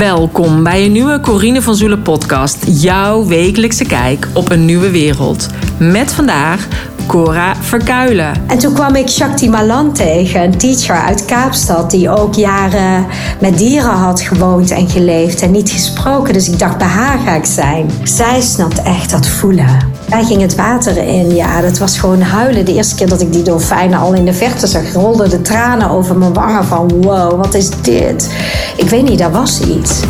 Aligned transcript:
Welkom 0.00 0.62
bij 0.62 0.84
een 0.84 0.92
nieuwe 0.92 1.20
Corine 1.20 1.62
van 1.62 1.74
Zoelen 1.74 2.02
podcast. 2.02 2.64
Jouw 2.82 3.26
wekelijkse 3.26 3.84
kijk 3.84 4.28
op 4.34 4.50
een 4.50 4.64
nieuwe 4.64 4.90
wereld. 4.90 5.46
Met 5.78 6.12
vandaag 6.12 6.68
Cora 7.06 7.56
Verkuilen. 7.56 8.32
En 8.46 8.58
toen 8.58 8.74
kwam 8.74 8.94
ik 8.94 9.08
Shakti 9.08 9.48
Malan 9.48 9.92
tegen, 9.92 10.42
een 10.42 10.58
teacher 10.58 10.96
uit 10.96 11.24
Kaapstad... 11.24 11.90
die 11.90 12.10
ook 12.10 12.34
jaren 12.34 13.06
met 13.40 13.58
dieren 13.58 13.90
had 13.90 14.20
gewoond 14.20 14.70
en 14.70 14.88
geleefd 14.88 15.42
en 15.42 15.50
niet 15.50 15.70
gesproken. 15.70 16.32
Dus 16.32 16.48
ik 16.48 16.58
dacht, 16.58 16.78
bij 16.78 16.86
haar 16.86 17.18
ga 17.18 17.34
ik 17.34 17.44
zijn. 17.44 17.90
Zij 18.02 18.40
snapt 18.40 18.82
echt 18.82 19.10
dat 19.10 19.28
voelen. 19.28 19.78
Wij 20.10 20.24
gingen 20.24 20.42
het 20.42 20.54
water 20.54 20.96
in. 20.96 21.34
Ja, 21.34 21.60
dat 21.60 21.78
was 21.78 21.98
gewoon 21.98 22.20
huilen. 22.20 22.64
De 22.64 22.74
eerste 22.74 22.94
keer 22.94 23.08
dat 23.08 23.20
ik 23.20 23.32
die 23.32 23.42
dolfijnen 23.42 23.98
al 23.98 24.12
in 24.12 24.24
de 24.24 24.32
verte 24.32 24.66
zag... 24.66 24.92
rolden 24.92 25.30
de 25.30 25.42
tranen 25.42 25.90
over 25.90 26.16
mijn 26.16 26.32
wangen 26.32 26.64
van... 26.64 27.02
wow, 27.02 27.36
wat 27.36 27.54
is 27.54 27.70
dit? 27.82 28.34
Ik 28.76 28.88
weet 28.88 29.08
niet, 29.08 29.18
daar 29.18 29.32
was 29.32 29.60
iets. 29.60 30.00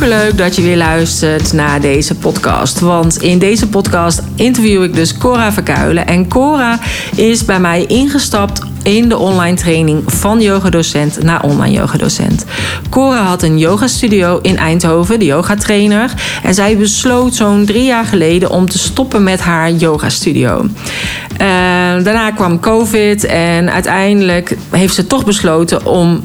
Superleuk 0.00 0.38
dat 0.38 0.56
je 0.56 0.62
weer 0.62 0.76
luistert 0.76 1.52
naar 1.52 1.80
deze 1.80 2.14
podcast. 2.14 2.80
Want 2.80 3.22
in 3.22 3.38
deze 3.38 3.68
podcast 3.68 4.22
interview 4.34 4.82
ik 4.82 4.94
dus 4.94 5.16
Cora 5.16 5.52
Verkuilen. 5.52 6.06
En 6.06 6.28
Cora 6.28 6.78
is 7.16 7.44
bij 7.44 7.60
mij 7.60 7.84
ingestapt 7.86 8.69
in 8.82 9.08
de 9.08 9.18
online 9.18 9.56
training 9.56 10.02
van 10.06 10.40
yogadocent 10.40 11.22
naar 11.22 11.42
online 11.42 11.74
yogadocent. 11.74 12.44
Cora 12.90 13.22
had 13.22 13.42
een 13.42 13.58
yogastudio 13.58 14.38
in 14.42 14.56
Eindhoven, 14.56 15.18
de 15.18 15.24
yogatrainer. 15.24 16.10
En 16.42 16.54
zij 16.54 16.76
besloot 16.76 17.34
zo'n 17.34 17.64
drie 17.64 17.84
jaar 17.84 18.04
geleden 18.04 18.50
om 18.50 18.68
te 18.68 18.78
stoppen 18.78 19.22
met 19.22 19.40
haar 19.40 19.72
yogastudio. 19.72 20.66
Uh, 21.32 21.46
daarna 22.04 22.30
kwam 22.30 22.60
COVID 22.60 23.24
en 23.24 23.72
uiteindelijk 23.72 24.56
heeft 24.70 24.94
ze 24.94 25.06
toch 25.06 25.24
besloten 25.24 25.86
om 25.86 26.12
uh, 26.12 26.22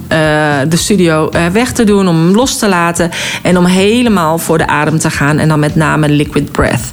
de 0.70 0.78
studio 0.78 1.30
uh, 1.36 1.48
weg 1.48 1.72
te 1.72 1.84
doen, 1.84 2.08
om 2.08 2.16
hem 2.16 2.36
los 2.36 2.58
te 2.58 2.68
laten 2.68 3.10
en 3.44 3.58
om 3.58 3.66
helemaal 3.66 4.38
voor 4.38 4.58
de 4.58 4.68
adem 4.68 5.00
te 5.00 5.10
gaan 5.10 5.38
en 5.38 5.48
dan 5.48 5.60
met 5.60 5.76
name 5.76 6.10
liquid 6.10 6.52
breath. 6.52 6.92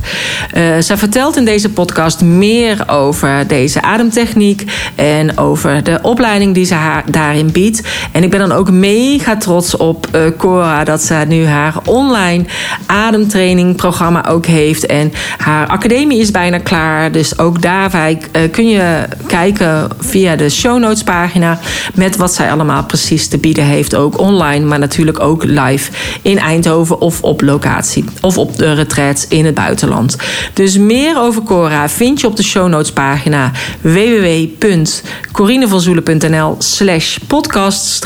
zij 0.85 0.97
vertelt 0.97 1.37
in 1.37 1.45
deze 1.45 1.71
podcast 1.71 2.21
meer 2.21 2.89
over 2.89 3.45
deze 3.47 3.83
ademtechniek 3.83 4.65
en 4.95 5.39
over 5.39 5.52
over 5.53 5.83
de 5.83 5.99
opleiding 6.03 6.55
die 6.55 6.65
ze 6.65 6.75
haar 6.75 7.05
daarin 7.11 7.51
biedt. 7.51 7.83
En 8.13 8.23
ik 8.23 8.31
ben 8.31 8.39
dan 8.39 8.53
ook 8.53 8.71
mega 8.71 9.37
trots 9.37 9.77
op 9.77 10.07
uh, 10.15 10.23
Cora 10.39 10.85
dat 10.85 11.03
ze 11.03 11.25
nu 11.29 11.47
haar 11.47 11.75
online 11.85 12.45
ademtrainingprogramma 12.87 14.27
ook 14.29 14.47
heeft. 14.47 14.87
En 14.87 15.13
haar 15.37 15.67
academie 15.67 16.21
is 16.21 16.31
bijna 16.31 16.59
klaar. 16.59 17.13
Dus 17.13 17.39
ook 17.39 17.63
daarbij 17.63 18.19
uh, 18.33 18.43
kun 18.51 18.69
je 18.69 19.03
kijken 19.27 19.89
via 19.99 20.37
de 20.37 20.51
show 20.51 20.79
notes 20.79 21.03
pagina 21.03 21.59
met 21.95 22.17
wat 22.17 22.35
zij 22.35 22.51
allemaal 22.51 22.85
precies 22.85 23.29
te 23.29 23.39
bieden 23.39 23.65
heeft. 23.65 23.95
Ook 23.95 24.19
online, 24.19 24.67
maar 24.67 24.79
natuurlijk 24.79 25.21
ook 25.21 25.45
live 25.45 25.91
in 26.23 26.39
Eindhoven 26.39 27.01
of 27.01 27.23
op 27.23 27.41
locatie. 27.41 28.05
Of 28.21 28.39
op 28.39 28.57
de 28.57 28.73
retreats 28.73 29.29
in 29.29 29.45
het 29.45 29.55
buitenland. 29.55 30.17
Dus 30.55 30.79
meer 30.79 31.19
over 31.19 31.43
Cora 31.43 31.89
vind 31.89 32.21
je 32.21 32.27
op 32.27 32.37
de 32.37 32.43
show 32.43 32.69
notes 32.69 32.93
pagina 32.93 33.51
www.corine 33.81 35.42
corinevanzoelen.nl 35.43 36.57
slash 36.59 37.19
podcast 37.27 38.05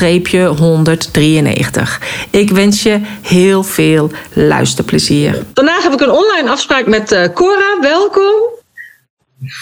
193. 0.57 2.01
Ik 2.29 2.49
wens 2.49 2.83
je 2.83 3.01
heel 3.21 3.63
veel 3.63 4.11
luisterplezier. 4.33 5.45
Vandaag 5.53 5.83
heb 5.83 5.93
ik 5.93 6.01
een 6.01 6.11
online 6.11 6.49
afspraak 6.49 6.85
met 6.85 7.11
uh, 7.11 7.23
Cora. 7.33 7.79
Welkom. 7.81 8.33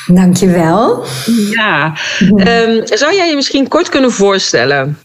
Dankjewel. 0.08 1.06
Ja. 1.52 1.94
Um, 2.30 2.81
zou 2.88 3.16
jij 3.16 3.30
je 3.30 3.36
misschien 3.36 3.68
kort 3.68 3.90
kunnen 3.90 4.12
voorstellen? 4.12 4.97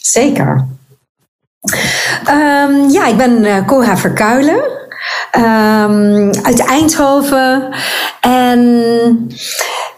Zeker. 0.00 0.66
Um, 2.28 2.90
ja, 2.90 3.06
ik 3.06 3.16
ben 3.16 3.44
uh, 3.44 3.66
Cora 3.66 3.96
Verkuilen. 3.96 4.62
Um, 5.36 6.30
uit 6.42 6.66
Eindhoven. 6.66 7.74
En 8.20 8.58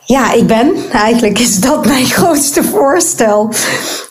ja, 0.08 0.32
ik 0.32 0.46
ben. 0.46 0.74
Eigenlijk 0.92 1.38
is 1.38 1.60
dat 1.60 1.86
mijn 1.86 2.04
grootste 2.16 2.64
voorstel. 2.64 3.52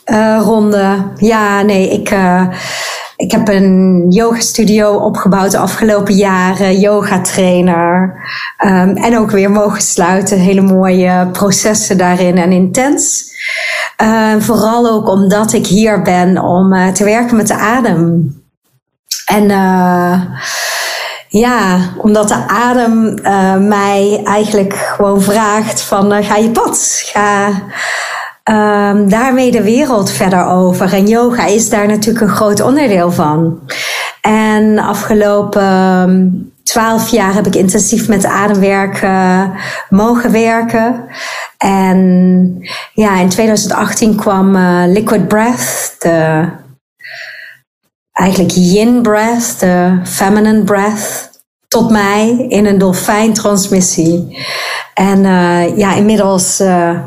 Uh, 0.06 0.40
ronde. 0.42 1.12
Ja, 1.16 1.62
nee, 1.62 1.90
ik, 1.90 2.10
uh, 2.10 2.48
ik 3.16 3.30
heb 3.30 3.48
een 3.48 4.06
yoga 4.08 4.40
studio 4.40 4.94
opgebouwd 4.94 5.50
de 5.50 5.58
afgelopen 5.58 6.14
jaren. 6.14 6.80
Yoga 6.80 7.20
trainer. 7.20 8.14
Um, 8.64 8.96
en 8.96 9.18
ook 9.18 9.30
weer 9.30 9.50
mogen 9.50 9.82
sluiten. 9.82 10.38
Hele 10.38 10.60
mooie 10.60 11.28
processen 11.32 11.98
daarin 11.98 12.38
en 12.38 12.52
intens. 12.52 13.24
Uh, 14.02 14.34
vooral 14.38 14.88
ook 14.88 15.08
omdat 15.08 15.52
ik 15.52 15.66
hier 15.66 16.02
ben 16.02 16.42
om 16.42 16.92
te 16.92 17.04
werken 17.04 17.36
met 17.36 17.46
de 17.46 17.54
adem. 17.54 18.34
En 19.26 19.50
ja, 21.28 21.78
omdat 21.98 22.28
de 22.28 22.44
adem 22.46 23.18
uh, 23.22 23.56
mij 23.56 24.20
eigenlijk 24.24 24.74
gewoon 24.74 25.22
vraagt 25.22 25.80
van 25.80 26.12
uh, 26.12 26.26
ga 26.26 26.36
je 26.36 26.50
pad, 26.50 27.02
ga 27.04 27.48
um, 28.44 29.08
daarmee 29.08 29.50
de 29.50 29.62
wereld 29.62 30.10
verder 30.10 30.46
over. 30.46 30.92
En 30.92 31.06
yoga 31.06 31.46
is 31.46 31.70
daar 31.70 31.86
natuurlijk 31.86 32.24
een 32.24 32.36
groot 32.36 32.60
onderdeel 32.60 33.12
van. 33.12 33.60
En 34.20 34.78
afgelopen 34.78 36.52
twaalf 36.62 37.08
jaar 37.08 37.34
heb 37.34 37.46
ik 37.46 37.54
intensief 37.54 38.08
met 38.08 38.24
ademwerk 38.24 39.02
uh, 39.02 39.42
mogen 39.88 40.32
werken. 40.32 41.04
En 41.58 41.98
ja, 42.94 43.18
in 43.18 43.28
2018 43.28 44.16
kwam 44.16 44.56
Liquid 44.86 45.28
Breath, 45.28 45.96
de 45.98 46.48
eigenlijk 48.18 48.52
yin 48.54 49.02
breath, 49.02 49.60
de 49.60 50.00
feminine 50.04 50.64
breath, 50.64 51.30
tot 51.68 51.90
mij 51.90 52.46
in 52.48 52.66
een 52.66 52.78
dolfijntransmissie. 52.78 54.38
En 54.94 55.18
uh, 55.18 55.76
ja, 55.76 55.94
inmiddels 55.94 56.60
uh, 56.60 56.98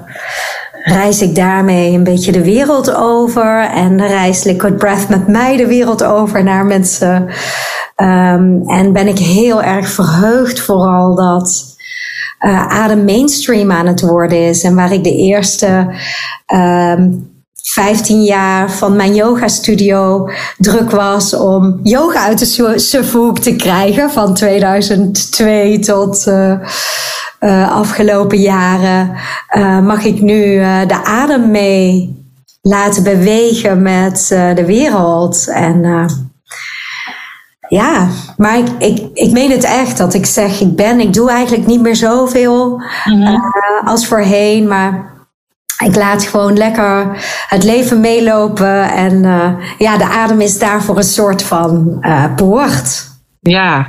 reis 0.84 1.22
ik 1.22 1.36
daarmee 1.36 1.94
een 1.94 2.04
beetje 2.04 2.32
de 2.32 2.44
wereld 2.44 2.96
over. 2.96 3.70
En 3.70 4.08
reis 4.08 4.44
Liquid 4.44 4.78
Breath 4.78 5.10
met 5.10 5.28
mij 5.28 5.58
de 5.58 5.68
wereld 5.68 6.04
over 6.04 6.44
naar 6.44 6.66
mensen. 6.66 7.22
Um, 7.96 8.70
en 8.70 8.94
ben 8.94 9.08
ik 9.08 9.20
heel 9.20 9.64
erg 9.64 9.90
verheugd 9.90 10.60
vooral 10.60 11.16
dat 11.16 11.76
uh, 12.40 12.68
adem 12.68 13.06
mainstream 13.06 13.72
aan 13.72 13.88
het 13.88 14.02
worden 14.02 14.48
is. 14.48 14.64
En 14.64 14.76
waar 14.76 14.92
ik 14.94 15.04
de 15.04 15.16
eerste 15.16 15.96
um, 16.54 17.31
15 17.62 18.24
jaar 18.24 18.72
van 18.72 18.96
mijn 18.96 19.16
yoga 19.16 19.48
studio 19.48 20.30
druk 20.58 20.92
was 20.92 21.34
om 21.34 21.80
yoga 21.84 22.26
uit 22.26 22.40
de 22.40 22.80
sufhoek 22.80 23.40
te 23.40 23.56
krijgen 23.56 24.12
van 24.12 24.34
2002 24.34 25.80
tot 25.80 26.26
uh, 26.28 26.54
uh, 27.40 27.72
afgelopen 27.72 28.38
jaren 28.38 29.12
uh, 29.58 29.80
mag 29.80 30.04
ik 30.04 30.22
nu 30.22 30.56
de 30.88 31.04
adem 31.04 31.52
mee 31.52 32.20
laten 32.62 33.04
bewegen 33.04 33.82
met 33.82 34.26
de 34.56 34.66
wereld 34.66 35.48
en 35.48 35.84
ja, 37.72 38.08
maar 38.38 38.58
ik, 38.58 38.68
ik, 38.78 39.10
ik 39.14 39.32
meen 39.32 39.52
het 39.52 39.64
echt 39.64 39.98
dat 39.98 40.14
ik 40.14 40.26
zeg, 40.26 40.62
ik 40.62 40.76
ben, 40.76 41.00
ik 41.00 41.14
doe 41.14 41.30
eigenlijk 41.30 41.68
niet 41.68 41.82
meer 41.82 41.96
zoveel 41.96 42.82
mm 43.06 43.22
-hmm. 43.22 43.42
als 43.86 44.08
voorheen, 44.08 44.68
maar 44.68 45.12
ik 45.86 45.96
laat 45.96 46.24
gewoon 46.24 46.58
lekker 46.58 47.08
het 47.48 47.64
leven 47.64 48.00
meelopen. 48.00 48.92
En 48.92 49.24
uh, 49.24 49.50
ja, 49.78 49.98
de 49.98 50.06
adem 50.06 50.42
is 50.42 50.60
daarvoor 50.60 50.98
een 50.98 51.04
soort 51.04 51.44
van 51.44 51.98
uh, 52.02 52.36
poort. 52.36 53.10
Ja. 53.44 53.88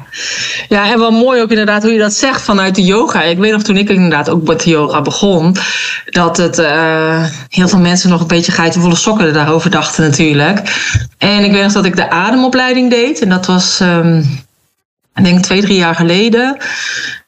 ja, 0.68 0.90
en 0.92 0.98
wel 0.98 1.10
mooi 1.10 1.42
ook 1.42 1.50
inderdaad 1.50 1.82
hoe 1.82 1.92
je 1.92 1.98
dat 1.98 2.12
zegt 2.12 2.42
vanuit 2.42 2.74
de 2.74 2.84
yoga. 2.84 3.22
Ik 3.22 3.38
weet 3.38 3.52
nog 3.52 3.62
toen 3.62 3.76
ik 3.76 3.88
inderdaad 3.88 4.30
ook 4.30 4.46
met 4.46 4.64
yoga 4.64 5.02
begon, 5.02 5.56
dat 6.04 6.36
het 6.36 6.58
uh, 6.58 7.26
heel 7.48 7.68
veel 7.68 7.78
mensen 7.78 8.10
nog 8.10 8.20
een 8.20 8.26
beetje 8.26 8.52
geitenvolle 8.52 8.96
sokken 8.96 9.32
daarover 9.32 9.70
dachten 9.70 10.02
natuurlijk. 10.02 10.60
En 11.18 11.44
ik 11.44 11.52
weet 11.52 11.62
nog 11.62 11.72
dat 11.72 11.84
ik 11.84 11.96
de 11.96 12.10
ademopleiding 12.10 12.90
deed 12.90 13.20
en 13.20 13.28
dat 13.28 13.46
was. 13.46 13.80
Um, 13.80 14.24
ik 15.14 15.24
denk 15.24 15.42
twee, 15.42 15.60
drie 15.60 15.76
jaar 15.76 15.94
geleden. 15.94 16.56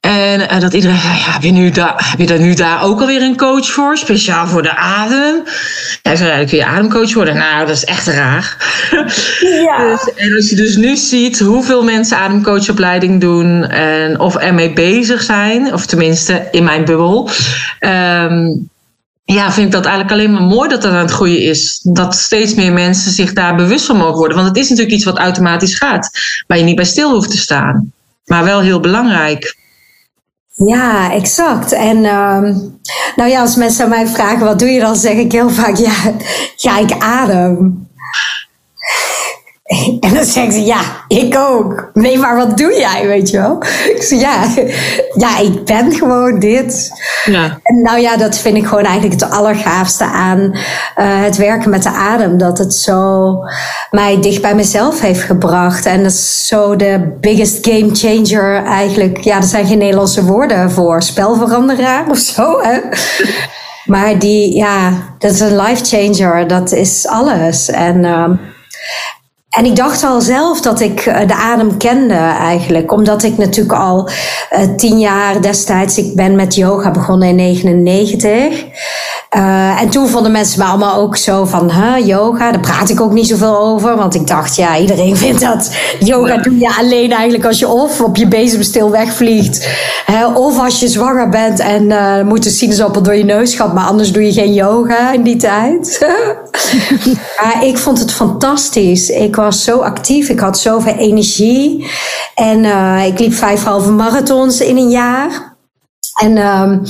En 0.00 0.40
uh, 0.40 0.60
dat 0.60 0.74
iedereen 0.74 0.98
zei, 0.98 1.12
ja, 1.12 1.32
heb 1.32 1.42
je, 1.42 1.50
nu 1.50 1.70
daar, 1.70 2.06
heb 2.10 2.18
je 2.18 2.26
daar 2.26 2.40
nu 2.40 2.54
daar 2.54 2.82
ook 2.82 3.00
alweer 3.00 3.22
een 3.22 3.36
coach 3.36 3.66
voor? 3.66 3.96
Speciaal 3.96 4.46
voor 4.46 4.62
de 4.62 4.76
adem? 4.76 5.42
Ja, 6.02 6.10
ik 6.10 6.16
zei, 6.16 6.46
kun 6.46 6.58
je 6.58 6.64
ademcoach 6.64 7.14
worden? 7.14 7.36
Nou, 7.36 7.66
dat 7.66 7.76
is 7.76 7.84
echt 7.84 8.06
raar. 8.06 8.56
Ja. 9.40 9.78
dus, 9.90 10.14
en 10.14 10.34
als 10.34 10.50
je 10.50 10.56
dus 10.56 10.76
nu 10.76 10.96
ziet 10.96 11.38
hoeveel 11.38 11.84
mensen 11.84 12.18
ademcoachopleiding 12.18 13.20
doen... 13.20 13.64
En, 13.64 14.20
of 14.20 14.36
ermee 14.36 14.72
bezig 14.72 15.22
zijn, 15.22 15.72
of 15.72 15.86
tenminste 15.86 16.48
in 16.50 16.64
mijn 16.64 16.84
bubbel... 16.84 17.30
Um, 17.80 18.72
ja, 19.24 19.52
vind 19.52 19.66
ik 19.66 19.72
dat 19.72 19.84
eigenlijk 19.84 20.14
alleen 20.14 20.32
maar 20.32 20.42
mooi 20.42 20.68
dat 20.68 20.82
dat 20.82 20.92
aan 20.92 20.98
het 20.98 21.10
groeien 21.10 21.42
is. 21.42 21.80
Dat 21.82 22.14
steeds 22.14 22.54
meer 22.54 22.72
mensen 22.72 23.12
zich 23.12 23.32
daar 23.32 23.56
bewust 23.56 23.86
van 23.86 23.96
mogen 23.96 24.16
worden. 24.16 24.36
Want 24.36 24.48
het 24.48 24.56
is 24.56 24.68
natuurlijk 24.68 24.96
iets 24.96 25.04
wat 25.04 25.18
automatisch 25.18 25.76
gaat, 25.76 26.10
waar 26.46 26.58
je 26.58 26.64
niet 26.64 26.76
bij 26.76 26.84
stil 26.84 27.12
hoeft 27.12 27.30
te 27.30 27.36
staan. 27.36 27.92
Maar 28.24 28.44
wel 28.44 28.60
heel 28.60 28.80
belangrijk. 28.80 29.56
Ja, 30.54 31.12
exact. 31.12 31.72
En 31.72 31.96
uh, 31.96 32.40
nou 33.16 33.30
ja, 33.30 33.40
als 33.40 33.56
mensen 33.56 33.88
mij 33.88 34.06
vragen 34.06 34.46
wat 34.46 34.58
doe 34.58 34.68
je 34.68 34.80
dan, 34.80 34.96
zeg 34.96 35.14
ik 35.14 35.32
heel 35.32 35.50
vaak 35.50 35.76
ja, 35.76 36.12
ja 36.56 36.78
ik 36.78 36.92
adem. 36.98 37.83
En 40.00 40.14
dan 40.14 40.24
zeggen 40.24 40.52
ze, 40.52 40.64
ja, 40.64 40.80
ik 41.08 41.36
ook. 41.38 41.90
Nee, 41.92 42.18
maar 42.18 42.36
wat 42.36 42.56
doe 42.56 42.72
jij, 42.72 43.06
weet 43.06 43.30
je 43.30 43.38
wel? 43.38 43.62
Ik 43.94 44.02
zeg, 44.02 44.20
ja, 44.20 44.44
ja, 45.14 45.38
ik 45.38 45.64
ben 45.64 45.92
gewoon 45.92 46.38
dit. 46.38 46.90
Ja. 47.24 47.58
En 47.62 47.82
nou 47.82 47.98
ja, 47.98 48.16
dat 48.16 48.38
vind 48.38 48.56
ik 48.56 48.66
gewoon 48.66 48.84
eigenlijk 48.84 49.20
het 49.20 49.30
allergaafste 49.30 50.04
aan 50.04 50.40
uh, 50.40 50.52
het 50.96 51.36
werken 51.36 51.70
met 51.70 51.82
de 51.82 51.88
adem. 51.88 52.38
Dat 52.38 52.58
het 52.58 52.74
zo 52.74 53.34
mij 53.90 54.20
dicht 54.20 54.42
bij 54.42 54.54
mezelf 54.54 55.00
heeft 55.00 55.22
gebracht. 55.22 55.86
En 55.86 56.02
dat 56.02 56.12
is 56.12 56.46
zo 56.46 56.76
de 56.76 57.16
biggest 57.20 57.66
game 57.66 57.90
changer 57.92 58.64
eigenlijk. 58.64 59.18
Ja, 59.18 59.36
er 59.36 59.42
zijn 59.42 59.66
geen 59.66 59.78
Nederlandse 59.78 60.24
woorden 60.24 60.70
voor. 60.70 61.02
Spelveranderaar 61.02 62.10
of 62.10 62.18
zo, 62.18 62.60
hè? 62.60 62.78
Maar 63.84 64.18
die, 64.18 64.54
ja, 64.56 64.92
dat 65.18 65.32
is 65.32 65.40
een 65.40 65.56
life 65.56 65.84
changer. 65.84 66.46
Dat 66.46 66.72
is 66.72 67.06
alles. 67.06 67.70
En... 67.70 68.04
Uh, 68.04 68.30
en 69.54 69.64
ik 69.64 69.76
dacht 69.76 70.04
al 70.04 70.20
zelf 70.20 70.60
dat 70.60 70.80
ik 70.80 71.00
eh, 71.00 71.26
de 71.26 71.34
adem 71.34 71.76
kende 71.76 72.14
eigenlijk. 72.14 72.92
Omdat 72.92 73.22
ik 73.22 73.38
natuurlijk 73.38 73.78
al 73.78 74.08
uh, 74.08 74.74
tien 74.76 74.98
jaar 74.98 75.42
destijds, 75.42 75.98
ik 75.98 76.14
ben 76.14 76.34
met 76.34 76.54
yoga 76.54 76.90
begonnen 76.90 77.28
in 77.28 77.36
99. 77.36 78.64
Uh, 79.36 79.80
en 79.80 79.88
toen 79.88 80.08
vonden 80.08 80.32
mensen 80.32 80.58
me 80.58 80.64
allemaal 80.64 80.96
ook 80.96 81.16
zo 81.16 81.44
van, 81.44 81.70
huh, 81.70 82.06
yoga, 82.06 82.50
daar 82.50 82.60
praat 82.60 82.88
ik 82.88 83.00
ook 83.00 83.12
niet 83.12 83.26
zoveel 83.26 83.58
over. 83.58 83.96
Want 83.96 84.14
ik 84.14 84.26
dacht, 84.26 84.56
ja, 84.56 84.78
iedereen 84.78 85.16
vindt 85.26 85.40
dat 85.40 85.76
yoga 85.98 86.36
doe 86.36 86.58
je 86.58 86.74
alleen 86.78 87.12
eigenlijk 87.12 87.44
als 87.44 87.58
je 87.58 87.68
of 87.68 88.00
op 88.00 88.16
je 88.16 88.26
bezemstil 88.26 88.90
wegvliegt. 88.90 89.68
Hè, 90.06 90.26
of 90.26 90.58
als 90.58 90.80
je 90.80 90.88
zwanger 90.88 91.28
bent 91.28 91.58
en 91.58 91.82
uh, 91.82 92.22
moet 92.22 92.42
de 92.42 92.50
sinaasappel 92.50 93.02
door 93.02 93.14
je 93.14 93.24
neus 93.24 93.54
gaat. 93.54 93.74
Maar 93.74 93.86
anders 93.86 94.12
doe 94.12 94.24
je 94.24 94.32
geen 94.32 94.52
yoga 94.52 95.12
in 95.12 95.22
die 95.22 95.36
tijd. 95.36 96.06
maar 97.42 97.64
ik 97.64 97.78
vond 97.78 97.98
het 97.98 98.12
fantastisch. 98.12 99.10
Ik 99.10 99.36
was 99.36 99.64
zo 99.64 99.78
actief, 99.78 100.28
ik 100.28 100.40
had 100.40 100.58
zoveel 100.58 100.96
energie. 100.96 101.90
En 102.34 102.64
uh, 102.64 103.06
ik 103.06 103.18
liep 103.18 103.34
vijf 103.34 103.64
halve 103.64 103.90
marathons 103.90 104.60
in 104.60 104.76
een 104.76 104.90
jaar. 104.90 105.52
En, 106.14 106.38
um, 106.38 106.82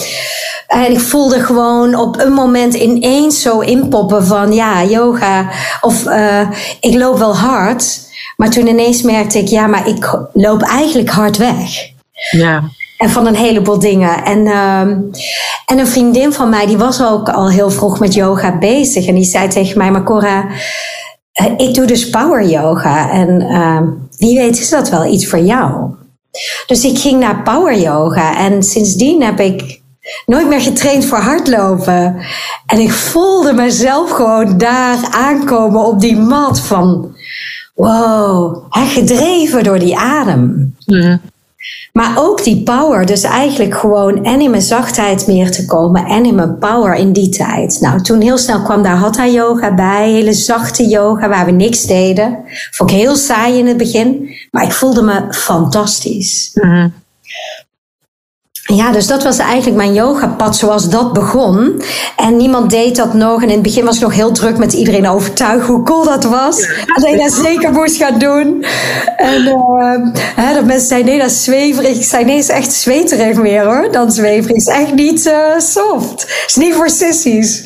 en 0.75 0.93
ik 0.93 1.00
voelde 1.00 1.41
gewoon 1.41 1.94
op 1.94 2.21
een 2.21 2.32
moment 2.32 2.75
ineens 2.75 3.43
zo 3.43 3.61
inpoppen 3.61 4.26
van 4.26 4.53
ja, 4.53 4.85
yoga. 4.85 5.50
Of 5.81 6.05
uh, 6.06 6.50
ik 6.81 6.94
loop 6.94 7.19
wel 7.19 7.37
hard. 7.37 8.00
Maar 8.37 8.50
toen 8.50 8.67
ineens 8.67 9.03
merkte 9.03 9.38
ik, 9.38 9.49
ja, 9.49 9.67
maar 9.67 9.88
ik 9.88 10.19
loop 10.32 10.62
eigenlijk 10.62 11.09
hard 11.09 11.37
weg. 11.37 11.91
Ja. 12.31 12.62
En 12.99 13.11
van 13.11 13.26
een 13.26 13.35
heleboel 13.37 13.79
dingen. 13.79 14.25
En, 14.25 14.38
um, 14.47 15.11
en 15.67 15.79
een 15.79 15.87
vriendin 15.87 16.32
van 16.32 16.49
mij, 16.49 16.67
die 16.67 16.77
was 16.77 17.03
ook 17.03 17.29
al 17.29 17.50
heel 17.50 17.70
vroeg 17.70 17.99
met 18.00 18.15
yoga 18.15 18.59
bezig. 18.59 19.06
En 19.06 19.15
die 19.15 19.25
zei 19.25 19.49
tegen 19.49 19.79
mij, 19.79 19.91
maar 19.91 20.05
Cora, 20.05 20.47
eh, 21.32 21.47
ik 21.56 21.75
doe 21.75 21.87
dus 21.87 22.11
power 22.11 22.47
yoga. 22.47 23.11
En 23.11 23.41
uh, 23.41 23.81
wie 24.17 24.38
weet 24.38 24.59
is 24.59 24.70
dat 24.70 24.91
wel 24.91 25.05
iets 25.05 25.27
voor 25.27 25.38
jou? 25.38 25.94
Dus 26.67 26.85
ik 26.85 26.99
ging 26.99 27.20
naar 27.20 27.43
power 27.43 27.79
yoga 27.79 28.37
en 28.37 28.62
sindsdien 28.62 29.23
heb 29.23 29.41
ik 29.41 29.82
nooit 30.27 30.49
meer 30.49 30.61
getraind 30.61 31.05
voor 31.05 31.19
hardlopen. 31.19 32.17
En 32.67 32.79
ik 32.79 32.93
voelde 32.93 33.53
mezelf 33.53 34.11
gewoon 34.11 34.59
daar 34.59 34.99
aankomen 35.11 35.85
op 35.85 36.01
die 36.01 36.17
mat 36.17 36.61
van 36.61 37.17
wow, 37.75 38.67
gedreven 38.71 39.65
door 39.65 39.79
die 39.79 39.99
adem. 39.99 40.75
Maar 41.93 42.12
ook 42.19 42.45
die 42.45 42.62
power, 42.62 43.06
dus 43.06 43.23
eigenlijk 43.23 43.75
gewoon 43.75 44.25
en 44.25 44.41
in 44.41 44.51
mijn 44.51 44.62
zachtheid 44.62 45.27
meer 45.27 45.51
te 45.51 45.67
komen 45.67 46.05
en 46.05 46.25
in 46.25 46.35
mijn 46.35 46.59
power 46.59 46.95
in 46.95 47.12
die 47.12 47.29
tijd. 47.29 47.81
Nou, 47.81 48.01
toen 48.01 48.21
heel 48.21 48.39
snel 48.39 48.62
kwam 48.62 48.83
daar 48.83 48.97
Hatha 48.97 49.27
yoga 49.27 49.75
bij, 49.75 50.11
hele 50.11 50.33
zachte 50.33 50.87
yoga 50.87 51.29
waar 51.29 51.45
we 51.45 51.51
niks 51.51 51.87
deden. 51.87 52.39
Vond 52.71 52.91
ik 52.91 52.97
heel 52.97 53.17
saai 53.17 53.59
in 53.59 53.67
het 53.67 53.77
begin, 53.77 54.37
maar 54.51 54.62
ik 54.62 54.73
voelde 54.73 55.03
me 55.03 55.27
fantastisch. 55.31 56.51
Mm 56.55 57.03
ja, 58.67 58.93
dus 58.93 59.07
dat 59.07 59.23
was 59.23 59.39
eigenlijk 59.39 59.77
mijn 59.77 59.93
yogapad 59.93 60.57
zoals 60.57 60.89
dat 60.89 61.13
begon. 61.13 61.83
En 62.17 62.37
niemand 62.37 62.71
deed 62.71 62.97
dat 62.97 63.15
nog. 63.15 63.43
En 63.43 63.49
in 63.49 63.55
het 63.55 63.63
begin 63.63 63.85
was 63.85 63.97
ik 63.97 64.03
nog 64.03 64.15
heel 64.15 64.33
druk 64.33 64.59
met 64.59 64.73
iedereen 64.73 65.09
overtuigen 65.09 65.75
hoe 65.75 65.85
cool 65.85 66.05
dat 66.05 66.25
was. 66.25 66.63
En 66.63 67.03
dat 67.03 67.11
je 67.11 67.17
dat 67.17 67.33
zeker 67.33 67.73
moest 67.73 67.97
gaan 67.97 68.19
doen. 68.19 68.65
En 69.17 69.43
uh, 69.43 70.13
hè, 70.15 70.55
dat 70.55 70.65
mensen 70.65 70.87
zeiden, 70.89 71.11
nee, 71.11 71.21
dat 71.21 71.31
is 71.31 71.45
zweverig. 71.45 71.97
Ik 71.97 72.05
zei, 72.05 72.25
nee, 72.25 72.39
is 72.39 72.49
echt 72.49 72.73
zweterig 72.73 73.37
meer 73.37 73.65
hoor. 73.65 73.89
Dan 73.91 74.13
zweverig. 74.13 74.47
Het 74.47 74.57
is 74.57 74.67
echt 74.67 74.95
niet 74.95 75.27
uh, 75.27 75.59
soft. 75.59 76.21
Het 76.21 76.45
is 76.47 76.57
niet 76.57 76.75
voor 76.75 76.89
sissies. 76.89 77.64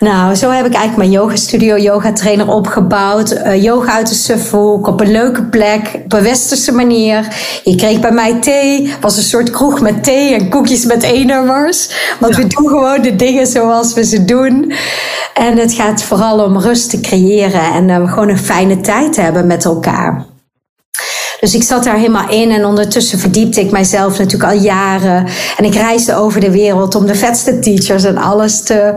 Nou, 0.00 0.34
zo 0.34 0.50
heb 0.50 0.66
ik 0.66 0.74
eigenlijk 0.74 0.96
mijn 0.96 1.10
yoga 1.10 1.36
studio, 1.36 1.76
yoga 1.76 2.12
trainer 2.12 2.48
opgebouwd. 2.48 3.32
Uh, 3.32 3.62
yoga 3.62 3.92
uit 3.92 4.08
de 4.08 4.14
Suffolk, 4.14 4.86
op 4.86 5.00
een 5.00 5.10
leuke 5.10 5.42
plek, 5.42 5.90
op 6.04 6.12
een 6.12 6.22
westerse 6.22 6.72
manier. 6.72 7.28
Je 7.64 7.74
kreeg 7.74 8.00
bij 8.00 8.12
mij 8.12 8.40
thee, 8.40 8.94
was 9.00 9.16
een 9.16 9.22
soort 9.22 9.50
kroeg 9.50 9.80
met 9.80 10.04
thee 10.04 10.34
en 10.34 10.48
koekjes 10.48 10.84
met 10.84 11.02
E-nummers. 11.02 11.90
Want 12.20 12.36
we 12.36 12.46
doen 12.46 12.68
gewoon 12.68 13.02
de 13.02 13.16
dingen 13.16 13.46
zoals 13.46 13.94
we 13.94 14.04
ze 14.04 14.24
doen. 14.24 14.72
En 15.34 15.56
het 15.56 15.72
gaat 15.72 16.02
vooral 16.02 16.44
om 16.44 16.58
rust 16.58 16.90
te 16.90 17.00
creëren 17.00 17.72
en 17.72 17.88
uh, 17.88 18.12
gewoon 18.12 18.28
een 18.28 18.38
fijne 18.38 18.80
tijd 18.80 19.12
te 19.12 19.20
hebben 19.20 19.46
met 19.46 19.64
elkaar. 19.64 20.29
Dus 21.40 21.54
ik 21.54 21.62
zat 21.62 21.84
daar 21.84 21.96
helemaal 21.96 22.28
in 22.28 22.50
en 22.50 22.64
ondertussen 22.64 23.18
verdiepte 23.18 23.60
ik 23.60 23.70
mijzelf 23.70 24.18
natuurlijk 24.18 24.52
al 24.52 24.58
jaren. 24.58 25.26
En 25.56 25.64
ik 25.64 25.74
reisde 25.74 26.14
over 26.14 26.40
de 26.40 26.50
wereld 26.50 26.94
om 26.94 27.06
de 27.06 27.14
vetste 27.14 27.58
teachers 27.58 28.04
en 28.04 28.16
alles 28.16 28.62
te, 28.62 28.94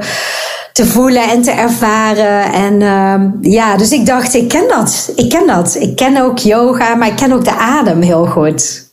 te 0.73 0.85
voelen 0.85 1.29
en 1.29 1.41
te 1.41 1.51
ervaren. 1.51 2.53
En 2.53 2.81
uh, 2.81 3.51
ja, 3.53 3.77
dus 3.77 3.91
ik 3.91 4.05
dacht, 4.05 4.33
ik 4.33 4.47
ken 4.47 4.67
dat. 4.67 5.11
Ik 5.15 5.29
ken 5.29 5.47
dat. 5.47 5.75
Ik 5.79 5.95
ken 5.95 6.21
ook 6.21 6.37
yoga, 6.37 6.95
maar 6.95 7.07
ik 7.07 7.15
ken 7.15 7.31
ook 7.31 7.45
de 7.45 7.55
adem 7.55 8.01
heel 8.01 8.25
goed. 8.25 8.91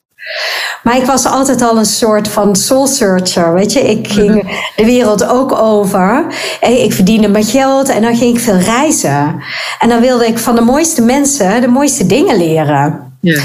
Maar 0.82 0.96
ik 0.96 1.04
was 1.04 1.26
altijd 1.26 1.62
al 1.62 1.78
een 1.78 1.84
soort 1.84 2.28
van 2.28 2.56
soul 2.56 2.86
searcher, 2.86 3.54
weet 3.54 3.72
je. 3.72 3.80
Ik 3.80 4.08
ging 4.08 4.34
mhm. 4.34 4.54
de 4.76 4.84
wereld 4.84 5.26
ook 5.26 5.58
over. 5.58 6.24
Ik 6.60 6.92
verdiende 6.92 7.28
mijn 7.28 7.44
geld 7.44 7.88
en 7.88 8.02
dan 8.02 8.16
ging 8.16 8.36
ik 8.36 8.42
veel 8.42 8.58
reizen. 8.58 9.42
En 9.78 9.88
dan 9.88 10.00
wilde 10.00 10.26
ik 10.26 10.38
van 10.38 10.54
de 10.54 10.60
mooiste 10.60 11.02
mensen 11.02 11.60
de 11.60 11.68
mooiste 11.68 12.06
dingen 12.06 12.36
leren. 12.36 13.09
Ja. 13.22 13.42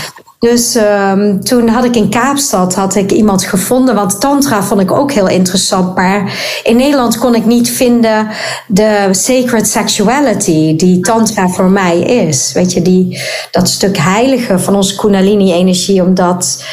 Dus 0.51 0.75
um, 0.75 1.43
toen 1.43 1.67
had 1.67 1.83
ik 1.83 1.95
in 1.95 2.09
Kaapstad 2.09 2.75
had 2.75 2.95
ik 2.95 3.11
iemand 3.11 3.45
gevonden, 3.45 3.95
want 3.95 4.21
tantra 4.21 4.63
vond 4.63 4.81
ik 4.81 4.91
ook 4.91 5.11
heel 5.11 5.27
interessant. 5.27 5.95
Maar 5.95 6.33
in 6.63 6.75
Nederland 6.75 7.17
kon 7.17 7.35
ik 7.35 7.45
niet 7.45 7.69
vinden 7.69 8.27
de 8.67 9.07
sacred 9.11 9.67
sexuality 9.67 10.75
die 10.75 10.99
tantra 10.99 11.47
voor 11.47 11.69
mij 11.69 11.99
is. 11.99 12.51
Weet 12.53 12.73
je, 12.73 12.81
die, 12.81 13.21
dat 13.51 13.69
stuk 13.69 13.97
heilige 13.97 14.59
van 14.59 14.75
onze 14.75 14.95
kundalini-energie, 14.95 16.01
om 16.01 16.13
dat 16.13 16.63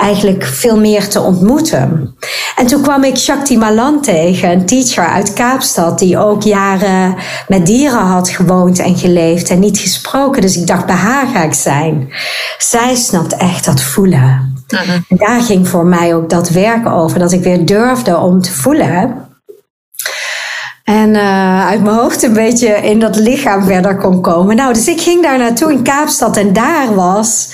eigenlijk 0.00 0.44
veel 0.44 0.78
meer 0.78 1.08
te 1.08 1.20
ontmoeten. 1.20 2.16
En 2.56 2.66
toen 2.66 2.82
kwam 2.82 3.04
ik 3.04 3.16
Shakti 3.16 3.58
Malan 3.58 4.02
tegen, 4.02 4.50
een 4.50 4.66
teacher 4.66 5.06
uit 5.06 5.32
Kaapstad, 5.32 5.98
die 5.98 6.18
ook 6.18 6.42
jaren 6.42 7.14
met 7.48 7.66
dieren 7.66 8.06
had 8.06 8.28
gewoond 8.28 8.78
en 8.78 8.96
geleefd 8.96 9.50
en 9.50 9.58
niet 9.58 9.78
gesproken. 9.78 10.42
Dus 10.42 10.56
ik 10.56 10.66
dacht, 10.66 10.86
bij 10.86 10.94
haar 10.94 11.26
ga 11.26 11.42
ik 11.42 11.54
zijn. 11.54 12.12
Zij 12.58 12.94
snapt 12.94 13.21
echt 13.26 13.64
dat 13.64 13.82
voelen. 13.82 14.54
Mhm. 14.68 14.90
En 15.08 15.16
daar 15.16 15.40
ging 15.40 15.68
voor 15.68 15.86
mij 15.86 16.14
ook 16.14 16.30
dat 16.30 16.48
werk 16.48 16.86
over, 16.86 17.18
dat 17.18 17.32
ik 17.32 17.42
weer 17.42 17.66
durfde 17.66 18.16
om 18.16 18.40
te 18.40 18.52
voelen. 18.52 19.30
En 20.84 21.08
uh, 21.08 21.66
uit 21.66 21.82
mijn 21.82 21.96
hoofd 21.96 22.22
een 22.22 22.32
beetje 22.32 22.68
in 22.68 23.00
dat 23.00 23.16
lichaam 23.16 23.64
verder 23.64 23.96
kon 23.96 24.20
komen. 24.20 24.56
Nou, 24.56 24.72
dus 24.72 24.88
ik 24.88 25.00
ging 25.00 25.22
daar 25.22 25.38
naartoe 25.38 25.72
in 25.72 25.82
Kaapstad 25.82 26.36
en 26.36 26.52
daar 26.52 26.94
was 26.94 27.48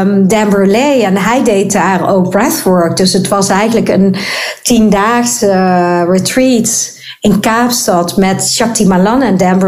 um, 0.00 0.28
Dan 0.28 0.48
Burley 0.48 1.04
en 1.04 1.16
hij 1.16 1.44
deed 1.44 1.72
daar 1.72 2.10
ook 2.14 2.30
breathwork. 2.30 2.96
Dus 2.96 3.12
het 3.12 3.28
was 3.28 3.48
eigenlijk 3.48 3.88
een 3.88 4.16
tiendaagse 4.62 5.46
uh, 5.46 6.02
retreat 6.08 6.97
in 7.20 7.40
Kaapstad 7.40 8.16
met 8.16 8.50
Shakti 8.50 8.86
Malan 8.86 9.22
en 9.22 9.36
Dan. 9.36 9.62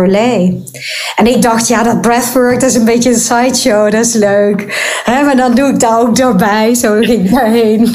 En 1.16 1.26
ik 1.26 1.42
dacht, 1.42 1.69
ja, 1.69 1.83
dat 1.83 2.00
breathwork, 2.00 2.61
dat 2.61 2.71
is 2.71 2.76
een 2.76 2.85
beetje 2.85 3.11
een 3.11 3.19
sideshow, 3.19 3.90
dat 3.90 4.07
is 4.07 4.14
leuk. 4.14 4.90
He, 5.04 5.25
maar 5.25 5.37
dan 5.37 5.54
doe 5.54 5.69
ik 5.69 5.80
daar 5.80 6.00
ook 6.00 6.16
doorbij. 6.16 6.75
Zo 6.75 6.92
ging 7.00 7.25
ik 7.25 7.30
daarheen. 7.30 7.95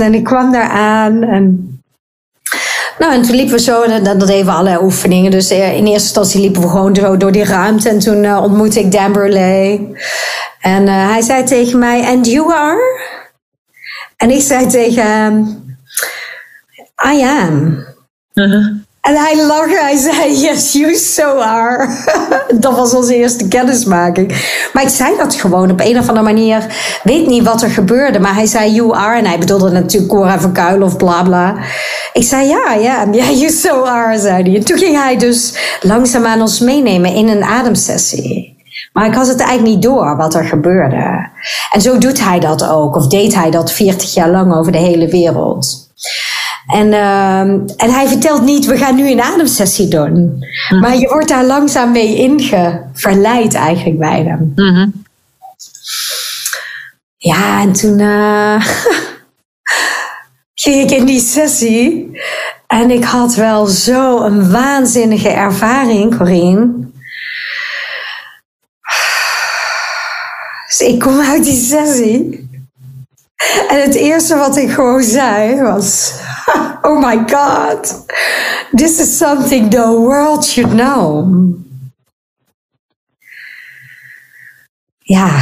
en 0.06 0.14
ik 0.14 0.24
kwam 0.24 0.52
daar 0.52 0.70
aan 0.70 1.22
en 1.22 1.70
nou, 2.98 3.12
en 3.12 3.22
toen 3.22 3.36
liepen 3.36 3.54
we 3.54 3.60
zo, 3.60 3.86
dat, 3.86 4.04
dat 4.04 4.26
deden 4.26 4.46
we 4.46 4.50
allerlei 4.50 4.84
oefeningen. 4.84 5.30
Dus 5.30 5.50
eh, 5.50 5.76
in 5.76 5.86
eerste 5.86 5.92
instantie 5.92 6.40
liepen 6.40 6.62
we 6.62 6.68
gewoon 6.68 6.94
zo 6.94 7.16
door 7.16 7.32
die 7.32 7.44
ruimte. 7.44 7.88
En 7.88 7.98
toen 7.98 8.24
uh, 8.24 8.42
ontmoette 8.42 8.80
ik 8.80 8.92
Dan 8.92 9.12
Burley. 9.12 9.86
En 10.60 10.82
uh, 10.82 11.10
hij 11.10 11.22
zei 11.22 11.44
tegen 11.44 11.78
mij, 11.78 12.06
and 12.06 12.26
you 12.26 12.52
are? 12.52 13.00
En 14.16 14.30
ik 14.30 14.42
zei 14.42 14.66
tegen 14.66 15.02
hem, 15.02 15.64
I 17.04 17.22
am. 17.22 17.84
Uh-huh. 18.34 18.84
En 19.06 19.16
hij 19.16 19.46
lachte, 19.46 19.78
hij 19.80 19.96
zei, 19.96 20.40
yes, 20.40 20.72
you 20.72 20.94
so 20.94 21.38
are. 21.38 21.88
dat 22.64 22.76
was 22.76 22.94
onze 22.94 23.16
eerste 23.16 23.48
kennismaking. 23.48 24.28
Maar 24.72 24.82
ik 24.82 24.88
zei 24.88 25.16
dat 25.16 25.34
gewoon 25.34 25.70
op 25.70 25.80
een 25.80 25.98
of 25.98 26.08
andere 26.08 26.26
manier. 26.26 26.66
Weet 27.02 27.26
niet 27.26 27.44
wat 27.44 27.62
er 27.62 27.70
gebeurde, 27.70 28.18
maar 28.18 28.34
hij 28.34 28.46
zei, 28.46 28.72
you 28.72 28.94
are. 28.94 29.18
En 29.18 29.26
hij 29.26 29.38
bedoelde 29.38 29.70
natuurlijk 29.70 30.12
Cora 30.12 30.40
van 30.40 30.52
Kuil 30.52 30.82
of 30.82 30.96
bla 30.96 31.22
bla. 31.22 31.56
Ik 32.12 32.24
zei, 32.24 32.48
ja, 32.48 32.74
ja, 32.88 33.06
yeah, 33.12 33.38
you 33.38 33.50
so 33.50 33.84
are, 33.84 34.18
zei 34.18 34.42
hij. 34.42 34.56
En 34.56 34.64
toen 34.64 34.78
ging 34.78 34.96
hij 34.96 35.16
dus 35.16 35.54
langzaam 35.80 36.26
aan 36.26 36.40
ons 36.40 36.60
meenemen 36.60 37.14
in 37.14 37.28
een 37.28 37.44
ademsessie. 37.44 38.56
Maar 38.92 39.06
ik 39.06 39.14
had 39.14 39.26
het 39.26 39.40
eigenlijk 39.40 39.74
niet 39.74 39.82
door 39.82 40.16
wat 40.16 40.34
er 40.34 40.44
gebeurde. 40.44 41.28
En 41.72 41.80
zo 41.80 41.98
doet 41.98 42.24
hij 42.24 42.40
dat 42.40 42.68
ook, 42.68 42.96
of 42.96 43.06
deed 43.06 43.34
hij 43.34 43.50
dat 43.50 43.72
40 43.72 44.14
jaar 44.14 44.30
lang 44.30 44.54
over 44.54 44.72
de 44.72 44.78
hele 44.78 45.08
wereld. 45.08 45.86
En, 46.66 46.86
uh, 46.86 47.40
en 47.76 47.90
hij 47.90 48.08
vertelt 48.08 48.42
niet, 48.42 48.66
we 48.66 48.76
gaan 48.76 48.94
nu 48.94 49.10
een 49.10 49.20
ademsessie 49.20 49.88
doen. 49.88 50.44
Mhm. 50.68 50.80
Maar 50.80 50.96
je 50.96 51.08
wordt 51.08 51.28
daar 51.28 51.44
langzaam 51.44 51.92
mee 51.92 52.16
ingeverleid 52.16 53.54
eigenlijk 53.54 53.98
bij 53.98 54.22
hem. 54.22 54.52
Mhm. 54.54 54.88
Ja, 57.16 57.60
en 57.60 57.72
toen 57.72 57.98
uh, 57.98 58.66
ging 60.62 60.90
ik 60.90 60.98
in 60.98 61.04
die 61.04 61.20
sessie. 61.20 62.10
En 62.66 62.90
ik 62.90 63.04
had 63.04 63.34
wel 63.34 63.66
zo 63.66 64.20
een 64.20 64.50
waanzinnige 64.50 65.28
ervaring, 65.28 66.16
Corine. 66.16 66.84
Dus 70.66 70.80
ik 70.88 70.98
kom 71.00 71.20
uit 71.20 71.44
die 71.44 71.64
sessie. 71.64 72.45
En 73.70 73.82
het 73.82 73.94
eerste 73.94 74.36
wat 74.36 74.56
ik 74.56 74.70
gewoon 74.70 75.02
zei 75.02 75.62
was: 75.62 76.12
Oh 76.82 77.06
my 77.06 77.22
God, 77.26 78.04
this 78.74 79.00
is 79.00 79.16
something 79.16 79.70
the 79.70 79.86
world 79.86 80.44
should 80.44 80.70
know. 80.70 81.26
Ja, 84.98 85.38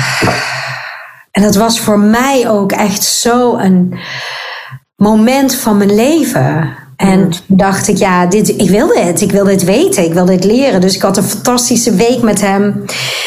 en 1.30 1.42
dat 1.42 1.54
was 1.54 1.80
voor 1.80 1.98
mij 1.98 2.50
ook 2.50 2.72
echt 2.72 3.04
zo 3.04 3.56
een 3.56 3.98
moment 4.96 5.54
van 5.54 5.76
mijn 5.76 5.94
leven. 5.94 6.76
En 6.96 7.18
mm. 7.18 7.30
toen 7.30 7.56
dacht 7.56 7.88
ik, 7.88 7.96
ja, 7.96 8.26
dit, 8.26 8.48
ik 8.48 8.70
wil 8.70 8.86
dit. 8.86 9.20
Ik 9.20 9.30
wil 9.30 9.44
dit 9.44 9.64
weten. 9.64 10.04
Ik 10.04 10.12
wil 10.12 10.24
dit 10.24 10.44
leren. 10.44 10.80
Dus 10.80 10.94
ik 10.94 11.02
had 11.02 11.16
een 11.16 11.22
fantastische 11.22 11.94
week 11.94 12.22
met 12.22 12.40
hem. 12.40 12.84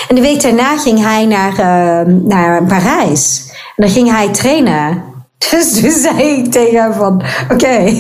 En 0.08 0.16
de 0.16 0.22
week 0.22 0.42
daarna 0.42 0.78
ging 0.78 1.00
hij 1.02 1.26
naar, 1.26 1.52
uh, 1.52 2.14
naar 2.14 2.64
Parijs. 2.64 3.47
En 3.78 3.84
dan 3.84 3.90
ging 3.90 4.12
hij 4.12 4.30
trainen. 4.32 5.04
Dus 5.50 5.82
toen 5.82 5.92
zei 5.92 6.24
ik 6.24 6.52
tegen 6.52 6.82
hem 6.82 6.94
van, 6.94 7.22
oké. 7.52 7.94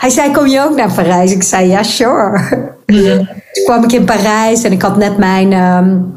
Hij 0.00 0.10
zei, 0.10 0.30
kom 0.32 0.46
je 0.46 0.60
ook 0.60 0.76
naar 0.76 0.92
Parijs? 0.92 1.32
Ik 1.32 1.42
zei, 1.42 1.68
ja, 1.68 1.82
sure. 1.82 2.40
Ja. 2.86 3.16
Toen 3.52 3.64
kwam 3.64 3.84
ik 3.84 3.92
in 3.92 4.04
Parijs 4.04 4.62
en 4.62 4.72
ik 4.72 4.82
had 4.82 4.96
net 4.96 5.18
mijn... 5.18 5.52
Um, 5.52 6.16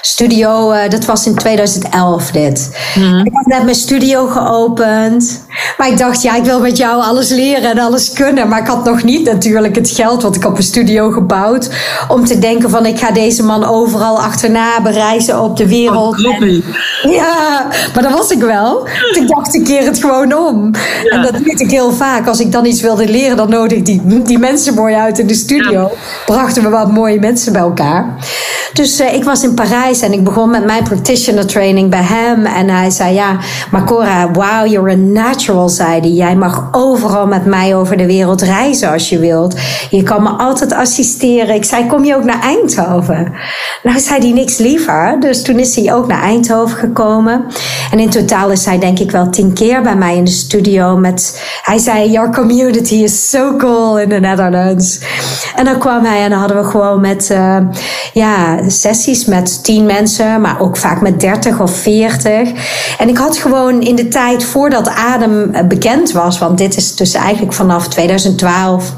studio, 0.00 0.72
uh, 0.72 0.88
dat 0.88 1.04
was 1.04 1.26
in 1.26 1.34
2011 1.34 2.30
dit. 2.30 2.70
Mhm. 2.94 3.18
Ik 3.18 3.32
had 3.32 3.46
net 3.46 3.62
mijn 3.62 3.76
studio 3.76 4.26
geopend. 4.26 5.44
Maar 5.78 5.88
ik 5.88 5.98
dacht, 5.98 6.22
ja, 6.22 6.36
ik 6.36 6.44
wil 6.44 6.60
met 6.60 6.76
jou 6.76 7.02
alles 7.02 7.28
leren 7.28 7.70
en 7.70 7.78
alles 7.78 8.12
kunnen. 8.12 8.48
Maar 8.48 8.60
ik 8.60 8.66
had 8.66 8.84
nog 8.84 9.02
niet 9.02 9.24
natuurlijk 9.24 9.74
het 9.74 9.90
geld, 9.90 10.22
want 10.22 10.36
ik 10.36 10.42
heb 10.42 10.56
een 10.56 10.62
studio 10.62 11.10
gebouwd. 11.10 11.70
Om 12.08 12.24
te 12.24 12.38
denken 12.38 12.70
van, 12.70 12.86
ik 12.86 12.98
ga 12.98 13.10
deze 13.10 13.42
man 13.42 13.64
overal 13.64 14.20
achterna 14.20 14.82
bereizen 14.82 15.42
op 15.42 15.56
de 15.56 15.68
wereld. 15.68 16.26
Oh, 16.26 16.40
ja, 17.02 17.66
maar 17.94 18.02
dat 18.02 18.12
was 18.12 18.30
ik 18.30 18.40
wel. 18.40 18.84
Dus 18.84 19.16
ik 19.16 19.28
dacht, 19.28 19.54
ik 19.54 19.64
keer 19.64 19.84
het 19.84 20.00
gewoon 20.00 20.34
om. 20.34 20.70
En 21.08 21.22
dat 21.22 21.32
deed 21.44 21.60
ik 21.60 21.70
heel 21.70 21.92
vaak. 21.92 22.26
Als 22.26 22.40
ik 22.40 22.52
dan 22.52 22.64
iets 22.64 22.80
wilde 22.80 23.08
leren, 23.08 23.36
dan 23.36 23.50
nodig 23.50 23.82
die, 23.82 24.22
die 24.22 24.38
mensen 24.38 24.74
mooi 24.74 24.94
uit 24.94 25.18
in 25.18 25.26
de 25.26 25.34
studio. 25.34 25.90
Brachten 26.26 26.62
we 26.62 26.68
wat 26.68 26.92
mooie 26.92 27.20
mensen 27.20 27.52
bij 27.52 27.62
elkaar. 27.62 28.16
Dus 28.72 29.00
uh, 29.00 29.14
ik 29.14 29.24
was 29.24 29.42
in 29.42 29.54
Parijs 29.54 29.89
en 29.98 30.12
ik 30.12 30.24
begon 30.24 30.50
met 30.50 30.64
mijn 30.64 30.82
practitioner 30.82 31.46
training 31.46 31.90
bij 31.90 32.02
hem. 32.02 32.46
En 32.46 32.68
hij 32.68 32.90
zei, 32.90 33.14
ja, 33.14 33.38
maar 33.70 33.84
Cora, 33.84 34.30
wow, 34.30 34.66
you're 34.66 34.90
a 34.90 34.96
natural, 34.96 35.68
zei 35.68 36.00
hij. 36.00 36.10
Jij 36.10 36.36
mag 36.36 36.68
overal 36.72 37.26
met 37.26 37.44
mij 37.44 37.76
over 37.76 37.96
de 37.96 38.06
wereld 38.06 38.42
reizen 38.42 38.90
als 38.90 39.08
je 39.08 39.18
wilt. 39.18 39.56
Je 39.90 40.02
kan 40.02 40.22
me 40.22 40.28
altijd 40.28 40.72
assisteren. 40.72 41.54
Ik 41.54 41.64
zei, 41.64 41.86
kom 41.86 42.04
je 42.04 42.16
ook 42.16 42.24
naar 42.24 42.40
Eindhoven? 42.42 43.32
Nou 43.82 43.98
zei 43.98 44.20
hij 44.20 44.32
niks 44.32 44.58
liever. 44.58 45.16
Dus 45.20 45.42
toen 45.42 45.58
is 45.58 45.76
hij 45.76 45.94
ook 45.94 46.06
naar 46.06 46.22
Eindhoven 46.22 46.76
gekomen. 46.76 47.44
En 47.90 47.98
in 47.98 48.10
totaal 48.10 48.50
is 48.50 48.64
hij 48.64 48.78
denk 48.78 48.98
ik 48.98 49.10
wel 49.10 49.30
tien 49.30 49.52
keer 49.52 49.82
bij 49.82 49.96
mij 49.96 50.16
in 50.16 50.24
de 50.24 50.30
studio. 50.30 50.96
Met, 50.96 51.42
hij 51.62 51.78
zei, 51.78 52.10
your 52.10 52.30
community 52.30 52.94
is 52.94 53.30
so 53.30 53.56
cool 53.56 53.98
in 53.98 54.08
the 54.08 54.14
Netherlands. 54.14 55.00
En 55.56 55.64
dan 55.64 55.78
kwam 55.78 56.04
hij 56.04 56.22
en 56.22 56.30
dan 56.30 56.38
hadden 56.38 56.62
we 56.62 56.64
gewoon 56.64 57.00
met 57.00 57.28
uh, 57.32 57.56
ja, 58.12 58.58
sessies 58.68 59.24
met 59.24 59.64
tien 59.64 59.79
mensen, 59.82 60.40
maar 60.40 60.60
ook 60.60 60.76
vaak 60.76 61.00
met 61.00 61.20
30 61.20 61.60
of 61.60 61.76
40. 61.76 62.50
En 62.98 63.08
ik 63.08 63.18
had 63.18 63.36
gewoon 63.36 63.80
in 63.80 63.96
de 63.96 64.08
tijd 64.08 64.44
voordat 64.44 64.88
Adem 64.88 65.54
eh, 65.54 65.66
bekend 65.66 66.12
was, 66.12 66.38
want 66.38 66.58
dit 66.58 66.76
is 66.76 66.96
dus 66.96 67.14
eigenlijk 67.14 67.52
vanaf 67.52 67.88
2012 67.88 68.92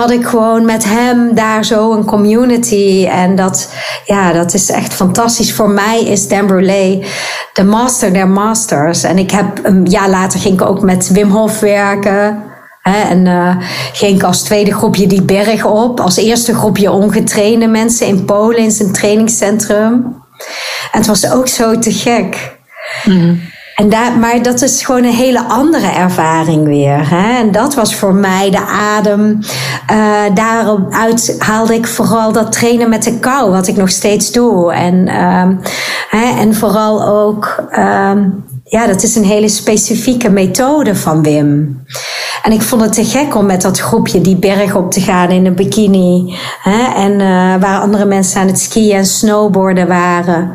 had 0.00 0.10
ik 0.10 0.26
gewoon 0.26 0.64
met 0.64 0.84
hem 0.84 1.34
daar 1.34 1.64
zo 1.64 1.92
een 1.92 2.04
community. 2.04 3.06
En 3.10 3.36
dat, 3.36 3.68
ja, 4.04 4.32
dat 4.32 4.54
is 4.54 4.70
echt 4.70 4.94
fantastisch. 4.94 5.52
Voor 5.52 5.70
mij 5.70 6.02
is 6.04 6.28
Dan 6.28 6.46
Brulé 6.46 7.02
de 7.52 7.64
master 7.64 8.12
der 8.12 8.28
masters. 8.28 9.02
En 9.02 9.18
ik 9.18 9.30
heb 9.30 9.58
een 9.62 9.84
jaar 9.84 10.10
later 10.10 10.40
ging 10.40 10.54
ik 10.54 10.66
ook 10.66 10.82
met 10.82 11.08
Wim 11.08 11.30
Hof 11.30 11.60
werken. 11.60 12.49
En 12.82 13.26
uh, 13.26 13.56
ging 13.92 14.16
ik 14.16 14.22
als 14.22 14.42
tweede 14.42 14.74
groepje 14.74 15.06
die 15.06 15.22
berg 15.22 15.64
op. 15.64 16.00
Als 16.00 16.16
eerste 16.16 16.54
groepje 16.54 16.90
ongetrainde 16.90 17.66
mensen 17.66 18.06
in 18.06 18.24
Polen 18.24 18.58
in 18.58 18.70
zijn 18.70 18.92
trainingscentrum. 18.92 19.92
En 20.92 20.98
het 20.98 21.06
was 21.06 21.30
ook 21.30 21.48
zo 21.48 21.78
te 21.78 21.92
gek. 21.92 22.56
Mm. 23.04 23.40
En 23.80 23.88
daar, 23.88 24.18
maar 24.18 24.42
dat 24.42 24.62
is 24.62 24.84
gewoon 24.84 25.04
een 25.04 25.14
hele 25.14 25.42
andere 25.42 25.86
ervaring 25.86 26.64
weer. 26.64 27.10
Hè? 27.10 27.38
En 27.38 27.52
dat 27.52 27.74
was 27.74 27.94
voor 27.94 28.14
mij 28.14 28.50
de 28.50 28.66
adem. 28.66 29.38
Uh, 29.92 30.34
daaruit 30.34 31.36
haalde 31.38 31.74
ik 31.74 31.86
vooral 31.86 32.32
dat 32.32 32.52
trainen 32.52 32.88
met 32.88 33.02
de 33.02 33.18
kou, 33.18 33.50
wat 33.50 33.66
ik 33.66 33.76
nog 33.76 33.90
steeds 33.90 34.32
doe. 34.32 34.72
En, 34.72 34.94
uh, 34.94 35.48
hè, 36.08 36.38
en 36.40 36.54
vooral 36.54 37.06
ook, 37.06 37.64
uh, 37.78 38.10
ja, 38.70 38.86
dat 38.86 39.02
is 39.02 39.16
een 39.16 39.24
hele 39.24 39.48
specifieke 39.48 40.30
methode 40.30 40.94
van 40.94 41.22
Wim. 41.22 41.82
En 42.42 42.52
ik 42.52 42.62
vond 42.62 42.82
het 42.82 42.92
te 42.92 43.04
gek 43.04 43.36
om 43.36 43.46
met 43.46 43.62
dat 43.62 43.80
groepje 43.80 44.20
die 44.20 44.36
berg 44.36 44.74
op 44.74 44.92
te 44.92 45.00
gaan 45.00 45.30
in 45.30 45.46
een 45.46 45.54
bikini. 45.54 46.34
Hè? 46.62 46.94
En 46.94 47.12
uh, 47.12 47.60
waar 47.60 47.80
andere 47.80 48.04
mensen 48.04 48.40
aan 48.40 48.46
het 48.46 48.60
skiën 48.60 48.96
en 48.96 49.06
snowboarden 49.06 49.88
waren. 49.88 50.52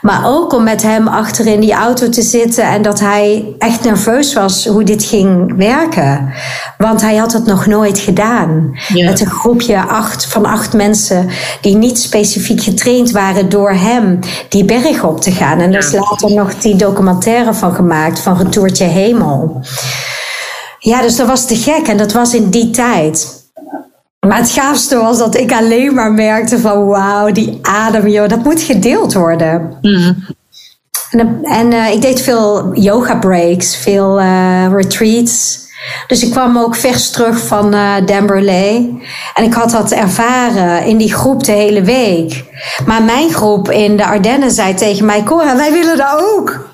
Maar 0.00 0.22
ook 0.26 0.52
om 0.52 0.62
met 0.62 0.82
hem 0.82 1.08
achter 1.08 1.46
in 1.46 1.60
die 1.60 1.72
auto 1.72 2.08
te 2.08 2.22
zitten 2.22 2.64
en 2.64 2.82
dat 2.82 3.00
hij 3.00 3.54
echt 3.58 3.84
nerveus 3.84 4.34
was 4.34 4.66
hoe 4.66 4.84
dit 4.84 5.04
ging 5.04 5.56
werken. 5.56 6.32
Want 6.78 7.00
hij 7.00 7.16
had 7.16 7.32
het 7.32 7.46
nog 7.46 7.66
nooit 7.66 7.98
gedaan. 7.98 8.78
Met 8.94 9.20
een 9.20 9.30
groepje 9.30 9.80
acht, 9.80 10.26
van 10.26 10.46
acht 10.46 10.72
mensen 10.72 11.28
die 11.60 11.76
niet 11.76 11.98
specifiek 11.98 12.62
getraind 12.62 13.10
waren 13.10 13.48
door 13.48 13.70
hem 13.70 14.18
die 14.48 14.64
berg 14.64 15.04
op 15.04 15.20
te 15.20 15.32
gaan. 15.32 15.60
En 15.60 15.74
is 15.74 15.92
later 15.92 16.34
nog 16.34 16.54
die 16.54 16.76
documentaire 16.76 17.45
van 17.54 17.74
gemaakt 17.74 18.18
van 18.18 18.36
Retourtje 18.36 18.84
Hemel. 18.84 19.60
Ja, 20.78 21.02
dus 21.02 21.16
dat 21.16 21.26
was 21.26 21.46
te 21.46 21.56
gek 21.56 21.88
en 21.88 21.96
dat 21.96 22.12
was 22.12 22.34
in 22.34 22.50
die 22.50 22.70
tijd. 22.70 23.44
Maar 24.26 24.38
het 24.38 24.50
gaafste 24.50 24.96
was 24.96 25.18
dat 25.18 25.36
ik 25.36 25.52
alleen 25.52 25.94
maar 25.94 26.12
merkte 26.12 26.58
van 26.58 26.86
wauw, 26.86 27.32
die 27.32 27.58
adem, 27.62 28.08
joh, 28.08 28.28
dat 28.28 28.44
moet 28.44 28.60
gedeeld 28.60 29.14
worden. 29.14 29.78
Mhm. 29.80 30.12
En, 31.10 31.38
en 31.42 31.72
uh, 31.72 31.92
ik 31.92 32.02
deed 32.02 32.20
veel 32.20 32.74
yoga 32.74 33.16
breaks, 33.16 33.76
veel 33.76 34.20
uh, 34.20 34.66
retreats. 34.72 35.64
Dus 36.06 36.22
ik 36.22 36.30
kwam 36.30 36.58
ook 36.58 36.76
vers 36.76 37.10
terug 37.10 37.38
van 37.38 37.74
uh, 37.74 37.94
Dan 38.04 38.28
En 39.34 39.44
ik 39.44 39.54
had 39.54 39.70
dat 39.70 39.90
ervaren 39.90 40.84
in 40.84 40.96
die 40.96 41.14
groep 41.14 41.44
de 41.44 41.52
hele 41.52 41.82
week. 41.82 42.44
Maar 42.86 43.02
mijn 43.02 43.32
groep 43.32 43.70
in 43.70 43.96
de 43.96 44.06
Ardennen 44.06 44.50
zei 44.50 44.74
tegen 44.74 45.06
mij: 45.06 45.22
Cora, 45.22 45.56
wij 45.56 45.72
willen 45.72 45.96
dat 45.96 46.20
ook. 46.20 46.68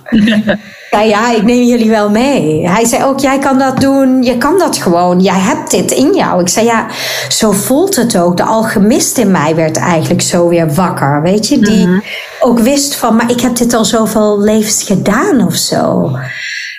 Ja, 0.91 1.01
ja, 1.01 1.35
ik 1.35 1.43
neem 1.43 1.65
jullie 1.65 1.91
wel 1.91 2.11
mee. 2.11 2.69
Hij 2.69 2.85
zei 2.85 3.05
ook, 3.05 3.21
jij 3.21 3.39
kan 3.39 3.59
dat 3.59 3.81
doen, 3.81 4.23
je 4.23 4.39
kan 4.39 4.59
dat 4.59 4.77
gewoon, 4.77 5.21
jij 5.21 5.39
hebt 5.39 5.71
dit 5.71 5.91
in 5.91 6.15
jou. 6.15 6.41
Ik 6.41 6.49
zei, 6.49 6.67
ja, 6.67 6.87
zo 7.29 7.53
voelt 7.53 7.97
het 7.97 8.19
ook. 8.19 8.37
De 8.37 8.43
alchemist 8.43 9.19
in 9.19 9.31
mij 9.31 9.55
werd 9.55 9.77
eigenlijk 9.77 10.23
zo 10.23 10.49
weer 10.49 10.75
wakker, 10.75 11.23
weet 11.23 11.49
je? 11.49 11.59
Die 11.59 11.87
mhm. 11.87 12.01
ook 12.41 12.59
wist 12.59 12.97
van, 12.97 13.17
maar 13.17 13.31
ik 13.31 13.41
heb 13.41 13.57
dit 13.57 13.75
al 13.75 13.85
zoveel 13.85 14.41
levens 14.41 14.83
gedaan 14.83 15.47
of 15.47 15.55
zo. 15.55 16.11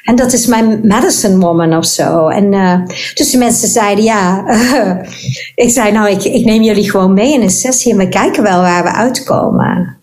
En 0.04 0.16
dat 0.16 0.34
is 0.34 0.46
mijn 0.46 0.80
medicine 0.84 1.38
woman 1.38 1.78
of 1.78 1.86
zo. 1.86 2.28
En 2.28 2.54
uh, 2.54 2.86
dus 3.14 3.32
de 3.32 3.38
mensen 3.38 3.68
zeiden, 3.68 4.04
ja, 4.04 4.44
uh, 4.48 4.96
ik 5.66 5.70
zei, 5.70 5.92
nou, 5.92 6.10
ik, 6.10 6.24
ik 6.24 6.46
neem 6.46 6.64
jullie 6.64 6.90
gewoon 6.90 7.14
mee 7.14 7.34
in 7.34 7.42
een 7.42 7.50
sessie 7.50 7.92
en 7.92 7.98
we 7.98 8.10
kijken 8.10 8.44
wel 8.44 8.62
waar 8.62 8.84
we 8.84 8.92
uitkomen. 8.92 9.98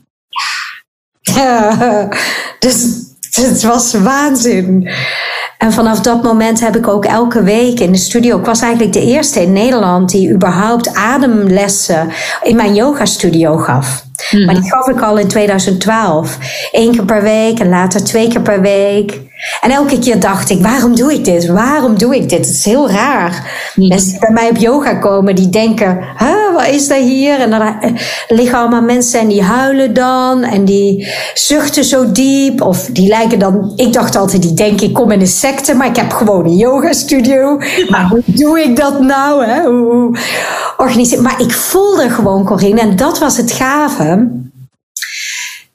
Ja. 1.20 2.08
dus 2.58 2.99
het 3.48 3.62
was 3.62 3.94
waanzin. 3.94 4.88
En 5.58 5.72
vanaf 5.72 6.00
dat 6.00 6.22
moment 6.22 6.60
heb 6.60 6.76
ik 6.76 6.88
ook 6.88 7.04
elke 7.04 7.42
week 7.42 7.80
in 7.80 7.92
de 7.92 7.98
studio. 7.98 8.38
Ik 8.38 8.44
was 8.44 8.60
eigenlijk 8.60 8.92
de 8.92 9.04
eerste 9.04 9.42
in 9.42 9.52
Nederland 9.52 10.10
die 10.10 10.30
überhaupt 10.30 10.94
ademlessen 10.94 12.08
in 12.42 12.56
mijn 12.56 12.74
yoga 12.74 13.04
studio 13.04 13.56
gaf. 13.56 14.04
Mhm. 14.30 14.44
Maar 14.44 14.54
die 14.54 14.70
gaf 14.70 14.88
ik 14.88 15.00
al 15.00 15.18
in 15.18 15.28
2012. 15.28 16.38
Eén 16.72 16.92
keer 16.92 17.04
per 17.04 17.22
week 17.22 17.58
en 17.58 17.68
later 17.68 18.04
twee 18.04 18.28
keer 18.28 18.40
per 18.40 18.60
week. 18.60 19.20
En 19.60 19.70
elke 19.70 19.98
keer 19.98 20.20
dacht 20.20 20.50
ik, 20.50 20.62
waarom 20.62 20.96
doe 20.96 21.12
ik 21.12 21.24
dit? 21.24 21.46
Waarom 21.46 21.98
doe 21.98 22.14
ik 22.14 22.28
dit? 22.28 22.46
Het 22.46 22.56
is 22.56 22.64
heel 22.64 22.90
raar. 22.90 23.50
Mensen 23.74 24.10
die 24.10 24.18
bij 24.18 24.32
mij 24.32 24.50
op 24.50 24.56
yoga 24.56 24.94
komen, 24.94 25.34
die 25.34 25.48
denken, 25.48 25.98
wat 26.52 26.66
is 26.66 26.88
dat 26.88 26.98
hier? 26.98 27.40
En 27.40 27.50
dan 27.50 27.60
eh, 27.60 27.92
liggen 28.28 28.58
allemaal 28.58 28.82
mensen 28.82 29.20
en 29.20 29.28
die 29.28 29.42
huilen 29.42 29.94
dan. 29.94 30.42
En 30.42 30.64
die 30.64 31.08
zuchten 31.34 31.84
zo 31.84 32.12
diep. 32.12 32.60
Of 32.60 32.88
die 32.92 33.08
lijken 33.08 33.38
dan, 33.38 33.72
ik 33.76 33.92
dacht 33.92 34.16
altijd, 34.16 34.42
die 34.42 34.54
denken, 34.54 34.86
ik 34.86 34.94
kom 34.94 35.10
in 35.10 35.20
een 35.20 35.26
secte. 35.26 35.74
Maar 35.74 35.86
ik 35.86 35.96
heb 35.96 36.12
gewoon 36.12 36.44
een 36.44 36.56
yoga 36.56 36.92
studio. 36.92 37.56
Maar 37.88 38.08
hoe 38.08 38.22
doe 38.24 38.60
ik 38.60 38.76
dat 38.76 39.00
nou? 39.00 39.44
Hè? 39.44 39.62
Hoe 39.62 40.18
organiseer 40.76 41.22
Maar 41.22 41.40
ik 41.40 41.52
voelde 41.52 42.08
gewoon, 42.08 42.44
Corinne, 42.44 42.80
en 42.80 42.96
dat 42.96 43.18
was 43.18 43.36
het 43.36 43.52
gave 43.52 44.28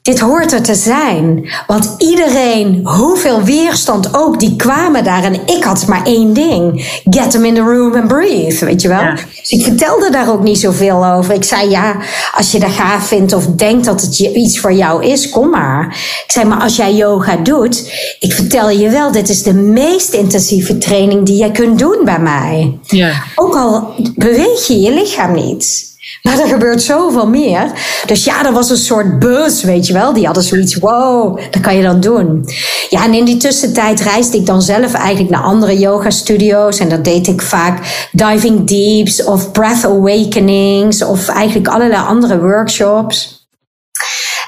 dit 0.06 0.20
hoort 0.20 0.52
er 0.52 0.62
te 0.62 0.74
zijn. 0.74 1.48
Want 1.66 1.94
iedereen, 1.98 2.80
hoeveel 2.84 3.42
weerstand 3.42 4.14
ook, 4.14 4.40
die 4.40 4.56
kwamen 4.56 5.04
daar. 5.04 5.24
En 5.24 5.34
ik 5.46 5.64
had 5.64 5.86
maar 5.86 6.04
één 6.04 6.32
ding. 6.32 6.86
Get 7.10 7.30
them 7.30 7.44
in 7.44 7.54
the 7.54 7.60
room 7.60 7.94
and 7.94 8.08
breathe, 8.08 8.64
weet 8.64 8.82
je 8.82 8.88
wel. 8.88 9.04
Dus 9.40 9.50
ik 9.50 9.62
vertelde 9.62 10.10
daar 10.10 10.30
ook 10.32 10.42
niet 10.42 10.58
zoveel 10.58 11.06
over. 11.06 11.34
Ik 11.34 11.44
zei, 11.44 11.70
ja, 11.70 11.96
als 12.34 12.52
je 12.52 12.58
dat 12.58 12.70
gaaf 12.70 13.06
vindt 13.06 13.32
of 13.32 13.46
denkt 13.46 13.84
dat 13.84 14.00
het 14.00 14.18
iets 14.18 14.60
voor 14.60 14.72
jou 14.72 15.04
is, 15.04 15.30
kom 15.30 15.50
maar. 15.50 15.86
Ik 16.24 16.32
zei, 16.32 16.46
maar 16.46 16.60
als 16.60 16.76
jij 16.76 16.94
yoga 16.94 17.36
doet, 17.36 17.92
ik 18.20 18.32
vertel 18.32 18.70
je 18.70 18.90
wel, 18.90 19.12
dit 19.12 19.28
is 19.28 19.42
de 19.42 19.54
meest 19.54 20.12
intensieve 20.12 20.78
training 20.78 21.26
die 21.26 21.36
jij 21.36 21.50
kunt 21.50 21.78
doen 21.78 21.98
bij 22.04 22.20
mij. 22.20 22.78
Ja. 22.82 23.12
Ook 23.34 23.54
al 23.54 23.94
beweeg 24.14 24.66
je 24.66 24.80
je 24.80 24.92
lichaam 24.92 25.34
niet. 25.34 25.94
Maar 26.26 26.40
er 26.40 26.48
gebeurt 26.48 26.82
zoveel 26.82 27.28
meer. 27.28 27.72
Dus 28.06 28.24
ja, 28.24 28.46
er 28.46 28.52
was 28.52 28.70
een 28.70 28.76
soort 28.76 29.18
buzz, 29.18 29.62
weet 29.62 29.86
je 29.86 29.92
wel. 29.92 30.12
Die 30.12 30.24
hadden 30.24 30.42
zoiets, 30.42 30.74
wow, 30.74 31.38
dat 31.50 31.62
kan 31.62 31.76
je 31.76 31.82
dan 31.82 32.00
doen. 32.00 32.48
Ja, 32.88 33.04
en 33.04 33.14
in 33.14 33.24
die 33.24 33.36
tussentijd 33.36 34.00
reisde 34.00 34.36
ik 34.36 34.46
dan 34.46 34.62
zelf 34.62 34.92
eigenlijk 34.92 35.30
naar 35.30 35.42
andere 35.42 35.78
yoga 35.78 36.10
studio's. 36.10 36.78
En 36.78 36.88
dat 36.88 37.04
deed 37.04 37.26
ik 37.26 37.42
vaak 37.42 38.06
diving 38.12 38.66
deeps 38.66 39.24
of 39.24 39.52
breath 39.52 39.84
awakenings. 39.84 41.04
Of 41.04 41.28
eigenlijk 41.28 41.68
allerlei 41.68 42.02
andere 42.06 42.40
workshops. 42.40 43.35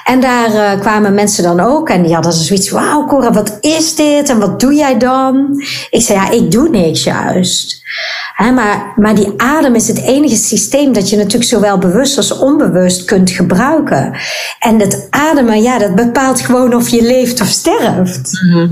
En 0.09 0.19
daar 0.19 0.51
uh, 0.53 0.79
kwamen 0.79 1.13
mensen 1.13 1.43
dan 1.43 1.59
ook 1.59 1.89
en 1.89 2.03
die 2.03 2.13
hadden 2.13 2.33
zoiets 2.33 2.69
wauw 2.69 3.05
Cora, 3.05 3.31
wat 3.31 3.57
is 3.61 3.95
dit 3.95 4.29
en 4.29 4.39
wat 4.39 4.59
doe 4.59 4.73
jij 4.73 4.97
dan? 4.97 5.63
Ik 5.89 6.01
zei, 6.01 6.19
ja, 6.19 6.31
ik 6.31 6.51
doe 6.51 6.69
niks 6.69 7.03
juist 7.03 7.79
maar, 8.47 8.93
maar 8.95 9.15
die 9.15 9.33
adem 9.37 9.75
is 9.75 9.87
het 9.87 10.01
enige 10.01 10.35
systeem 10.35 10.93
dat 10.93 11.09
je 11.09 11.17
natuurlijk 11.17 11.43
zowel 11.43 11.77
bewust 11.77 12.17
als 12.17 12.31
onbewust 12.31 13.05
kunt 13.05 13.29
gebruiken. 13.29 14.17
En 14.59 14.79
het 14.79 15.07
ademen, 15.09 15.61
ja, 15.61 15.77
dat 15.77 15.95
bepaalt 15.95 16.41
gewoon 16.41 16.75
of 16.75 16.89
je 16.89 17.01
leeft 17.01 17.41
of 17.41 17.47
sterft. 17.47 18.41
Mhm. 18.41 18.67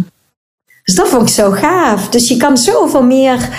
Dus 0.83 0.95
dat 0.95 1.07
vond 1.07 1.21
ik 1.21 1.35
zo 1.35 1.51
gaaf. 1.51 2.09
Dus 2.09 2.27
je 2.27 2.37
kan 2.37 2.57
zoveel 2.57 3.03
meer 3.03 3.49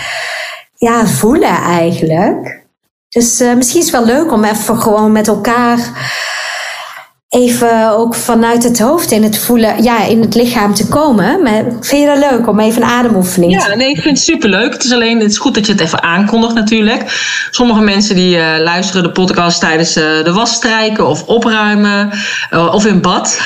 ja, 0.76 1.06
voelen 1.06 1.56
eigenlijk. 1.62 2.62
Dus 3.08 3.40
uh, 3.40 3.54
misschien 3.54 3.80
is 3.80 3.90
het 3.90 4.04
wel 4.04 4.16
leuk 4.16 4.32
om 4.32 4.44
even 4.44 4.80
gewoon 4.80 5.12
met 5.12 5.28
elkaar 5.28 5.78
even 7.28 7.90
ook 7.90 8.14
vanuit 8.14 8.62
het 8.62 8.78
hoofd 8.78 9.10
in 9.10 9.22
het 9.22 9.38
voelen, 9.38 9.82
ja, 9.82 10.04
in 10.04 10.20
het 10.20 10.34
lichaam 10.34 10.74
te 10.74 10.88
komen. 10.88 11.42
Maar 11.42 11.64
vind 11.80 12.02
je 12.02 12.06
dat 12.06 12.30
leuk 12.30 12.48
om 12.48 12.60
even 12.60 12.82
een 12.82 12.88
ademoefening 12.88 13.52
Ja, 13.52 13.74
nee, 13.74 13.88
ik 13.88 14.00
vind 14.00 14.16
het 14.16 14.24
superleuk. 14.24 14.72
Het 14.72 14.84
is 14.84 14.92
alleen, 14.92 15.20
het 15.20 15.30
is 15.30 15.38
goed 15.38 15.54
dat 15.54 15.66
je 15.66 15.72
het 15.72 15.80
even 15.80 16.02
aankondigt 16.02 16.54
natuurlijk. 16.54 17.04
Sommige 17.50 17.80
mensen 17.80 18.14
die 18.14 18.36
uh, 18.36 18.44
luisteren 18.58 19.02
de 19.02 19.12
podcast 19.12 19.60
tijdens 19.60 19.96
uh, 19.96 20.24
de 20.24 20.32
wasstrijken 20.32 21.06
of 21.06 21.24
opruimen 21.24 22.10
uh, 22.50 22.74
of 22.74 22.86
in 22.86 23.00
bad. 23.00 23.40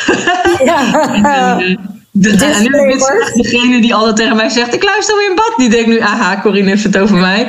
Ja. 0.65 1.61
De, 2.15 2.31
en 2.31 2.63
nu 2.63 2.99
degene 3.43 3.81
die 3.81 3.95
altijd 3.95 4.17
tegen 4.17 4.37
mij 4.37 4.49
zegt: 4.49 4.75
Ik 4.75 4.85
luister 4.85 5.17
weer 5.17 5.31
in 5.31 5.37
bad. 5.37 5.53
Die 5.57 5.71
denkt 5.71 5.87
nu: 5.87 6.01
Aha, 6.01 6.41
Corine 6.41 6.69
heeft 6.69 6.85
het 6.85 6.99
over 6.99 7.17
mij. 7.17 7.47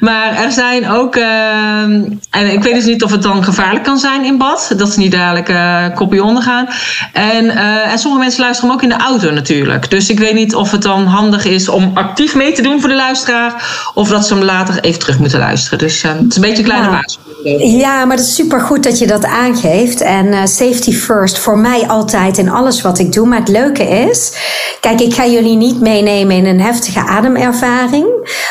Maar 0.00 0.36
er 0.36 0.52
zijn 0.52 0.88
ook. 0.88 1.16
Uh, 1.16 1.82
en 2.30 2.52
ik 2.52 2.62
weet 2.62 2.74
dus 2.74 2.84
niet 2.84 3.02
of 3.02 3.10
het 3.10 3.22
dan 3.22 3.44
gevaarlijk 3.44 3.84
kan 3.84 3.98
zijn 3.98 4.24
in 4.24 4.38
bad. 4.38 4.72
Dat 4.76 4.92
ze 4.92 4.98
niet 4.98 5.12
dadelijk 5.12 5.48
uh, 5.48 5.84
kopje 5.94 6.22
ondergaan. 6.22 6.68
En, 7.12 7.44
uh, 7.44 7.92
en 7.92 7.98
sommige 7.98 8.22
mensen 8.22 8.42
luisteren 8.42 8.70
hem 8.70 8.78
ook 8.78 8.84
in 8.84 8.98
de 8.98 9.04
auto 9.04 9.30
natuurlijk. 9.30 9.90
Dus 9.90 10.10
ik 10.10 10.18
weet 10.18 10.34
niet 10.34 10.54
of 10.54 10.70
het 10.70 10.82
dan 10.82 11.06
handig 11.06 11.44
is 11.44 11.68
om 11.68 11.90
actief 11.94 12.34
mee 12.34 12.52
te 12.52 12.62
doen 12.62 12.80
voor 12.80 12.88
de 12.88 12.94
luisteraar. 12.94 13.90
Of 13.94 14.08
dat 14.08 14.26
ze 14.26 14.34
hem 14.34 14.44
later 14.44 14.80
even 14.80 15.00
terug 15.00 15.18
moeten 15.18 15.38
luisteren. 15.38 15.78
Dus 15.78 16.02
het 16.02 16.30
is 16.30 16.36
een 16.36 16.42
beetje 16.42 16.58
een 16.58 16.64
kleine 16.64 16.86
ja. 16.86 16.92
waarschuwing. 16.92 17.27
Ja, 17.42 18.04
maar 18.04 18.16
het 18.16 18.26
is 18.26 18.34
super 18.34 18.60
goed 18.60 18.82
dat 18.82 18.98
je 18.98 19.06
dat 19.06 19.24
aangeeft. 19.24 20.00
En 20.00 20.48
safety 20.48 20.92
first 20.92 21.38
voor 21.38 21.58
mij 21.58 21.88
altijd 21.88 22.38
in 22.38 22.50
alles 22.50 22.82
wat 22.82 22.98
ik 22.98 23.12
doe. 23.12 23.26
Maar 23.26 23.38
het 23.38 23.48
leuke 23.48 23.82
is. 23.82 24.32
Kijk, 24.80 25.00
ik 25.00 25.14
ga 25.14 25.26
jullie 25.26 25.56
niet 25.56 25.80
meenemen 25.80 26.36
in 26.36 26.46
een 26.46 26.60
heftige 26.60 27.00
ademervaring. 27.00 28.06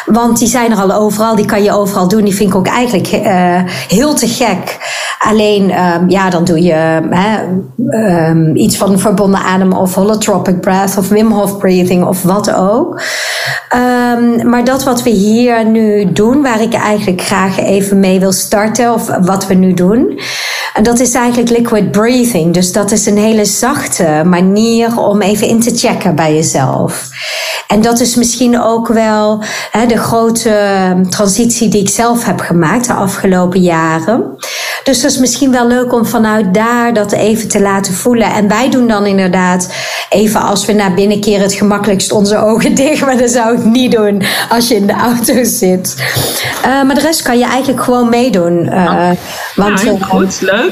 Want 0.05 0.39
die 0.39 0.47
zijn 0.47 0.71
er 0.71 0.77
al 0.77 0.93
overal. 0.93 1.35
Die 1.35 1.45
kan 1.45 1.63
je 1.63 1.71
overal 1.71 2.07
doen. 2.07 2.23
Die 2.23 2.35
vind 2.35 2.49
ik 2.49 2.55
ook 2.55 2.67
eigenlijk 2.67 3.11
uh, 3.11 3.61
heel 3.87 4.13
te 4.13 4.27
gek. 4.27 4.77
Alleen, 5.19 5.83
um, 5.83 6.09
ja, 6.09 6.29
dan 6.29 6.43
doe 6.43 6.61
je 6.61 6.99
um, 8.29 8.55
iets 8.55 8.77
van 8.77 8.99
verbonden 8.99 9.39
adem 9.39 9.73
of 9.73 9.93
holotropic 9.93 10.61
breath 10.61 10.97
of 10.97 11.09
Wim 11.09 11.31
Hof 11.31 11.57
breathing 11.57 12.05
of 12.05 12.21
wat 12.23 12.53
ook. 12.53 13.01
Um, 14.17 14.49
maar 14.49 14.63
dat 14.63 14.83
wat 14.83 15.03
we 15.03 15.09
hier 15.09 15.65
nu 15.65 16.11
doen, 16.11 16.41
waar 16.41 16.61
ik 16.61 16.73
eigenlijk 16.73 17.21
graag 17.21 17.59
even 17.59 17.99
mee 17.99 18.19
wil 18.19 18.31
starten, 18.31 18.93
of 18.93 19.07
wat 19.21 19.47
we 19.47 19.53
nu 19.53 19.73
doen, 19.73 20.19
en 20.73 20.83
dat 20.83 20.99
is 20.99 21.13
eigenlijk 21.13 21.49
liquid 21.49 21.91
breathing. 21.91 22.53
Dus 22.53 22.71
dat 22.71 22.91
is 22.91 23.05
een 23.05 23.17
hele 23.17 23.45
zachte 23.45 24.21
manier 24.25 24.99
om 24.99 25.21
even 25.21 25.47
in 25.47 25.59
te 25.59 25.75
checken 25.75 26.15
bij 26.15 26.33
jezelf. 26.33 27.09
En 27.67 27.81
dat 27.81 27.99
is 27.99 28.15
misschien 28.15 28.61
ook 28.61 28.87
wel 28.87 29.43
de 29.87 29.97
grote 29.97 30.55
transitie 31.09 31.69
die 31.69 31.81
ik 31.81 31.89
zelf 31.89 32.25
heb 32.25 32.39
gemaakt 32.39 32.87
de 32.87 32.93
afgelopen 32.93 33.61
jaren. 33.61 34.35
Dus 34.83 35.01
dat 35.01 35.11
is 35.11 35.17
misschien 35.17 35.51
wel 35.51 35.67
leuk 35.67 35.93
om 35.93 36.05
vanuit 36.05 36.53
daar 36.53 36.93
dat 36.93 37.11
even 37.11 37.47
te 37.47 37.61
laten 37.61 37.93
voelen. 37.93 38.33
En 38.33 38.47
wij 38.47 38.69
doen 38.69 38.87
dan 38.87 39.05
inderdaad 39.05 39.69
even 40.09 40.41
als 40.41 40.65
we 40.65 40.73
naar 40.73 40.93
binnen 40.93 41.21
keren 41.21 41.41
het 41.41 41.53
gemakkelijkst 41.53 42.11
onze 42.11 42.37
ogen 42.37 42.75
dicht. 42.75 43.05
Maar 43.05 43.17
dat 43.17 43.29
zou 43.29 43.57
ik 43.57 43.63
niet 43.63 43.91
doen 43.91 44.06
als 44.49 44.67
je 44.67 44.75
in 44.75 44.87
de 44.87 44.93
auto 44.93 45.43
zit. 45.43 45.95
Uh, 46.65 46.83
maar 46.83 46.95
de 46.95 47.01
rest 47.01 47.21
kan 47.21 47.37
je 47.37 47.45
eigenlijk 47.45 47.83
gewoon 47.83 48.09
meedoen. 48.09 48.65
Uh, 48.65 49.11
want, 49.55 49.81
ja, 49.81 49.97
goed, 49.99 50.41
leuk. 50.41 50.71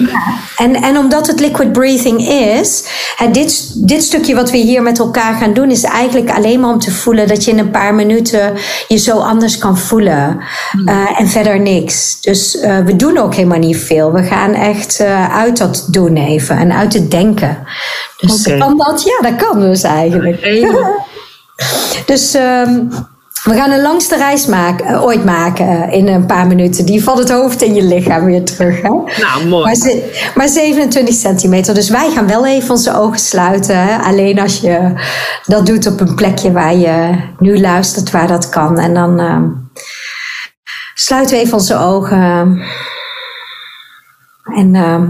En, 0.57 0.75
en 0.75 0.97
omdat 0.97 1.27
het 1.27 1.39
liquid 1.39 1.71
breathing 1.71 2.27
is, 2.27 2.83
hè, 3.15 3.31
dit, 3.31 3.71
dit 3.87 4.03
stukje 4.03 4.35
wat 4.35 4.51
we 4.51 4.57
hier 4.57 4.81
met 4.81 4.99
elkaar 4.99 5.33
gaan 5.33 5.53
doen, 5.53 5.71
is 5.71 5.83
eigenlijk 5.83 6.31
alleen 6.31 6.59
maar 6.59 6.69
om 6.69 6.79
te 6.79 6.91
voelen 6.91 7.27
dat 7.27 7.43
je 7.43 7.51
in 7.51 7.59
een 7.59 7.71
paar 7.71 7.93
minuten 7.93 8.53
je 8.87 8.97
zo 8.97 9.17
anders 9.17 9.57
kan 9.57 9.77
voelen. 9.77 10.39
Uh, 10.85 11.19
en 11.19 11.27
verder 11.27 11.59
niks. 11.59 12.21
Dus 12.21 12.57
we 12.85 12.95
doen 12.95 13.17
ook 13.17 13.35
helemaal 13.35 13.59
niet 13.59 13.77
veel. 13.77 14.11
We 14.11 14.23
gaan 14.23 14.53
echt 14.53 14.99
uit 15.31 15.57
dat 15.57 15.87
doen 15.91 16.17
even 16.17 16.57
en 16.57 16.73
uit 16.73 16.93
het 16.93 17.11
denken. 17.11 17.57
Dus 18.17 18.43
kan 18.57 18.77
dat? 18.77 19.03
Ja, 19.03 19.29
dat 19.29 19.47
kan 19.47 19.59
dus 19.59 19.83
eigenlijk. 19.83 20.41
dus 22.05 22.33
um, 22.33 22.89
we 23.45 23.53
gaan 23.53 23.71
een 23.71 23.81
langste 23.81 24.17
reis 24.17 24.45
maken, 24.45 24.91
uh, 24.91 25.03
ooit 25.03 25.25
maken 25.25 25.65
uh, 25.65 25.93
in 25.93 26.07
een 26.07 26.25
paar 26.25 26.47
minuten. 26.47 26.85
Die 26.85 27.03
valt 27.03 27.17
het 27.17 27.31
hoofd 27.31 27.61
in 27.61 27.73
je 27.73 27.83
lichaam 27.83 28.25
weer 28.25 28.43
terug. 28.43 28.81
Hè? 28.81 28.89
Nou, 28.89 29.47
mooi. 29.47 29.63
Maar, 29.63 29.93
maar, 30.35 30.47
27 30.47 31.15
centimeter. 31.15 31.73
Dus 31.73 31.89
wij 31.89 32.11
gaan 32.11 32.27
wel 32.27 32.45
even 32.45 32.69
onze 32.69 32.95
ogen 32.95 33.19
sluiten. 33.19 33.77
Hè? 33.77 33.97
Alleen 33.97 34.39
als 34.39 34.59
je 34.59 34.93
dat 35.45 35.65
doet 35.65 35.87
op 35.87 35.99
een 35.99 36.15
plekje 36.15 36.51
waar 36.51 36.75
je 36.75 37.15
nu 37.39 37.59
luistert, 37.59 38.11
waar 38.11 38.27
dat 38.27 38.49
kan. 38.49 38.79
En 38.79 38.93
dan 38.93 39.19
uh, 39.19 39.41
sluiten 40.93 41.35
we 41.35 41.41
even 41.41 41.57
onze 41.57 41.77
ogen. 41.77 42.61
En 44.55 44.73
uh, 44.73 45.01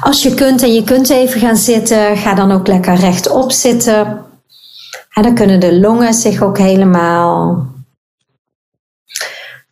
als 0.00 0.22
je 0.22 0.34
kunt 0.34 0.62
en 0.62 0.74
je 0.74 0.84
kunt 0.84 1.10
even 1.10 1.40
gaan 1.40 1.56
zitten, 1.56 2.16
ga 2.16 2.34
dan 2.34 2.52
ook 2.52 2.66
lekker 2.66 2.94
rechtop 2.94 3.52
zitten. 3.52 4.24
En 5.14 5.22
dan 5.22 5.34
kunnen 5.34 5.60
de 5.60 5.80
longen 5.80 6.14
zich 6.14 6.42
ook 6.42 6.58
helemaal 6.58 7.72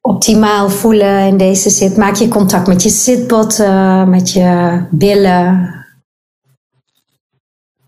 optimaal 0.02 0.70
voelen 0.70 1.26
in 1.26 1.36
deze 1.36 1.70
zit. 1.70 1.96
Maak 1.96 2.14
je 2.14 2.28
contact 2.28 2.66
met 2.66 2.82
je 2.82 2.88
zitbotten, 2.88 4.10
met 4.10 4.32
je 4.32 4.80
billen. 4.90 5.74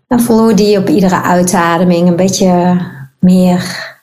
Dan 0.07 0.21
voel 0.21 0.55
die 0.55 0.77
op 0.77 0.87
iedere 0.87 1.21
uitademing 1.21 2.07
een 2.07 2.15
beetje 2.15 2.81
meer 3.19 3.93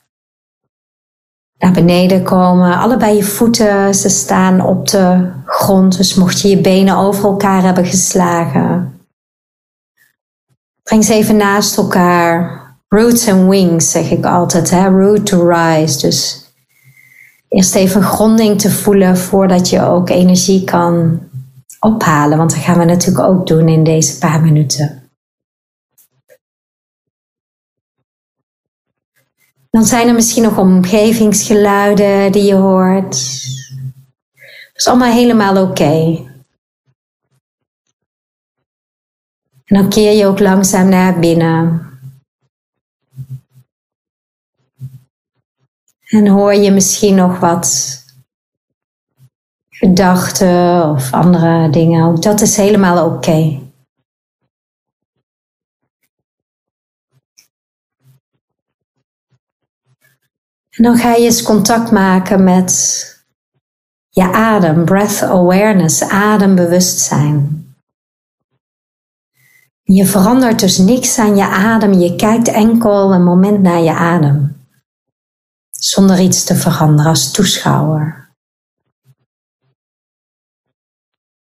naar 1.57 1.71
beneden 1.71 2.23
komen. 2.23 2.77
Allebei 2.77 3.15
je 3.15 3.23
voeten, 3.23 3.95
ze 3.95 4.09
staan 4.09 4.61
op 4.61 4.87
de 4.87 5.31
grond. 5.45 5.97
Dus 5.97 6.15
mocht 6.15 6.41
je 6.41 6.47
je 6.47 6.61
benen 6.61 6.97
over 6.97 7.29
elkaar 7.29 7.63
hebben 7.63 7.85
geslagen. 7.85 8.97
Breng 10.83 11.03
ze 11.05 11.13
even 11.13 11.37
naast 11.37 11.77
elkaar. 11.77 12.61
roots 12.87 13.29
and 13.29 13.49
wings, 13.49 13.91
zeg 13.91 14.11
ik 14.11 14.25
altijd. 14.25 14.69
Hè? 14.69 14.87
Root 14.87 15.25
to 15.25 15.47
rise. 15.47 15.99
Dus 15.99 16.42
eerst 17.53 17.75
even 17.75 18.03
gronding 18.03 18.59
te 18.59 18.71
voelen 18.71 19.17
voordat 19.17 19.69
je 19.69 19.81
ook 19.81 20.09
energie 20.09 20.63
kan 20.63 21.19
ophalen. 21.79 22.37
Want 22.37 22.51
dat 22.51 22.59
gaan 22.59 22.79
we 22.79 22.85
natuurlijk 22.85 23.27
ook 23.27 23.47
doen 23.47 23.67
in 23.67 23.83
deze 23.83 24.17
paar 24.17 24.41
minuten. 24.41 25.11
Dan 29.69 29.85
zijn 29.85 30.07
er 30.07 30.13
misschien 30.13 30.43
nog 30.43 30.57
omgevingsgeluiden 30.57 32.31
die 32.31 32.43
je 32.43 32.55
hoort. 32.55 33.11
Dat 34.73 34.75
is 34.75 34.87
allemaal 34.87 35.11
helemaal 35.11 35.63
oké. 35.63 36.25
En 39.65 39.81
dan 39.81 39.89
keer 39.89 40.11
je 40.11 40.25
ook 40.25 40.39
langzaam 40.39 40.89
naar 40.89 41.19
binnen. 41.19 41.92
En 46.13 46.27
hoor 46.27 46.53
je 46.53 46.71
misschien 46.71 47.15
nog 47.15 47.39
wat 47.39 47.97
gedachten 49.69 50.89
of 50.89 51.13
andere 51.13 51.69
dingen. 51.69 52.05
Ook 52.05 52.21
dat 52.21 52.41
is 52.41 52.57
helemaal 52.57 53.05
oké. 53.05 53.61
En 60.69 60.83
dan 60.83 60.97
ga 60.97 61.13
je 61.13 61.25
eens 61.25 61.43
contact 61.43 61.91
maken 61.91 62.43
met 62.43 62.71
je 64.09 64.31
adem, 64.31 64.85
breath 64.85 65.21
awareness, 65.21 66.03
adembewustzijn. 66.03 67.67
Je 69.83 70.05
verandert 70.05 70.59
dus 70.59 70.77
niks 70.77 71.19
aan 71.19 71.35
je 71.35 71.45
adem, 71.45 71.93
je 71.93 72.15
kijkt 72.15 72.47
enkel 72.47 73.13
een 73.13 73.23
moment 73.23 73.61
naar 73.61 73.81
je 73.81 73.93
adem. 73.93 74.62
Zonder 75.83 76.19
iets 76.19 76.43
te 76.43 76.55
veranderen 76.55 77.11
als 77.11 77.31
toeschouwer. 77.31 78.31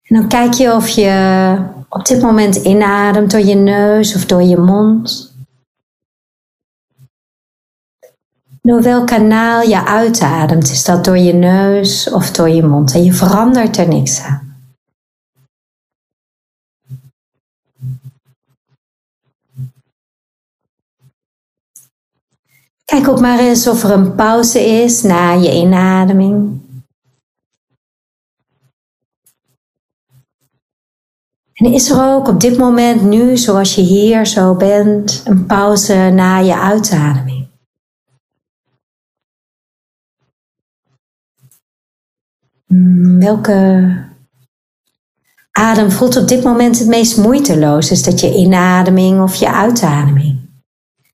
En 0.01 0.15
dan 0.15 0.27
kijk 0.27 0.53
je 0.53 0.73
of 0.73 0.87
je 0.87 1.57
op 1.89 2.05
dit 2.05 2.21
moment 2.21 2.55
inademt 2.55 3.31
door 3.31 3.39
je 3.39 3.55
neus 3.55 4.15
of 4.15 4.25
door 4.25 4.41
je 4.41 4.57
mond. 4.57 5.35
Door 8.61 8.81
welk 8.81 9.07
kanaal 9.07 9.61
je 9.61 9.85
uitademt, 9.85 10.69
is 10.69 10.83
dat 10.83 11.05
door 11.05 11.17
je 11.17 11.33
neus 11.33 12.09
of 12.09 12.31
door 12.31 12.49
je 12.49 12.63
mond? 12.63 12.93
En 12.93 13.03
je 13.03 13.13
verandert 13.13 13.77
er 13.77 13.87
niks 13.87 14.21
aan. 14.21 14.48
Kijk 22.89 23.07
ook 23.07 23.19
maar 23.19 23.39
eens 23.39 23.67
of 23.67 23.83
er 23.83 23.91
een 23.91 24.15
pauze 24.15 24.59
is 24.59 25.01
na 25.01 25.31
je 25.31 25.53
inademing. 25.53 26.61
En 31.53 31.73
is 31.73 31.89
er 31.89 32.03
ook 32.03 32.27
op 32.27 32.39
dit 32.39 32.57
moment, 32.57 33.01
nu 33.01 33.37
zoals 33.37 33.75
je 33.75 33.81
hier 33.81 34.25
zo 34.25 34.55
bent, 34.55 35.23
een 35.25 35.45
pauze 35.45 35.93
na 35.93 36.37
je 36.37 36.57
uitademing? 36.57 37.47
Hmm, 42.65 43.19
welke 43.19 44.07
adem 45.51 45.91
voelt 45.91 46.17
op 46.17 46.27
dit 46.27 46.43
moment 46.43 46.79
het 46.79 46.87
meest 46.87 47.17
moeiteloos? 47.17 47.91
Is 47.91 48.03
dat 48.03 48.19
je 48.19 48.35
inademing 48.35 49.21
of 49.21 49.35
je 49.35 49.51
uitademing? 49.51 50.48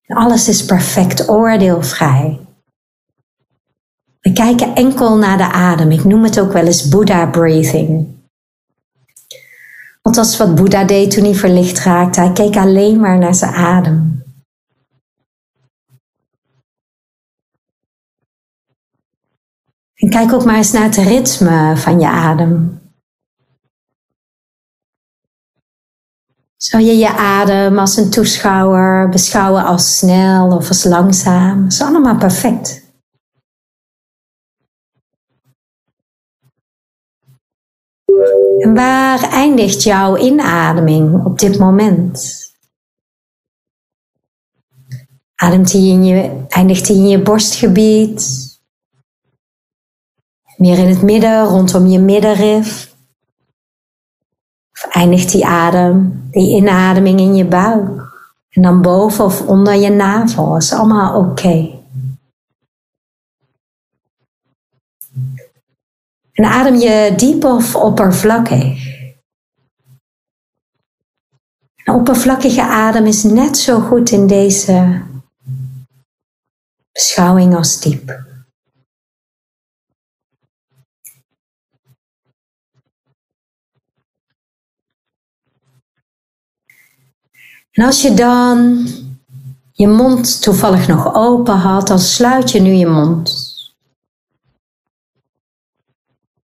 Alles 0.07 0.47
is 0.47 0.65
perfect, 0.65 1.29
oordeelvrij. 1.29 2.39
We 4.19 4.33
kijken 4.33 4.75
enkel 4.75 5.17
naar 5.17 5.37
de 5.37 5.51
adem. 5.51 5.91
Ik 5.91 6.03
noem 6.03 6.23
het 6.23 6.39
ook 6.39 6.53
wel 6.53 6.65
eens 6.65 6.87
Buddha 6.87 7.25
breathing. 7.25 8.15
Want 10.01 10.15
dat 10.15 10.25
is 10.25 10.37
wat 10.37 10.55
Boeddha 10.55 10.83
deed 10.83 11.11
toen 11.11 11.23
hij 11.23 11.33
verlicht 11.33 11.79
raakte. 11.79 12.19
Hij 12.19 12.31
keek 12.31 12.55
alleen 12.55 12.99
maar 12.99 13.17
naar 13.17 13.35
zijn 13.35 13.53
adem. 13.53 14.23
En 19.95 20.09
kijk 20.09 20.33
ook 20.33 20.45
maar 20.45 20.55
eens 20.55 20.71
naar 20.71 20.83
het 20.83 20.95
ritme 20.95 21.77
van 21.77 21.99
je 21.99 22.07
adem. 22.07 22.84
Zou 26.57 26.83
je 26.83 26.97
je 26.97 27.09
adem 27.17 27.79
als 27.79 27.97
een 27.97 28.09
toeschouwer 28.09 29.09
beschouwen 29.09 29.65
als 29.65 29.97
snel 29.97 30.55
of 30.55 30.67
als 30.67 30.83
langzaam? 30.83 31.63
Dat 31.63 31.71
is 31.71 31.81
allemaal 31.81 32.17
perfect. 32.17 32.83
En 38.59 38.73
waar 38.73 39.23
eindigt 39.31 39.83
jouw 39.83 40.17
inademing 40.17 41.25
op 41.25 41.39
dit 41.39 41.59
moment? 41.59 42.43
Ademt 45.35 45.71
die 45.71 45.91
in 45.91 46.05
je, 46.05 46.45
eindigt 46.47 46.87
die 46.87 46.95
in 46.95 47.07
je 47.07 47.21
borstgebied? 47.21 48.43
Meer 50.57 50.77
in 50.77 50.87
het 50.87 51.01
midden, 51.01 51.43
rondom 51.43 51.87
je 51.87 51.99
middenrif? 51.99 52.94
Eindigt 54.91 55.31
die 55.31 55.45
adem, 55.45 56.27
die 56.31 56.55
inademing 56.55 57.19
in 57.19 57.35
je 57.35 57.45
buik? 57.45 58.13
En 58.49 58.61
dan 58.61 58.81
boven 58.81 59.25
of 59.25 59.41
onder 59.41 59.75
je 59.75 59.89
navel. 59.89 60.57
Is 60.57 60.73
allemaal 60.73 61.19
oké. 61.19 61.73
En 66.31 66.45
adem 66.45 66.75
je 66.75 67.13
diep 67.17 67.43
of 67.43 67.75
oppervlakkig? 67.75 68.93
Een 71.83 71.93
oppervlakkige 71.93 72.61
adem 72.61 73.05
is 73.05 73.23
net 73.23 73.57
zo 73.57 73.79
goed 73.79 74.11
in 74.11 74.27
deze 74.27 75.01
beschouwing 76.91 77.55
als 77.55 77.79
diep. 77.79 78.24
En 87.75 87.85
als 87.85 88.01
je 88.01 88.13
dan 88.13 88.87
je 89.71 89.87
mond 89.87 90.41
toevallig 90.41 90.87
nog 90.87 91.13
open 91.13 91.55
had, 91.55 91.87
dan 91.87 91.99
sluit 91.99 92.51
je 92.51 92.59
nu 92.59 92.71
je 92.71 92.87
mond. 92.87 93.53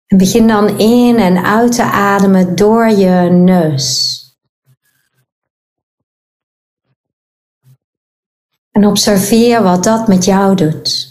En 0.07 0.19
begin 0.19 0.47
dan 0.47 0.79
in 0.79 1.17
en 1.17 1.45
uit 1.45 1.73
te 1.73 1.83
ademen 1.83 2.57
door 2.57 2.89
je 2.89 3.31
neus. 3.31 4.19
En 8.71 8.87
observeer 8.87 9.63
wat 9.63 9.85
dat 9.85 10.09
met 10.09 10.25
jou 10.25 10.57
doet. 10.57 11.10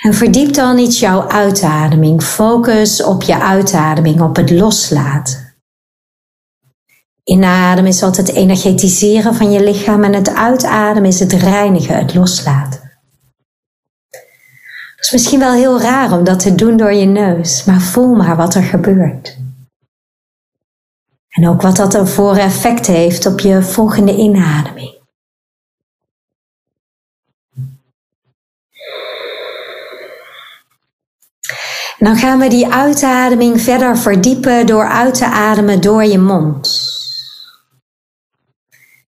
En 0.00 0.14
verdiep 0.14 0.54
dan 0.54 0.78
iets 0.78 1.00
jouw 1.00 1.28
uitademing. 1.28 2.22
Focus 2.22 3.02
op 3.02 3.22
je 3.22 3.40
uitademing, 3.40 4.20
op 4.20 4.36
het 4.36 4.50
loslaten. 4.50 5.54
Inademen 7.24 7.90
is 7.90 8.02
altijd 8.02 8.26
het 8.26 8.36
energetiseren 8.36 9.34
van 9.34 9.52
je 9.52 9.64
lichaam 9.64 10.04
en 10.04 10.12
het 10.12 10.34
uitademen 10.34 11.08
is 11.08 11.20
het 11.20 11.32
reinigen, 11.32 11.96
het 11.96 12.14
loslaten. 12.14 12.80
Het 14.96 15.08
is 15.08 15.10
misschien 15.10 15.38
wel 15.38 15.52
heel 15.52 15.80
raar 15.80 16.12
om 16.12 16.24
dat 16.24 16.40
te 16.40 16.54
doen 16.54 16.76
door 16.76 16.92
je 16.92 17.06
neus, 17.06 17.64
maar 17.64 17.80
voel 17.80 18.14
maar 18.14 18.36
wat 18.36 18.54
er 18.54 18.62
gebeurt. 18.62 19.38
En 21.28 21.48
ook 21.48 21.62
wat 21.62 21.76
dat 21.76 21.94
er 21.94 22.08
voor 22.08 22.36
effect 22.36 22.86
heeft 22.86 23.26
op 23.26 23.40
je 23.40 23.62
volgende 23.62 24.16
inademing. 24.16 24.99
Dan 32.00 32.16
gaan 32.16 32.38
we 32.38 32.48
die 32.48 32.72
uitademing 32.72 33.60
verder 33.60 33.98
verdiepen 33.98 34.66
door 34.66 34.88
uit 34.88 35.14
te 35.14 35.26
ademen 35.26 35.80
door 35.80 36.04
je 36.04 36.18
mond. 36.18 36.88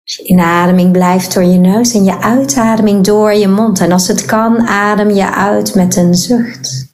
Je 0.03 0.23
inademing 0.23 0.91
blijft 0.91 1.33
door 1.33 1.43
je 1.43 1.57
neus 1.57 1.93
en 1.93 2.03
je 2.03 2.21
uitademing 2.21 3.03
door 3.03 3.33
je 3.33 3.47
mond. 3.47 3.79
En 3.79 3.91
als 3.91 4.07
het 4.07 4.25
kan, 4.25 4.67
adem 4.67 5.09
je 5.09 5.33
uit 5.33 5.75
met 5.75 5.95
een 5.95 6.15
zucht. 6.15 6.87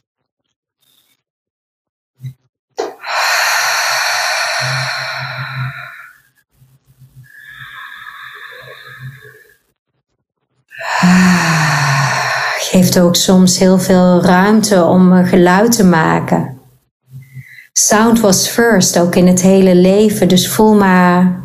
Geeft 12.75 12.99
ook 12.99 13.15
soms 13.15 13.57
heel 13.57 13.79
veel 13.79 14.21
ruimte 14.21 14.83
om 14.83 15.25
geluid 15.25 15.71
te 15.71 15.83
maken. 15.83 16.59
sound 17.73 18.19
was 18.19 18.47
first, 18.47 18.99
ook 18.99 19.15
in 19.15 19.27
het 19.27 19.41
hele 19.41 19.75
leven. 19.75 20.27
Dus 20.27 20.47
voel 20.49 20.75
maar 20.75 21.43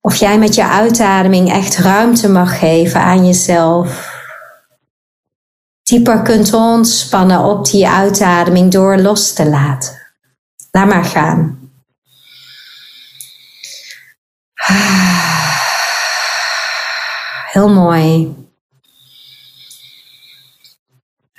of 0.00 0.14
jij 0.16 0.38
met 0.38 0.54
je 0.54 0.66
uitademing 0.66 1.52
echt 1.52 1.76
ruimte 1.76 2.28
mag 2.28 2.58
geven 2.58 3.00
aan 3.00 3.26
jezelf. 3.26 4.16
Dieper 5.82 6.22
kunt 6.22 6.52
ontspannen 6.52 7.40
op 7.40 7.66
die 7.66 7.88
uitademing 7.88 8.72
door 8.72 8.96
los 8.96 9.32
te 9.32 9.48
laten. 9.48 9.92
Laat 10.70 10.86
maar 10.86 11.04
gaan. 11.04 11.70
Heel 17.52 17.68
mooi. 17.68 18.37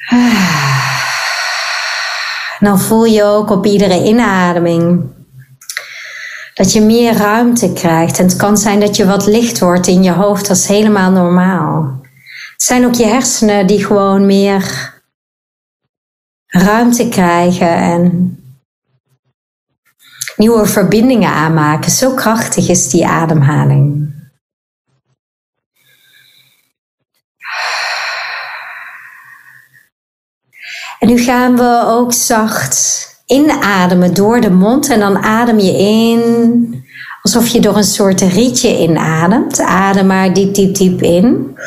Dan 2.59 2.79
voel 2.79 3.05
je 3.05 3.23
ook 3.23 3.49
op 3.49 3.65
iedere 3.65 4.03
inademing 4.03 5.03
dat 6.53 6.73
je 6.73 6.81
meer 6.81 7.13
ruimte 7.13 7.73
krijgt. 7.73 8.19
En 8.19 8.25
het 8.25 8.35
kan 8.35 8.57
zijn 8.57 8.79
dat 8.79 8.95
je 8.95 9.05
wat 9.05 9.25
licht 9.25 9.59
wordt 9.59 9.87
in 9.87 10.03
je 10.03 10.11
hoofd, 10.11 10.47
dat 10.47 10.57
is 10.57 10.67
helemaal 10.67 11.11
normaal. 11.11 11.99
Het 12.51 12.63
zijn 12.63 12.85
ook 12.85 12.93
je 12.93 13.05
hersenen 13.05 13.67
die 13.67 13.85
gewoon 13.85 14.25
meer 14.25 14.93
ruimte 16.45 17.09
krijgen 17.09 17.75
en 17.75 18.33
nieuwe 20.35 20.65
verbindingen 20.65 21.31
aanmaken. 21.31 21.91
Zo 21.91 22.13
krachtig 22.13 22.69
is 22.69 22.89
die 22.89 23.07
ademhaling. 23.07 24.13
En 30.99 31.07
nu 31.07 31.17
gaan 31.17 31.55
we 31.55 31.83
ook 31.87 32.13
zacht 32.13 33.07
inademen 33.25 34.13
door 34.13 34.41
de 34.41 34.49
mond. 34.49 34.89
En 34.89 34.99
dan 34.99 35.23
adem 35.23 35.59
je 35.59 35.77
in 35.77 36.83
alsof 37.21 37.47
je 37.47 37.59
door 37.59 37.75
een 37.75 37.83
soort 37.83 38.21
rietje 38.21 38.77
inademt. 38.77 39.59
Adem 39.59 40.07
maar 40.07 40.33
diep, 40.33 40.53
diep, 40.53 40.75
diep 40.75 41.01
in. 41.01 41.57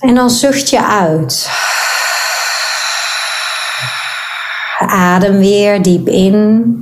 En 0.00 0.14
dan 0.14 0.30
zucht 0.30 0.70
je 0.70 0.84
uit. 0.84 1.48
Adem 4.86 5.38
weer 5.38 5.82
diep 5.82 6.08
in. 6.08 6.76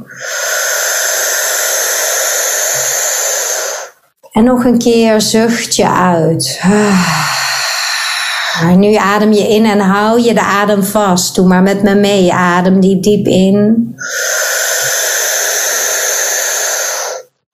En 4.33 4.45
nog 4.45 4.65
een 4.65 4.79
keer 4.79 5.21
zucht 5.21 5.77
je 5.77 5.89
uit. 5.89 6.61
Nu 8.69 8.95
adem 8.95 9.33
je 9.33 9.49
in 9.49 9.65
en 9.65 9.81
hou 9.81 10.21
je 10.21 10.35
de 10.35 10.41
adem 10.41 10.85
vast. 10.85 11.35
Doe 11.35 11.47
maar 11.47 11.63
met 11.63 11.83
me 11.83 11.95
mee. 11.95 12.33
Adem 12.33 12.81
diep, 12.81 13.03
diep 13.03 13.27
in. 13.27 13.95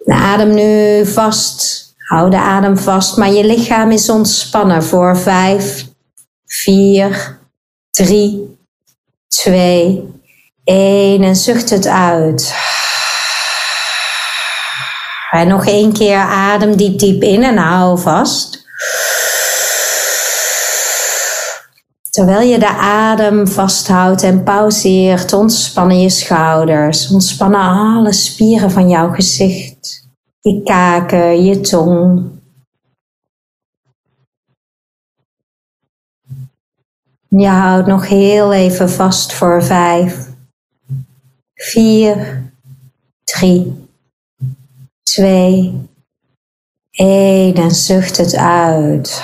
Adem 0.06 0.54
nu 0.54 1.06
vast. 1.06 1.84
Hou 2.06 2.30
de 2.30 2.36
adem 2.36 2.78
vast, 2.78 3.16
maar 3.16 3.32
je 3.32 3.44
lichaam 3.44 3.90
is 3.90 4.10
ontspannen 4.10 4.84
voor 4.84 5.18
vijf, 5.18 5.84
vier, 6.46 7.38
drie, 7.90 8.58
twee, 9.28 10.14
één. 10.64 11.22
En 11.22 11.36
zucht 11.36 11.70
het 11.70 11.86
uit. 11.86 12.54
En 15.30 15.48
nog 15.48 15.66
één 15.66 15.92
keer 15.92 16.18
adem 16.18 16.76
diep, 16.76 16.98
diep 16.98 17.22
in 17.22 17.42
en 17.42 17.56
hou 17.56 17.98
vast. 17.98 18.65
Terwijl 22.16 22.48
je 22.48 22.58
de 22.58 22.68
adem 22.78 23.48
vasthoudt 23.48 24.22
en 24.22 24.42
pauzeert, 24.42 25.32
ontspannen 25.32 26.00
je 26.00 26.10
schouders, 26.10 27.10
ontspannen 27.10 27.60
alle 27.60 28.12
spieren 28.12 28.70
van 28.70 28.88
jouw 28.88 29.12
gezicht, 29.12 30.08
je 30.40 30.62
kaken, 30.62 31.44
je 31.44 31.60
tong. 31.60 32.30
Je 37.28 37.46
houdt 37.46 37.86
nog 37.86 38.08
heel 38.08 38.52
even 38.52 38.90
vast 38.90 39.32
voor 39.32 39.64
vijf, 39.64 40.28
vier, 41.54 42.42
drie, 43.24 43.88
twee, 45.02 45.88
één 46.90 47.54
en 47.54 47.70
zucht 47.70 48.16
het 48.16 48.36
uit. 48.36 49.22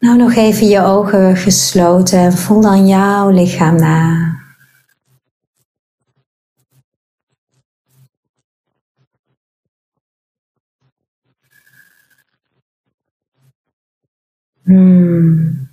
Nou, 0.00 0.16
nog 0.16 0.34
even 0.34 0.66
je 0.66 0.80
ogen 0.80 1.36
gesloten 1.36 2.18
en 2.18 2.32
voel 2.32 2.60
dan 2.60 2.86
jouw 2.86 3.30
lichaam 3.30 3.76
na. 3.76 4.28
Hmm. 14.64 15.68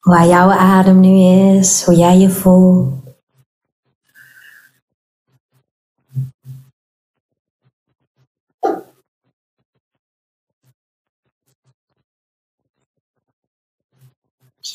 Waar 0.00 0.26
jouw 0.26 0.50
adem 0.50 1.00
nu 1.00 1.58
is, 1.58 1.84
hoe 1.84 1.94
jij 1.94 2.18
je 2.18 2.30
voelt. 2.30 3.09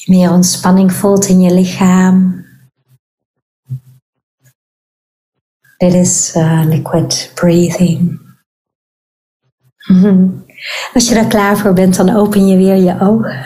Meer 0.06 0.32
ontspanning 0.32 0.94
voelt 0.94 1.26
in 1.26 1.42
je 1.42 1.54
lichaam. 1.54 2.46
Dit 5.78 5.94
is 5.94 6.36
uh, 6.36 6.64
liquid 6.66 7.32
breathing. 7.34 8.24
Als 10.94 11.10
je 11.10 11.16
er 11.16 11.28
klaar 11.28 11.58
voor 11.58 11.74
bent, 11.74 11.96
dan 11.96 12.16
open 12.16 12.48
je 12.48 12.58
weer 12.58 12.76
je 12.76 13.00
ogen. 13.00 13.46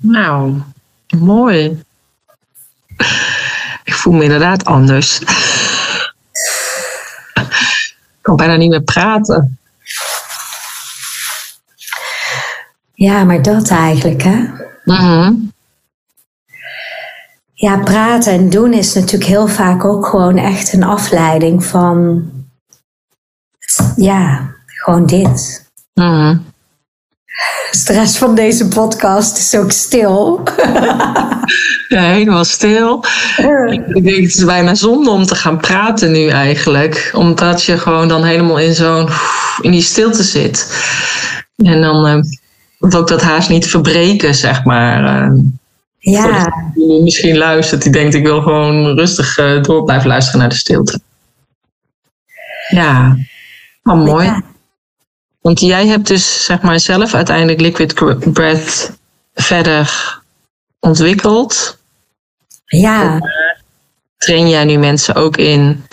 Nou, 0.00 0.60
mooi 1.18 1.82
voel 3.94 4.12
me 4.12 4.22
inderdaad 4.22 4.64
anders. 4.64 5.20
ik 8.18 8.18
kan 8.20 8.36
bijna 8.36 8.56
niet 8.56 8.70
meer 8.70 8.82
praten. 8.82 9.58
Ja, 12.94 13.24
maar 13.24 13.42
dat 13.42 13.70
eigenlijk, 13.70 14.22
hè? 14.22 14.44
Mhm. 14.84 15.32
Ja, 17.54 17.78
praten 17.78 18.32
en 18.32 18.50
doen 18.50 18.72
is 18.72 18.94
natuurlijk 18.94 19.30
heel 19.30 19.48
vaak 19.48 19.84
ook 19.84 20.06
gewoon 20.06 20.36
echt 20.36 20.72
een 20.72 20.82
afleiding 20.82 21.64
van. 21.64 22.24
Ja, 23.96 24.54
gewoon 24.66 25.06
dit. 25.06 25.66
Mm 25.94 26.47
rest 27.86 28.18
van 28.18 28.34
deze 28.34 28.68
podcast 28.68 29.38
is 29.38 29.56
ook 29.56 29.72
stil. 29.72 30.42
ja, 31.88 32.02
helemaal 32.02 32.44
stil. 32.44 33.04
Ik 33.66 34.04
denk 34.04 34.16
het 34.16 34.34
is 34.34 34.44
bijna 34.44 34.74
zonde 34.74 35.10
om 35.10 35.26
te 35.26 35.34
gaan 35.34 35.58
praten 35.58 36.12
nu 36.12 36.28
eigenlijk. 36.28 37.10
Omdat 37.14 37.64
je 37.64 37.78
gewoon 37.78 38.08
dan 38.08 38.24
helemaal 38.24 38.58
in 38.58 38.74
zo'n 38.74 39.08
in 39.60 39.70
die 39.70 39.82
stilte 39.82 40.22
zit. 40.22 40.82
En 41.56 41.80
dan 41.80 42.06
uh, 42.06 42.22
ook 42.78 43.08
dat 43.08 43.22
haast 43.22 43.48
niet 43.48 43.66
verbreken, 43.66 44.34
zeg 44.34 44.64
maar. 44.64 45.30
Uh, 45.30 45.40
ja. 45.98 46.52
Die 46.74 47.02
misschien 47.02 47.36
luistert, 47.36 47.82
die 47.82 47.92
denkt 47.92 48.14
ik 48.14 48.22
wil 48.22 48.42
gewoon 48.42 48.94
rustig 48.94 49.38
uh, 49.38 49.62
door 49.62 49.84
blijven 49.84 50.08
luisteren 50.08 50.40
naar 50.40 50.48
de 50.48 50.54
stilte. 50.54 51.00
Ja, 52.68 53.16
maar 53.82 53.96
oh, 53.96 54.04
mooi. 54.04 54.26
Ja. 54.26 54.42
Want 55.48 55.60
jij 55.60 55.86
hebt 55.86 56.06
dus 56.06 56.44
zeg 56.44 56.60
maar 56.60 56.80
zelf 56.80 57.14
uiteindelijk 57.14 57.60
Liquid 57.60 57.94
Breath 58.32 58.92
verder 59.34 60.18
ontwikkeld. 60.80 61.78
Ja. 62.66 63.18
train 64.18 64.48
jij 64.48 64.64
nu 64.64 64.76
mensen 64.76 65.14
ook 65.14 65.36
in, 65.36 65.86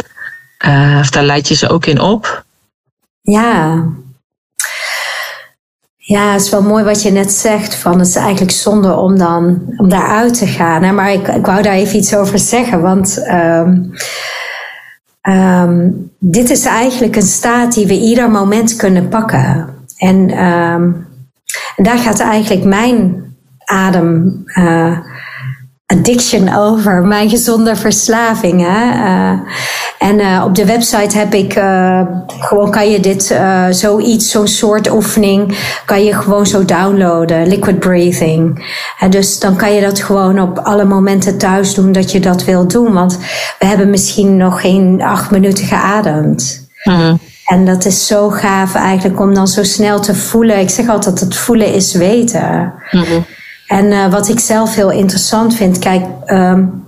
uh, 0.65 0.97
of 0.99 1.09
daar 1.09 1.23
leid 1.23 1.47
je 1.47 1.55
ze 1.55 1.69
ook 1.69 1.85
in 1.85 1.99
op? 1.99 2.43
Ja. 3.21 3.83
Ja, 5.97 6.31
het 6.31 6.41
is 6.41 6.49
wel 6.49 6.61
mooi 6.61 6.83
wat 6.83 7.01
je 7.01 7.11
net 7.11 7.31
zegt. 7.31 7.75
Van 7.75 7.99
het 7.99 8.07
is 8.07 8.15
eigenlijk 8.15 8.51
zonde 8.51 8.95
om 8.95 9.17
dan 9.17 9.73
om 9.77 9.89
daaruit 9.89 10.37
te 10.37 10.47
gaan. 10.47 10.83
Hè? 10.83 10.91
Maar 10.91 11.11
ik, 11.11 11.27
ik 11.27 11.45
wou 11.45 11.61
daar 11.61 11.73
even 11.73 11.97
iets 11.97 12.15
over 12.15 12.39
zeggen. 12.39 12.81
Want 12.81 13.17
um, 13.27 13.93
ehm, 15.25 15.89
dit 16.19 16.49
is 16.49 16.65
eigenlijk 16.65 17.15
een 17.15 17.21
staat 17.21 17.73
die 17.73 17.87
we 17.87 17.99
ieder 17.99 18.31
moment 18.31 18.75
kunnen 18.75 19.09
pakken. 19.09 19.67
En, 19.97 20.29
ehm, 20.29 20.91
daar 21.75 21.97
gaat 21.97 22.19
eigenlijk 22.19 22.63
mijn 22.63 23.23
adem. 23.65 24.43
Uh, 24.57 24.97
addiction 25.85 26.55
over, 26.55 27.03
mijn 27.03 27.29
gezonde 27.29 27.75
verslavingen. 27.75 28.93
Uh, 28.93 29.39
en 29.99 30.19
uh, 30.19 30.43
op 30.45 30.55
de 30.55 30.65
website 30.65 31.17
heb 31.17 31.33
ik 31.33 31.57
uh, 31.57 32.01
gewoon 32.39 32.71
kan 32.71 32.91
je 32.91 32.99
dit 32.99 33.31
uh, 33.31 33.65
zoiets, 33.69 34.31
zo'n 34.31 34.47
soort 34.47 34.91
oefening, 34.91 35.57
kan 35.85 36.03
je 36.03 36.13
gewoon 36.13 36.45
zo 36.45 36.65
downloaden, 36.65 37.47
liquid 37.47 37.79
breathing. 37.79 38.73
En 38.99 39.09
dus 39.09 39.39
dan 39.39 39.55
kan 39.55 39.73
je 39.73 39.81
dat 39.81 40.01
gewoon 40.01 40.39
op 40.39 40.57
alle 40.57 40.85
momenten 40.85 41.37
thuis 41.37 41.73
doen 41.73 41.91
dat 41.91 42.11
je 42.11 42.19
dat 42.19 42.43
wil 42.43 42.67
doen, 42.67 42.93
want 42.93 43.17
we 43.59 43.65
hebben 43.65 43.89
misschien 43.89 44.37
nog 44.37 44.61
geen 44.61 45.01
acht 45.01 45.31
minuten 45.31 45.65
geademd. 45.65 46.67
Mm 46.83 47.19
En 47.45 47.65
dat 47.65 47.85
is 47.85 48.07
zo 48.07 48.29
gaaf 48.29 48.75
eigenlijk 48.75 49.19
om 49.19 49.33
dan 49.33 49.47
zo 49.47 49.63
snel 49.63 49.99
te 49.99 50.15
voelen. 50.15 50.59
Ik 50.59 50.69
zeg 50.69 50.89
altijd, 50.89 51.19
het 51.19 51.35
voelen 51.35 51.73
is 51.73 51.93
weten. 51.93 52.73
Mm 52.91 53.03
-hmm. 53.03 53.25
En 53.67 53.85
uh, 53.85 54.11
wat 54.11 54.29
ik 54.29 54.39
zelf 54.39 54.75
heel 54.75 54.91
interessant 54.91 55.55
vind, 55.55 55.79
kijk, 55.79 56.05
um, 56.27 56.83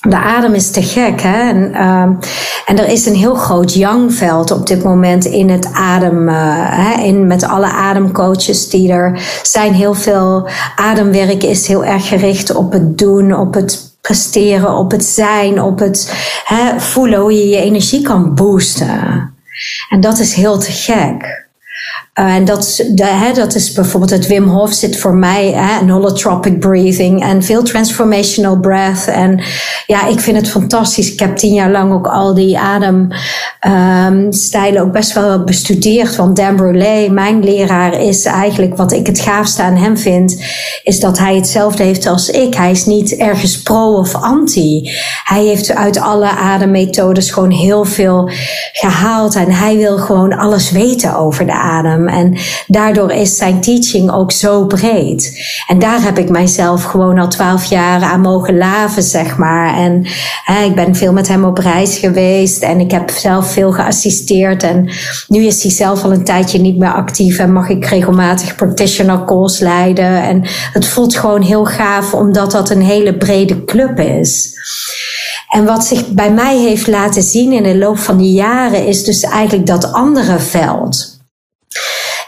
de 0.00 0.16
adem 0.16 0.54
is 0.54 0.70
te 0.70 0.82
gek. 0.82 1.20
Hè? 1.20 1.48
En, 1.48 1.86
um, 1.86 2.18
en 2.66 2.78
er 2.78 2.88
is 2.88 3.06
een 3.06 3.14
heel 3.14 3.34
groot 3.34 3.74
yang-veld 3.74 4.50
op 4.50 4.66
dit 4.66 4.82
moment 4.82 5.24
in 5.24 5.50
het 5.50 5.72
adem. 5.72 6.28
Uh, 6.28 6.34
hè? 6.56 7.02
In, 7.02 7.26
met 7.26 7.44
alle 7.44 7.66
ademcoaches 7.66 8.68
die 8.68 8.92
er 8.92 9.20
zijn. 9.42 9.74
Heel 9.74 9.94
veel 9.94 10.48
ademwerk 10.76 11.42
is 11.42 11.66
heel 11.66 11.84
erg 11.84 12.08
gericht 12.08 12.54
op 12.54 12.72
het 12.72 12.98
doen, 12.98 13.34
op 13.34 13.54
het 13.54 13.98
presteren, 14.00 14.76
op 14.76 14.90
het 14.90 15.04
zijn, 15.04 15.62
op 15.62 15.78
het 15.78 16.12
hè, 16.44 16.80
voelen 16.80 17.20
hoe 17.20 17.32
je 17.32 17.48
je 17.48 17.56
energie 17.56 18.02
kan 18.02 18.34
boosten. 18.34 19.34
En 19.88 20.00
dat 20.00 20.18
is 20.18 20.34
heel 20.34 20.58
te 20.58 20.72
gek. 20.72 21.48
Uh, 22.20 22.34
en 22.34 22.44
dat, 22.44 22.84
de, 22.88 23.06
hè, 23.06 23.32
dat 23.32 23.54
is 23.54 23.72
bijvoorbeeld 23.72 24.10
het 24.10 24.26
Wim 24.26 24.48
Hof 24.48 24.72
zit 24.72 24.98
voor 24.98 25.14
mij, 25.14 25.52
hè, 25.52 25.92
holotropic 25.92 26.58
breathing 26.58 27.22
en 27.22 27.42
veel 27.42 27.62
transformational 27.62 28.58
breath. 28.58 29.06
En 29.06 29.42
ja, 29.86 30.06
ik 30.06 30.20
vind 30.20 30.36
het 30.36 30.50
fantastisch. 30.50 31.12
Ik 31.12 31.20
heb 31.20 31.36
tien 31.36 31.54
jaar 31.54 31.70
lang 31.70 31.92
ook 31.92 32.06
al 32.06 32.34
die 32.34 32.58
ademstijlen 32.58 34.80
um, 34.80 34.86
ook 34.86 34.92
best 34.92 35.12
wel 35.12 35.44
bestudeerd. 35.44 36.16
Want 36.16 36.36
Dan 36.36 36.56
Brulé, 36.56 37.08
mijn 37.08 37.44
leraar, 37.44 38.00
is 38.00 38.24
eigenlijk 38.24 38.76
wat 38.76 38.92
ik 38.92 39.06
het 39.06 39.20
gaafste 39.20 39.62
aan 39.62 39.76
hem 39.76 39.98
vind, 39.98 40.42
is 40.82 41.00
dat 41.00 41.18
hij 41.18 41.34
hetzelfde 41.34 41.82
heeft 41.82 42.06
als 42.06 42.28
ik. 42.28 42.54
Hij 42.54 42.70
is 42.70 42.86
niet 42.86 43.16
ergens 43.16 43.62
pro 43.62 43.92
of 43.92 44.14
anti. 44.14 44.90
Hij 45.24 45.44
heeft 45.44 45.74
uit 45.74 46.00
alle 46.00 46.28
ademmethodes 46.28 47.30
gewoon 47.30 47.50
heel 47.50 47.84
veel 47.84 48.30
gehaald 48.72 49.34
en 49.34 49.52
hij 49.52 49.76
wil 49.76 49.98
gewoon 49.98 50.32
alles 50.32 50.70
weten 50.70 51.16
over 51.16 51.46
de 51.46 51.52
adem. 51.52 52.08
En 52.12 52.36
daardoor 52.66 53.12
is 53.12 53.36
zijn 53.36 53.60
teaching 53.60 54.12
ook 54.12 54.32
zo 54.32 54.66
breed. 54.66 55.38
En 55.66 55.78
daar 55.78 56.02
heb 56.02 56.18
ik 56.18 56.28
mijzelf 56.28 56.84
gewoon 56.84 57.18
al 57.18 57.28
twaalf 57.28 57.64
jaar 57.64 58.02
aan 58.02 58.20
mogen 58.20 58.56
laven, 58.58 59.02
zeg 59.02 59.36
maar. 59.36 59.76
En 59.76 60.06
hè, 60.44 60.64
ik 60.64 60.74
ben 60.74 60.94
veel 60.94 61.12
met 61.12 61.28
hem 61.28 61.44
op 61.44 61.58
reis 61.58 61.98
geweest 61.98 62.62
en 62.62 62.80
ik 62.80 62.90
heb 62.90 63.10
zelf 63.10 63.52
veel 63.52 63.72
geassisteerd. 63.72 64.62
En 64.62 64.90
nu 65.28 65.44
is 65.44 65.62
hij 65.62 65.72
zelf 65.72 66.04
al 66.04 66.12
een 66.12 66.24
tijdje 66.24 66.58
niet 66.58 66.78
meer 66.78 66.92
actief 66.92 67.38
en 67.38 67.52
mag 67.52 67.68
ik 67.68 67.84
regelmatig 67.84 68.54
practitioner 68.54 69.24
calls 69.24 69.58
leiden. 69.58 70.22
En 70.22 70.42
het 70.72 70.86
voelt 70.86 71.16
gewoon 71.16 71.42
heel 71.42 71.64
gaaf, 71.64 72.14
omdat 72.14 72.50
dat 72.50 72.70
een 72.70 72.82
hele 72.82 73.16
brede 73.16 73.64
club 73.64 73.98
is. 73.98 74.58
En 75.48 75.64
wat 75.64 75.84
zich 75.84 76.08
bij 76.08 76.32
mij 76.32 76.58
heeft 76.58 76.86
laten 76.86 77.22
zien 77.22 77.52
in 77.52 77.62
de 77.62 77.76
loop 77.76 77.98
van 77.98 78.18
die 78.18 78.32
jaren 78.32 78.86
is 78.86 79.04
dus 79.04 79.22
eigenlijk 79.22 79.66
dat 79.66 79.92
andere 79.92 80.38
veld. 80.38 81.19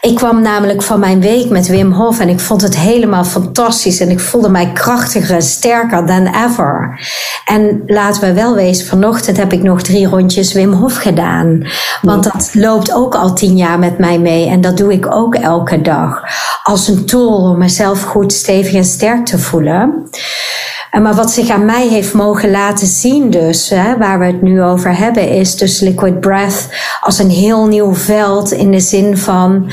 Ik 0.02 0.14
kwam 0.14 0.40
namelijk 0.40 0.82
van 0.82 1.00
mijn 1.00 1.20
week 1.20 1.50
met 1.50 1.66
Wim 1.66 1.92
Hof 1.92 2.20
en 2.20 2.28
ik 2.28 2.40
vond 2.40 2.62
het 2.62 2.76
helemaal 2.76 3.24
fantastisch. 3.24 4.00
En 4.00 4.10
ik 4.10 4.20
voelde 4.20 4.48
mij 4.48 4.72
krachtiger 4.72 5.34
en 5.34 5.42
sterker 5.42 6.06
dan 6.06 6.26
ever. 6.26 7.00
En 7.44 7.82
laten 7.86 8.20
we 8.20 8.32
wel 8.32 8.54
wezen, 8.54 8.86
vanochtend 8.86 9.36
heb 9.36 9.52
ik 9.52 9.62
nog 9.62 9.82
drie 9.82 10.06
rondjes 10.06 10.52
Wim 10.52 10.72
Hof 10.72 10.96
gedaan. 10.96 11.66
Want 12.00 12.24
dat 12.24 12.50
loopt 12.54 12.92
ook 12.92 13.14
al 13.14 13.34
tien 13.34 13.56
jaar 13.56 13.78
met 13.78 13.98
mij 13.98 14.18
mee. 14.18 14.48
En 14.48 14.60
dat 14.60 14.76
doe 14.76 14.92
ik 14.92 15.14
ook 15.14 15.34
elke 15.34 15.82
dag. 15.82 16.22
Als 16.62 16.88
een 16.88 17.06
tool 17.06 17.50
om 17.50 17.58
mezelf 17.58 18.02
goed 18.02 18.32
stevig 18.32 18.74
en 18.74 18.84
sterk 18.84 19.26
te 19.26 19.38
voelen. 19.38 20.08
Maar 21.00 21.14
wat 21.14 21.30
zich 21.30 21.50
aan 21.50 21.64
mij 21.64 21.88
heeft 21.88 22.12
mogen 22.12 22.50
laten 22.50 22.86
zien, 22.86 23.30
dus, 23.30 23.68
hè, 23.68 23.98
waar 23.98 24.18
we 24.18 24.24
het 24.24 24.42
nu 24.42 24.62
over 24.62 24.96
hebben, 24.96 25.28
is 25.28 25.56
dus 25.56 25.80
liquid 25.80 26.20
breath 26.20 26.68
als 27.00 27.18
een 27.18 27.30
heel 27.30 27.66
nieuw 27.66 27.94
veld 27.94 28.50
in 28.50 28.70
de 28.70 28.80
zin 28.80 29.18
van 29.18 29.70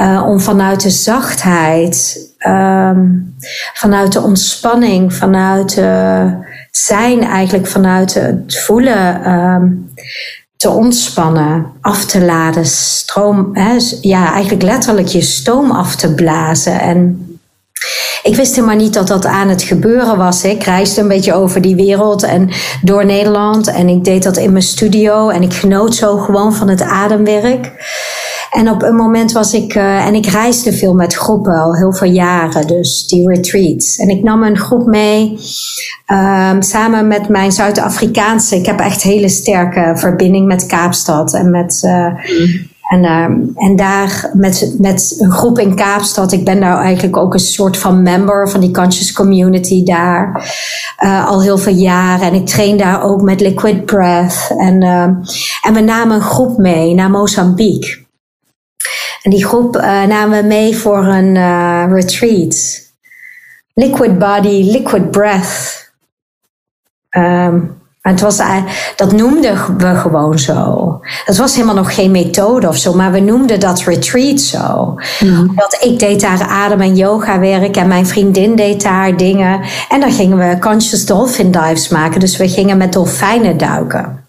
uh, 0.00 0.24
om 0.26 0.40
vanuit 0.40 0.82
de 0.82 0.90
zachtheid, 0.90 2.18
um, 2.46 3.34
vanuit 3.74 4.12
de 4.12 4.20
ontspanning, 4.20 5.14
vanuit 5.14 5.76
uh, 5.76 6.32
zijn, 6.70 7.22
eigenlijk 7.22 7.66
vanuit 7.66 8.14
het 8.14 8.58
voelen. 8.58 9.32
Um, 9.32 9.90
te 10.56 10.70
ontspannen, 10.70 11.66
af 11.80 12.04
te 12.04 12.20
laden, 12.20 12.66
stroom, 12.66 13.50
hè, 13.52 13.76
ja, 14.00 14.32
eigenlijk 14.32 14.62
letterlijk 14.62 15.08
je 15.08 15.20
stoom 15.20 15.70
af 15.70 15.96
te 15.96 16.14
blazen. 16.14 16.80
En 16.80 17.31
ik 18.22 18.36
wist 18.36 18.54
helemaal 18.54 18.76
niet 18.76 18.94
dat 18.94 19.08
dat 19.08 19.26
aan 19.26 19.48
het 19.48 19.62
gebeuren 19.62 20.16
was. 20.16 20.44
Ik 20.44 20.62
reisde 20.62 21.00
een 21.00 21.08
beetje 21.08 21.34
over 21.34 21.60
die 21.60 21.76
wereld 21.76 22.22
en 22.22 22.50
door 22.82 23.04
Nederland. 23.04 23.68
En 23.68 23.88
ik 23.88 24.04
deed 24.04 24.22
dat 24.22 24.36
in 24.36 24.52
mijn 24.52 24.64
studio. 24.64 25.28
En 25.28 25.42
ik 25.42 25.52
genoot 25.52 25.94
zo 25.94 26.16
gewoon 26.16 26.54
van 26.54 26.68
het 26.68 26.82
ademwerk. 26.82 27.72
En 28.50 28.70
op 28.70 28.82
een 28.82 28.94
moment 28.94 29.32
was 29.32 29.54
ik, 29.54 29.74
uh, 29.74 30.06
en 30.06 30.14
ik 30.14 30.26
reisde 30.26 30.72
veel 30.72 30.94
met 30.94 31.14
groepen 31.14 31.54
al 31.54 31.76
heel 31.76 31.94
veel 31.94 32.10
jaren, 32.10 32.66
dus 32.66 33.06
die 33.06 33.28
retreats. 33.28 33.96
En 33.96 34.08
ik 34.08 34.22
nam 34.22 34.42
een 34.42 34.58
groep 34.58 34.86
mee, 34.86 35.38
um, 36.06 36.62
samen 36.62 37.06
met 37.06 37.28
mijn 37.28 37.52
Zuid-Afrikaanse. 37.52 38.56
Ik 38.56 38.66
heb 38.66 38.80
echt 38.80 39.02
hele 39.02 39.28
sterke 39.28 39.92
verbinding 39.94 40.46
met 40.46 40.66
Kaapstad 40.66 41.34
en 41.34 41.50
met 41.50 41.82
uh, 41.84 42.06
mm. 42.06 42.70
En, 42.92 43.04
uh, 43.04 43.66
en 43.66 43.76
daar 43.76 44.30
met, 44.32 44.74
met 44.78 45.16
een 45.18 45.30
groep 45.30 45.58
in 45.58 45.74
Kaapstad, 45.74 46.32
ik 46.32 46.44
ben 46.44 46.60
daar 46.60 46.78
eigenlijk 46.78 47.16
ook 47.16 47.32
een 47.32 47.40
soort 47.40 47.76
van 47.76 48.02
member 48.02 48.50
van 48.50 48.60
die 48.60 48.70
conscious 48.70 49.12
community 49.12 49.84
daar. 49.84 50.54
Uh, 51.04 51.26
al 51.26 51.42
heel 51.42 51.58
veel 51.58 51.74
jaren. 51.74 52.26
En 52.26 52.34
ik 52.34 52.46
train 52.46 52.76
daar 52.76 53.02
ook 53.02 53.22
met 53.22 53.40
liquid 53.40 53.84
breath. 53.84 54.54
En, 54.58 54.82
uh, 54.82 55.02
en 55.62 55.74
we 55.74 55.80
namen 55.80 56.16
een 56.16 56.22
groep 56.22 56.58
mee 56.58 56.94
naar 56.94 57.10
Mozambique. 57.10 58.04
En 59.22 59.30
die 59.30 59.44
groep 59.44 59.76
uh, 59.76 59.82
namen 59.82 60.40
we 60.40 60.46
mee 60.46 60.76
voor 60.76 61.06
een 61.06 61.34
retreat. 61.94 62.80
Liquid 63.74 64.18
body, 64.18 64.70
liquid 64.70 65.10
breath. 65.10 65.90
Um, 67.10 67.81
het 68.02 68.20
was, 68.20 68.40
dat 68.96 69.12
noemden 69.12 69.76
we 69.78 69.94
gewoon 69.94 70.38
zo. 70.38 71.00
Dat 71.24 71.36
was 71.36 71.54
helemaal 71.54 71.74
nog 71.74 71.94
geen 71.94 72.10
methode 72.10 72.68
of 72.68 72.76
zo, 72.76 72.94
maar 72.94 73.12
we 73.12 73.20
noemden 73.20 73.60
dat 73.60 73.80
retreat 73.80 74.40
zo. 74.40 74.94
Mm. 75.20 75.52
Dat 75.54 75.78
ik 75.80 75.98
deed 75.98 76.20
daar 76.20 76.42
adem- 76.42 76.80
en 76.80 76.96
yoga 76.96 77.38
werk 77.38 77.76
en 77.76 77.88
mijn 77.88 78.06
vriendin 78.06 78.56
deed 78.56 78.82
daar 78.82 79.16
dingen. 79.16 79.60
En 79.88 80.00
dan 80.00 80.12
gingen 80.12 80.38
we 80.38 80.58
conscious 80.58 81.06
dolphin 81.06 81.50
dives 81.50 81.88
maken. 81.88 82.20
Dus 82.20 82.36
we 82.36 82.48
gingen 82.48 82.76
met 82.76 82.92
dolfijnen 82.92 83.56
duiken. 83.56 84.21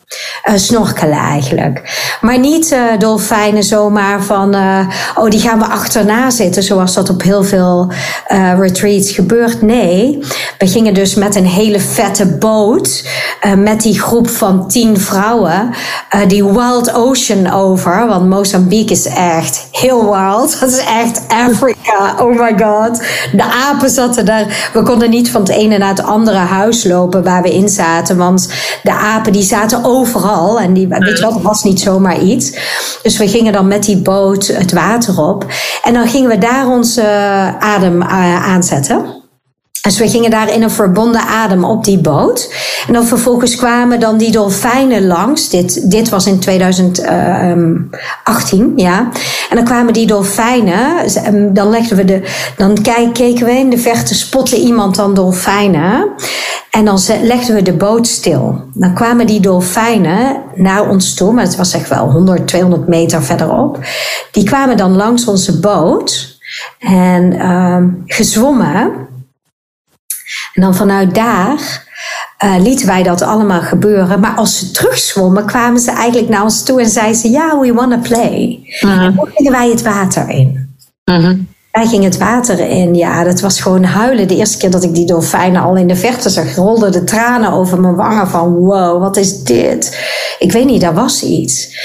Uh, 0.49 0.55
snorkelen 0.55 1.17
eigenlijk. 1.17 1.81
Maar 2.21 2.39
niet 2.39 2.71
uh, 2.71 2.79
dolfijnen 2.97 3.63
zomaar 3.63 4.23
van, 4.23 4.55
uh, 4.55 4.87
oh 5.15 5.29
die 5.29 5.39
gaan 5.39 5.59
we 5.59 5.65
achterna 5.65 6.29
zitten, 6.29 6.63
zoals 6.63 6.93
dat 6.93 7.09
op 7.09 7.21
heel 7.21 7.43
veel 7.43 7.91
retreats 8.59 9.11
gebeurt. 9.11 9.61
Nee, 9.61 10.19
we 10.57 10.67
gingen 10.67 10.93
dus 10.93 11.15
met 11.15 11.35
een 11.35 11.45
hele 11.45 11.79
vette 11.79 12.25
boot, 12.25 13.07
met 13.57 13.81
die 13.81 13.99
groep 14.01 14.29
van 14.29 14.67
tien 14.67 14.99
vrouwen, 14.99 15.69
die 16.27 16.45
Wild 16.45 16.93
Ocean 16.93 17.51
over. 17.51 18.07
Want 18.07 18.29
Mozambique 18.29 18.93
is 18.93 19.05
echt 19.05 19.67
heel 19.71 20.11
wild. 20.11 20.59
Dat 20.59 20.69
is 20.69 20.77
echt 20.77 21.21
Afrika. 21.27 22.15
Oh 22.19 22.39
my 22.39 22.55
god. 22.57 23.03
De 23.31 23.43
apen 23.43 23.89
zaten 23.89 24.25
daar. 24.25 24.69
We 24.73 24.83
konden 24.83 25.09
niet 25.09 25.31
van 25.31 25.41
het 25.41 25.49
ene 25.49 25.77
naar 25.77 25.89
het 25.89 26.03
andere 26.03 26.37
huis 26.37 26.83
lopen 26.83 27.23
waar 27.23 27.41
we 27.41 27.53
in 27.53 27.69
zaten, 27.69 28.17
want 28.17 28.49
de 28.83 28.91
apen 28.91 29.31
die 29.31 29.43
zaten 29.43 29.83
over 29.83 30.02
overal. 30.03 30.59
En 30.59 30.73
die, 30.73 30.87
weet 30.87 31.17
je 31.17 31.23
wel, 31.23 31.33
dat 31.33 31.41
was 31.41 31.63
niet 31.63 31.79
zomaar 31.79 32.21
iets. 32.21 32.51
Dus 33.01 33.17
we 33.17 33.27
gingen 33.27 33.53
dan 33.53 33.67
met 33.67 33.83
die 33.83 33.97
boot 33.97 34.47
het 34.47 34.71
water 34.71 35.21
op. 35.21 35.45
En 35.83 35.93
dan 35.93 36.07
gingen 36.07 36.29
we 36.29 36.37
daar 36.37 36.67
onze 36.67 37.03
adem 37.59 38.01
uh, 38.01 38.45
aanzetten. 38.47 39.22
Dus 39.83 39.97
we 39.97 40.09
gingen 40.09 40.31
daar 40.31 40.53
in 40.53 40.63
een 40.63 40.71
verbonden 40.71 41.21
adem 41.21 41.63
op 41.63 41.83
die 41.83 41.99
boot. 41.99 42.53
En 42.87 42.93
dan 42.93 43.05
vervolgens 43.05 43.55
kwamen 43.55 43.99
dan 43.99 44.17
die 44.17 44.31
dolfijnen 44.31 45.07
langs. 45.07 45.49
Dit, 45.49 45.91
dit 45.91 46.09
was 46.09 46.27
in 46.27 46.39
2018, 46.39 48.73
ja. 48.75 49.09
En 49.49 49.55
dan 49.55 49.63
kwamen 49.63 49.93
die 49.93 50.07
dolfijnen. 50.07 51.05
Ehm, 51.05 51.53
dan 51.53 51.69
legden 51.69 51.97
we 51.97 52.05
de. 52.05 52.21
Dan 52.57 52.81
keken 53.13 53.45
we 53.45 53.51
in 53.51 53.69
de 53.69 53.77
verte, 53.77 54.15
spotte 54.15 54.55
iemand 54.55 54.95
dan 54.95 55.13
dolfijnen. 55.13 56.11
En 56.69 56.85
dan 56.85 56.99
legden 57.21 57.55
we 57.55 57.61
de 57.61 57.73
boot 57.73 58.07
stil. 58.07 58.61
Dan 58.73 58.93
kwamen 58.93 59.27
die 59.27 59.39
dolfijnen 59.39 60.41
naar 60.55 60.89
ons 60.89 61.13
toe, 61.13 61.33
maar 61.33 61.43
het 61.43 61.55
was 61.55 61.73
echt 61.73 61.89
wel 61.89 62.11
100, 62.11 62.47
200 62.47 62.87
meter 62.87 63.23
verderop. 63.23 63.79
Die 64.31 64.43
kwamen 64.43 64.77
dan 64.77 64.95
langs 64.95 65.25
onze 65.25 65.59
boot 65.59 66.37
en 66.79 67.33
uh, 67.33 67.77
gezwommen. 68.05 69.11
En 70.53 70.61
dan 70.61 70.75
vanuit 70.75 71.15
daar 71.15 71.91
uh, 72.43 72.55
lieten 72.59 72.87
wij 72.87 73.03
dat 73.03 73.21
allemaal 73.21 73.61
gebeuren. 73.61 74.19
Maar 74.19 74.35
als 74.35 74.59
ze 74.59 74.71
terugzwommen, 74.71 75.45
kwamen 75.45 75.79
ze 75.79 75.91
eigenlijk 75.91 76.29
naar 76.29 76.43
ons 76.43 76.63
toe 76.63 76.81
en 76.81 76.89
zeiden 76.89 77.15
ze: 77.15 77.29
Ja, 77.29 77.59
we 77.59 77.73
want 77.73 77.91
to 77.91 77.99
play. 78.09 78.59
En 78.79 79.15
dan 79.15 79.27
gingen 79.33 79.51
wij 79.51 79.69
het 79.69 79.81
water 79.81 80.29
in. 80.29 80.75
Uh-huh. 81.05 81.39
Wij 81.73 81.87
gingen 81.87 82.09
het 82.09 82.17
water 82.17 82.59
in. 82.59 82.95
Ja, 82.95 83.23
dat 83.23 83.39
was 83.39 83.61
gewoon 83.61 83.83
huilen. 83.83 84.27
De 84.27 84.35
eerste 84.35 84.57
keer 84.57 84.71
dat 84.71 84.83
ik 84.83 84.93
die 84.93 85.05
dolfijnen 85.05 85.61
al 85.61 85.75
in 85.75 85.87
de 85.87 85.95
verte 85.95 86.29
zag, 86.29 86.55
rolden 86.55 86.91
de 86.91 87.03
tranen 87.03 87.51
over 87.51 87.79
mijn 87.79 87.95
wangen 87.95 88.27
van 88.27 88.53
wow, 88.53 89.01
wat 89.01 89.17
is 89.17 89.43
dit? 89.43 89.99
Ik 90.39 90.51
weet 90.51 90.65
niet, 90.65 90.81
daar 90.81 90.93
was 90.93 91.23
iets. 91.23 91.75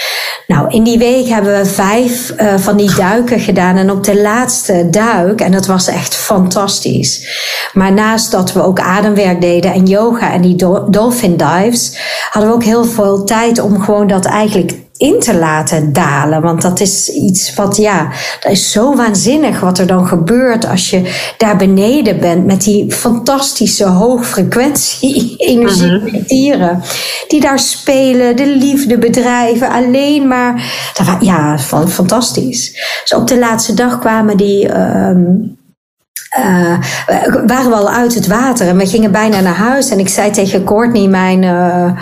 Nou, 0.46 0.70
in 0.70 0.84
die 0.84 0.98
week 0.98 1.28
hebben 1.28 1.58
we 1.58 1.66
vijf 1.66 2.34
uh, 2.40 2.54
van 2.56 2.76
die 2.76 2.94
duiken 2.94 3.40
gedaan. 3.40 3.76
En 3.76 3.90
op 3.90 4.04
de 4.04 4.20
laatste 4.20 4.88
duik, 4.90 5.40
en 5.40 5.52
dat 5.52 5.66
was 5.66 5.88
echt 5.88 6.14
fantastisch. 6.14 7.26
Maar 7.72 7.92
naast 7.92 8.30
dat 8.30 8.52
we 8.52 8.62
ook 8.62 8.80
ademwerk 8.80 9.40
deden 9.40 9.72
en 9.72 9.86
yoga 9.86 10.32
en 10.32 10.40
die 10.40 10.56
dolphin 10.90 11.36
dives, 11.36 11.98
hadden 12.30 12.50
we 12.50 12.56
ook 12.56 12.64
heel 12.64 12.84
veel 12.84 13.24
tijd 13.24 13.60
om 13.60 13.80
gewoon 13.80 14.06
dat 14.06 14.24
eigenlijk 14.24 14.74
in 14.98 15.20
te 15.20 15.34
laten 15.34 15.92
dalen. 15.92 16.42
Want 16.42 16.62
dat 16.62 16.80
is 16.80 17.08
iets 17.08 17.54
wat, 17.54 17.76
ja, 17.76 18.08
dat 18.40 18.52
is 18.52 18.70
zo 18.70 18.96
waanzinnig 18.96 19.60
wat 19.60 19.78
er 19.78 19.86
dan 19.86 20.06
gebeurt 20.06 20.66
als 20.66 20.90
je 20.90 21.32
daar 21.36 21.56
beneden 21.56 22.20
bent 22.20 22.46
met 22.46 22.62
die 22.62 22.92
fantastische 22.92 23.86
hoogfrequentie 23.86 25.34
energie 25.54 26.24
dieren. 26.26 26.82
Die 27.28 27.40
daar 27.40 27.58
spelen, 27.58 28.36
de 28.36 28.56
liefde 28.56 28.98
bedrijven, 28.98 29.68
alleen 29.68 30.28
maar. 30.28 30.62
Ja, 31.20 31.58
fantastisch. 31.88 32.72
Dus 33.02 33.14
op 33.14 33.26
de 33.28 33.38
laatste 33.38 33.74
dag 33.74 33.98
kwamen 33.98 34.36
die. 34.36 34.78
Um, 34.78 35.57
uh, 36.36 36.78
waren 37.46 37.70
we 37.70 37.74
al 37.74 37.90
uit 37.90 38.14
het 38.14 38.26
water 38.26 38.68
en 38.68 38.76
we 38.76 38.86
gingen 38.86 39.12
bijna 39.12 39.40
naar 39.40 39.54
huis. 39.54 39.90
En 39.90 39.98
ik 39.98 40.08
zei 40.08 40.30
tegen 40.30 40.64
Courtney, 40.64 41.06
mijn 41.06 41.42
uh, 41.42 41.92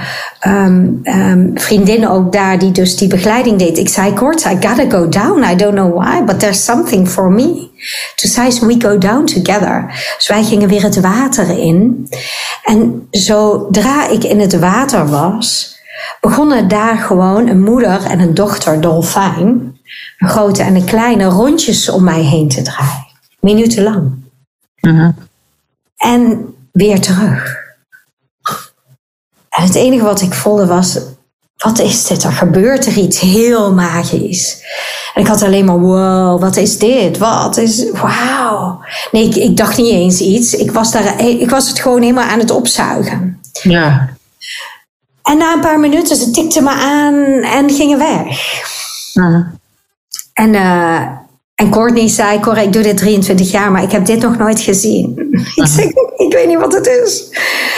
vriendin 1.55 2.09
ook 2.09 2.33
daar, 2.33 2.59
die 2.59 2.73
dus 2.73 2.97
die 2.97 3.09
begeleiding 3.09 3.59
deed. 3.59 3.79
Ik 3.79 3.89
zei, 3.89 4.13
Courtney, 4.13 4.55
I 4.55 4.67
gotta 4.67 4.99
go 4.99 5.09
down. 5.09 5.53
I 5.53 5.57
don't 5.57 5.75
know 5.75 6.03
why, 6.03 6.25
but 6.25 6.41
there's 6.41 6.65
something 6.65 7.09
for 7.09 7.31
me. 7.31 7.71
Toen 8.15 8.31
zei 8.31 8.51
ze, 8.51 8.67
we 8.67 8.75
go 8.79 8.99
down 8.99 9.25
together. 9.25 9.85
Dus 10.17 10.29
wij 10.29 10.45
gingen 10.45 10.69
weer 10.69 10.83
het 10.83 11.01
water 11.01 11.59
in. 11.59 12.09
En 12.65 13.07
zodra 13.11 14.09
ik 14.09 14.25
in 14.25 14.41
het 14.41 14.59
water 14.59 15.07
was, 15.07 15.79
begonnen 16.21 16.69
daar 16.69 16.97
gewoon 16.97 17.49
een 17.49 17.63
moeder 17.63 18.05
en 18.05 18.21
een 18.21 18.35
dochter 18.35 18.81
dolfijn, 18.81 19.79
een 20.19 20.29
grote 20.29 20.63
en 20.63 20.75
een 20.75 20.85
kleine, 20.85 21.25
rondjes 21.25 21.89
om 21.89 22.05
mij 22.05 22.23
heen 22.23 22.49
te 22.49 22.63
draaien 22.63 23.06
minutenlang. 23.47 24.13
Uh 24.81 25.09
En 25.97 26.55
weer 26.73 27.01
terug. 27.01 27.65
En 29.49 29.65
het 29.65 29.75
enige 29.75 30.05
wat 30.05 30.21
ik 30.21 30.35
voelde 30.35 30.67
was, 30.67 30.99
wat 31.57 31.79
is 31.79 32.07
dit? 32.07 32.25
Er 32.25 32.33
gebeurt 32.33 32.87
er 32.87 32.97
iets 32.97 33.21
heel 33.21 33.75
magisch. 33.75 34.63
En 35.15 35.23
ik 35.23 35.29
had 35.29 35.43
alleen 35.43 35.65
maar, 35.65 35.79
wow, 35.79 36.41
wat 36.41 36.57
is 36.57 36.79
dit? 36.79 37.19
Wat 37.19 37.57
is, 37.57 37.91
wauw. 37.91 38.85
Nee, 39.11 39.29
ik, 39.29 39.35
ik, 39.35 39.57
dacht 39.57 39.77
niet 39.77 39.93
eens 39.93 40.21
iets. 40.21 40.55
Ik 40.55 40.73
was, 40.73 40.93
daar, 40.93 41.21
ik 41.21 41.51
was 41.51 41.69
het 41.69 41.81
gewoon 41.81 42.03
helemaal 42.03 42.29
aan 42.29 42.39
het 42.39 42.51
opzuigen. 42.51 43.41
Ja. 43.63 44.09
En 45.23 45.39
na 45.39 45.53
een 45.53 45.61
paar 45.61 45.81
minuten, 45.81 46.17
ze 46.17 46.31
tikte 46.31 46.63
me 46.63 46.71
aan 46.71 47.15
en 47.43 47.71
gingen 47.71 47.99
weg. 47.99 48.63
Uh 49.15 49.41
En 50.33 50.55
uh, 50.55 51.11
en 51.57 51.71
Courtney 51.71 52.09
zei, 52.09 52.41
Cor, 52.41 52.59
ik 52.59 52.73
doe 52.73 52.83
dit 52.83 52.97
23 52.97 53.51
jaar, 53.51 53.73
maar 53.73 53.83
ik 53.83 53.91
heb 53.91 54.07
dit 54.07 54.21
nog 54.21 54.39
nooit 54.39 54.61
gezien. 54.61 55.15
Ik 55.55 55.67
zeg, 55.67 55.85
ik 56.17 56.33
weet 56.33 56.47
niet 56.47 56.59
wat 56.59 56.73
het 56.73 56.87
is. 56.87 57.29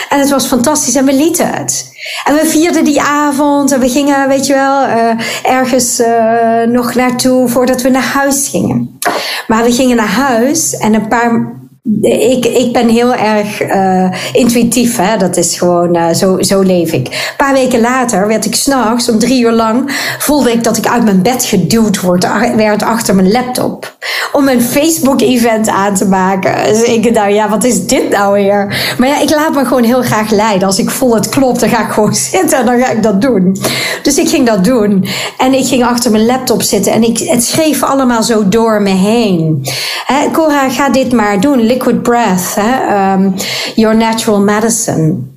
En 0.09 0.19
het 0.19 0.31
was 0.31 0.47
fantastisch 0.47 0.95
en 0.95 1.05
we 1.05 1.13
lieten 1.13 1.51
het. 1.51 1.93
En 2.25 2.35
we 2.35 2.47
vierden 2.47 2.85
die 2.85 3.01
avond 3.01 3.73
en 3.73 3.81
we 3.81 3.89
gingen, 3.89 4.29
weet 4.29 4.47
je 4.47 4.53
wel, 4.53 4.83
uh, 4.83 5.11
ergens 5.43 6.01
uh, 6.01 6.63
nog 6.67 6.95
naartoe 6.95 7.49
voordat 7.49 7.83
we 7.83 7.89
naar 7.89 8.03
huis 8.03 8.49
gingen. 8.49 8.99
Maar 9.47 9.65
we 9.65 9.73
gingen 9.73 9.97
naar 9.97 10.13
huis 10.13 10.77
en 10.77 10.95
een 10.95 11.09
paar 11.09 11.58
ik, 12.03 12.45
ik 12.45 12.73
ben 12.73 12.89
heel 12.89 13.15
erg 13.15 13.63
uh, 13.63 14.13
intuïtief. 14.33 14.97
Hè? 14.97 15.17
Dat 15.17 15.37
is 15.37 15.59
gewoon, 15.59 15.97
uh, 15.97 16.11
zo, 16.11 16.43
zo 16.43 16.61
leef 16.61 16.93
ik. 16.93 17.07
Een 17.07 17.37
paar 17.37 17.53
weken 17.53 17.81
later 17.81 18.27
werd 18.27 18.45
ik 18.45 18.55
s'nachts, 18.55 19.09
om 19.09 19.19
drie 19.19 19.43
uur 19.43 19.53
lang, 19.53 19.91
voelde 20.19 20.53
ik 20.53 20.65
dat 20.65 20.77
ik 20.77 20.87
uit 20.87 21.05
mijn 21.05 21.23
bed 21.23 21.45
geduwd 21.45 22.01
word, 22.01 22.27
werd 22.57 22.83
achter 22.83 23.15
mijn 23.15 23.31
laptop. 23.31 23.97
Om 24.33 24.49
een 24.49 24.63
Facebook-event 24.63 25.69
aan 25.69 25.95
te 25.95 26.07
maken. 26.09 26.73
Dus 26.73 26.83
ik 26.83 27.15
dacht, 27.15 27.33
ja, 27.33 27.49
wat 27.49 27.65
is 27.65 27.87
dit 27.87 28.11
nou 28.11 28.33
weer? 28.33 28.95
Maar 28.99 29.09
ja, 29.09 29.21
ik 29.21 29.31
laat 29.31 29.55
me 29.55 29.65
gewoon 29.65 29.85
heel 29.85 30.03
graag 30.03 30.31
leiden. 30.31 30.67
Als 30.67 30.79
ik 30.79 30.91
voel 30.91 31.15
het 31.15 31.29
klopt, 31.29 31.61
dan 31.61 31.69
ga 31.69 31.83
ik 31.83 31.93
gewoon 31.93 32.15
zitten 32.31 32.59
en 32.59 32.67
dan 32.67 32.81
ga 32.81 32.91
ik 32.91 33.03
dat 33.03 33.21
doen. 33.21 33.57
Dus 34.03 34.19
ik 34.19 34.29
ging 34.29 34.47
dat 34.47 34.65
doen. 34.65 35.07
En 35.39 35.55
ik 35.55 35.67
ging 35.67 35.85
achter 35.85 36.11
mijn 36.11 36.27
laptop 36.27 36.63
zitten 36.63 36.93
en 36.93 37.03
ik, 37.03 37.19
het 37.19 37.45
schreef 37.45 37.83
allemaal 37.83 38.23
zo 38.23 38.49
door 38.49 38.83
me 38.83 38.91
heen. 38.91 39.67
Hè, 40.07 40.31
Cora, 40.31 40.71
ga 40.71 40.91
dit 40.91 41.13
maar 41.13 41.41
doen 41.41 41.61
Liquid 41.79 42.03
Breath, 42.03 42.55
hè? 42.55 43.15
Um, 43.15 43.35
Your 43.75 43.97
Natural 43.97 44.41
Medicine. 44.41 45.37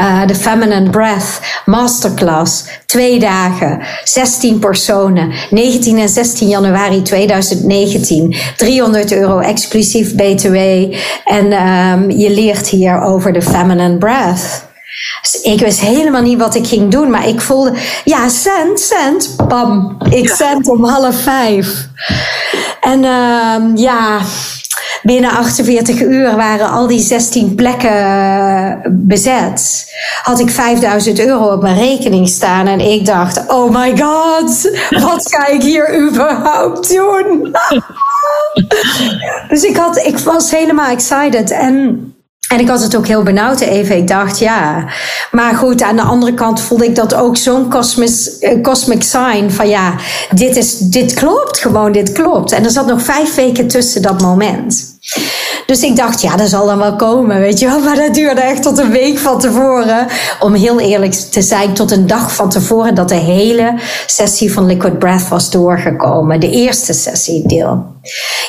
Uh, 0.00 0.26
de 0.26 0.34
Feminine 0.34 0.90
Breath 0.90 1.40
Masterclass. 1.64 2.64
Twee 2.86 3.18
dagen, 3.18 3.80
16 4.04 4.58
personen. 4.58 5.32
19 5.50 5.98
en 5.98 6.08
16 6.08 6.48
januari 6.48 7.02
2019. 7.02 8.36
300 8.56 9.12
euro 9.12 9.38
exclusief 9.38 10.14
BTW. 10.14 10.56
En 11.24 11.52
um, 11.52 12.10
je 12.10 12.30
leert 12.30 12.68
hier 12.68 13.00
over 13.00 13.32
de 13.32 13.42
Feminine 13.42 13.98
Breath. 13.98 14.66
Dus 15.22 15.40
ik 15.40 15.60
wist 15.60 15.80
helemaal 15.80 16.22
niet 16.22 16.38
wat 16.38 16.54
ik 16.54 16.66
ging 16.66 16.90
doen, 16.90 17.10
maar 17.10 17.28
ik 17.28 17.40
voelde, 17.40 17.72
ja, 18.04 18.28
cent, 18.28 18.80
cent, 18.80 19.36
bam, 19.48 19.96
ik 20.10 20.28
cent 20.28 20.68
om 20.68 20.84
half 20.84 21.20
vijf. 21.20 21.88
En 22.80 23.04
um, 23.04 23.76
ja, 23.76 24.20
binnen 25.02 25.30
48 25.30 26.00
uur 26.00 26.36
waren 26.36 26.70
al 26.70 26.86
die 26.86 27.00
16 27.00 27.54
plekken 27.54 27.90
eh, 27.90 28.72
bezet. 28.90 29.92
Had 30.22 30.40
ik 30.40 30.50
5000 30.50 31.20
euro 31.20 31.52
op 31.52 31.62
mijn 31.62 31.78
rekening 31.78 32.28
staan 32.28 32.66
en 32.66 32.80
ik 32.80 33.06
dacht: 33.06 33.44
oh 33.48 33.70
my 33.70 33.96
god, 33.96 34.78
wat 35.02 35.28
ga 35.30 35.46
ik 35.46 35.62
hier 35.62 36.00
überhaupt 36.00 36.94
doen? 36.94 37.56
dus 39.48 39.62
ik, 39.62 39.76
had, 39.76 39.96
ik 39.96 40.18
was 40.18 40.50
helemaal 40.50 40.90
excited. 40.90 41.50
En 41.50 42.07
en 42.48 42.60
ik 42.60 42.68
had 42.68 42.82
het 42.82 42.96
ook 42.96 43.06
heel 43.06 43.22
benauwd 43.22 43.60
even. 43.60 43.96
Ik 43.96 44.08
dacht, 44.08 44.38
ja. 44.38 44.86
Maar 45.30 45.54
goed, 45.54 45.82
aan 45.82 45.96
de 45.96 46.02
andere 46.02 46.34
kant 46.34 46.60
voelde 46.60 46.84
ik 46.84 46.94
dat 46.94 47.14
ook 47.14 47.36
zo'n 47.36 47.72
uh, 47.74 48.62
cosmic 48.62 49.02
sign 49.02 49.50
van 49.50 49.68
ja, 49.68 49.94
dit, 50.34 50.56
is, 50.56 50.78
dit 50.78 51.14
klopt 51.14 51.58
gewoon, 51.58 51.92
dit 51.92 52.12
klopt. 52.12 52.52
En 52.52 52.64
er 52.64 52.70
zat 52.70 52.86
nog 52.86 53.02
vijf 53.02 53.34
weken 53.34 53.68
tussen 53.68 54.02
dat 54.02 54.20
moment. 54.20 54.96
Dus 55.66 55.82
ik 55.82 55.96
dacht, 55.96 56.20
ja, 56.20 56.36
dat 56.36 56.48
zal 56.48 56.66
dan 56.66 56.78
wel 56.78 56.96
komen, 56.96 57.40
weet 57.40 57.58
je 57.58 57.66
wel. 57.66 57.80
Maar 57.80 57.96
dat 57.96 58.14
duurde 58.14 58.40
echt 58.40 58.62
tot 58.62 58.78
een 58.78 58.90
week 58.90 59.18
van 59.18 59.40
tevoren. 59.40 60.06
Om 60.40 60.54
heel 60.54 60.80
eerlijk 60.80 61.12
te 61.12 61.42
zijn, 61.42 61.72
tot 61.72 61.90
een 61.90 62.06
dag 62.06 62.34
van 62.34 62.50
tevoren 62.50 62.94
dat 62.94 63.08
de 63.08 63.14
hele 63.14 63.74
sessie 64.06 64.52
van 64.52 64.66
Liquid 64.66 64.98
Breath 64.98 65.28
was 65.28 65.50
doorgekomen. 65.50 66.40
De 66.40 66.50
eerste 66.50 66.92
sessie 66.92 67.46
deel. 67.46 67.96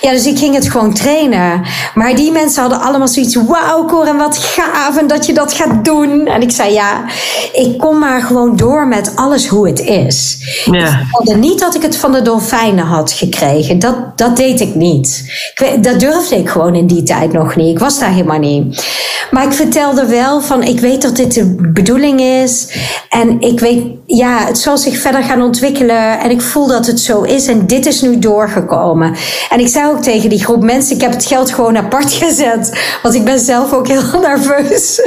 Ja, 0.02 0.12
dus 0.12 0.26
ik 0.26 0.38
ging 0.38 0.56
het 0.56 0.70
gewoon 0.70 0.94
trainen. 0.94 1.62
Maar 1.94 2.16
die 2.16 2.32
mensen 2.32 2.62
hadden 2.62 2.82
allemaal 2.82 3.08
zoiets, 3.08 3.36
wauw 3.36 3.86
Cor, 3.86 4.18
wat 4.18 4.38
gaaf 4.38 4.98
en 4.98 5.08
dat 5.08 5.26
je 5.26 5.34
dat 5.34 5.54
gaat 5.54 5.86
doen. 5.86 6.26
En 6.26 6.42
ik 6.42 6.52
zei, 6.52 6.74
ja, 6.74 7.06
ik 7.54 7.78
kom 7.78 8.00
maar 8.00 8.22
gewoon 8.22 8.56
door 8.56 8.88
met 8.88 9.12
alles 9.16 9.48
hoe 9.48 9.68
het 9.68 9.80
is. 9.80 10.38
Ja. 10.66 11.02
Ik 11.24 11.36
niet 11.36 11.60
dat 11.60 11.76
ik 11.76 11.82
het 11.82 11.98
van 11.98 12.12
de 12.12 12.22
dolfijnen 12.22 12.86
had 12.86 13.12
gekregen. 13.12 13.80
Dat, 13.80 14.18
dat 14.18 14.38
deed 14.38 14.60
ik 14.60 14.76
niet. 14.76 15.24
Ik, 15.56 15.84
dat 15.84 16.00
durfde 16.00 16.38
ik 16.38 16.50
gewoon 16.50 16.76
in 16.76 16.88
die 16.88 16.99
die 17.00 17.08
tijd 17.08 17.32
nog 17.32 17.56
niet. 17.56 17.70
Ik 17.76 17.80
was 17.80 18.00
daar 18.00 18.12
helemaal 18.12 18.40
niet. 18.40 18.88
Maar 19.32 19.44
ik 19.44 19.52
vertelde 19.52 20.06
wel 20.06 20.42
van, 20.42 20.64
ik 20.64 20.80
weet 20.80 21.02
dat 21.02 21.16
dit 21.16 21.34
de 21.34 21.56
bedoeling 21.74 22.22
is. 22.22 22.78
En 23.10 23.42
ik 23.42 23.60
weet, 23.60 23.84
ja, 24.06 24.46
het 24.46 24.58
zal 24.58 24.78
zich 24.78 24.98
verder 24.98 25.24
gaan 25.24 25.42
ontwikkelen. 25.42 26.20
En 26.20 26.30
ik 26.30 26.42
voel 26.42 26.68
dat 26.68 26.88
het 26.88 27.00
zo 27.00 27.22
is. 27.22 27.48
En 27.48 27.68
dit 27.68 27.86
is 27.86 28.02
nu 28.02 28.20
doorgekomen. 28.20 29.16
En 29.50 29.60
ik 29.60 29.68
zei 29.68 29.88
ook 29.88 30.02
tegen 30.02 30.30
die 30.30 30.44
groep 30.44 30.64
mensen, 30.64 30.96
ik 30.96 31.02
heb 31.02 31.12
het 31.12 31.26
geld 31.26 31.52
gewoon 31.52 31.78
apart 31.78 32.14
gezet. 32.14 32.80
Want 33.04 33.16
ik 33.16 33.24
ben 33.24 33.40
zelf 33.40 33.74
ook 33.74 33.88
heel 33.88 34.20
nerveus. 34.22 35.02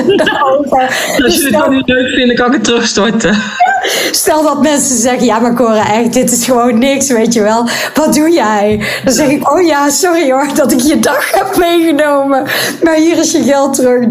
Als 1.24 1.34
je 1.34 1.42
het 1.42 1.52
dan 1.52 1.70
niet 1.70 1.88
leuk 1.88 2.08
vindt, 2.08 2.34
kan 2.34 2.46
ik 2.46 2.52
het 2.52 2.64
terugstorten. 2.64 3.36
Stel 4.10 4.42
dat 4.42 4.62
mensen 4.62 4.96
zeggen, 4.96 5.24
ja 5.24 5.38
maar 5.38 5.54
Cora, 5.54 5.92
echt, 5.92 6.12
dit 6.12 6.32
is 6.32 6.44
gewoon 6.44 6.78
niks, 6.78 7.10
weet 7.10 7.32
je 7.32 7.42
wel. 7.42 7.68
Wat 7.94 8.14
doe 8.14 8.30
jij? 8.30 8.84
Dan 9.04 9.12
zeg 9.12 9.28
ik, 9.28 9.50
oh 9.52 9.66
ja, 9.66 9.90
sorry 9.90 10.30
hoor, 10.30 10.46
dat 10.54 10.72
ik 10.72 10.80
je 10.80 10.98
dag 10.98 11.30
heb 11.30 11.56
meegenomen. 11.56 12.46
Maar 12.82 12.94
hier 12.94 13.18
is 13.18 13.32
je 13.32 13.42
geld 13.42 13.74
terug. 13.74 14.08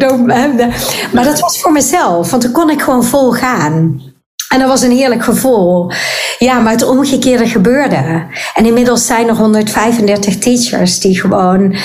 Maar 1.11 1.23
dat 1.23 1.39
was 1.39 1.61
voor 1.61 1.71
mezelf, 1.71 2.31
want 2.31 2.43
dan 2.43 2.51
kon 2.51 2.69
ik 2.69 2.81
gewoon 2.81 3.03
vol 3.03 3.31
gaan. 3.31 4.01
En 4.51 4.59
dat 4.59 4.67
was 4.67 4.81
een 4.81 4.91
heerlijk 4.91 5.23
gevoel. 5.23 5.91
Ja, 6.37 6.59
maar 6.59 6.71
het 6.71 6.87
omgekeerde 6.87 7.47
gebeurde. 7.47 8.25
En 8.53 8.65
inmiddels 8.65 9.05
zijn 9.05 9.27
er 9.27 9.35
135 9.35 10.37
teachers 10.37 10.99
die 10.99 11.21
gewoon 11.21 11.75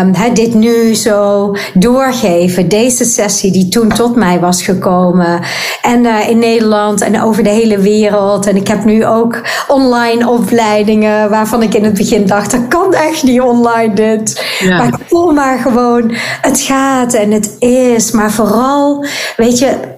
um, 0.00 0.34
dit 0.34 0.54
nu 0.54 0.94
zo 0.94 1.52
doorgeven. 1.74 2.68
Deze 2.68 3.04
sessie 3.04 3.52
die 3.52 3.68
toen 3.68 3.88
tot 3.88 4.16
mij 4.16 4.40
was 4.40 4.62
gekomen. 4.62 5.40
En 5.82 6.04
uh, 6.04 6.28
in 6.28 6.38
Nederland 6.38 7.00
en 7.00 7.22
over 7.22 7.42
de 7.42 7.50
hele 7.50 7.78
wereld. 7.78 8.46
En 8.46 8.56
ik 8.56 8.68
heb 8.68 8.84
nu 8.84 9.06
ook 9.06 9.40
online 9.68 10.28
opleidingen 10.30 11.30
waarvan 11.30 11.62
ik 11.62 11.74
in 11.74 11.84
het 11.84 11.94
begin 11.94 12.26
dacht, 12.26 12.50
dat 12.50 12.68
kan 12.68 12.94
echt 12.94 13.22
niet 13.22 13.40
online 13.40 13.94
dit. 13.94 14.44
Ja. 14.58 14.76
Maar 14.76 14.86
ik 14.86 15.06
voel 15.06 15.32
maar 15.32 15.58
gewoon, 15.58 16.14
het 16.40 16.60
gaat 16.60 17.14
en 17.14 17.30
het 17.30 17.56
is. 17.58 18.10
Maar 18.10 18.30
vooral, 18.30 19.04
weet 19.36 19.58
je, 19.58 19.93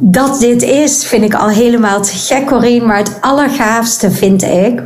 dat 0.00 0.40
dit 0.40 0.62
is, 0.62 1.06
vind 1.06 1.24
ik 1.24 1.34
al 1.34 1.48
helemaal 1.48 2.02
te 2.02 2.16
gek, 2.16 2.46
Corine. 2.46 2.86
Maar 2.86 2.96
het 2.96 3.18
allergaafste 3.20 4.10
vind 4.10 4.42
ik 4.42 4.80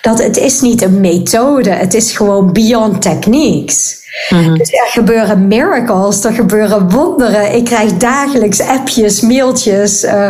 dat 0.00 0.22
het 0.22 0.36
is 0.36 0.60
niet 0.60 0.82
een 0.82 1.00
methode. 1.00 1.70
Het 1.70 1.94
is 1.94 2.16
gewoon 2.16 2.52
beyond 2.52 3.02
techniques. 3.02 4.04
Mhm. 4.30 4.54
Dus 4.54 4.72
er 4.72 4.86
gebeuren 4.88 5.48
miracles, 5.48 6.24
er 6.24 6.32
gebeuren 6.32 6.90
wonderen. 6.90 7.54
Ik 7.54 7.64
krijg 7.64 7.92
dagelijks 7.92 8.60
appjes, 8.60 9.20
mailtjes, 9.20 10.04
uh, 10.04 10.28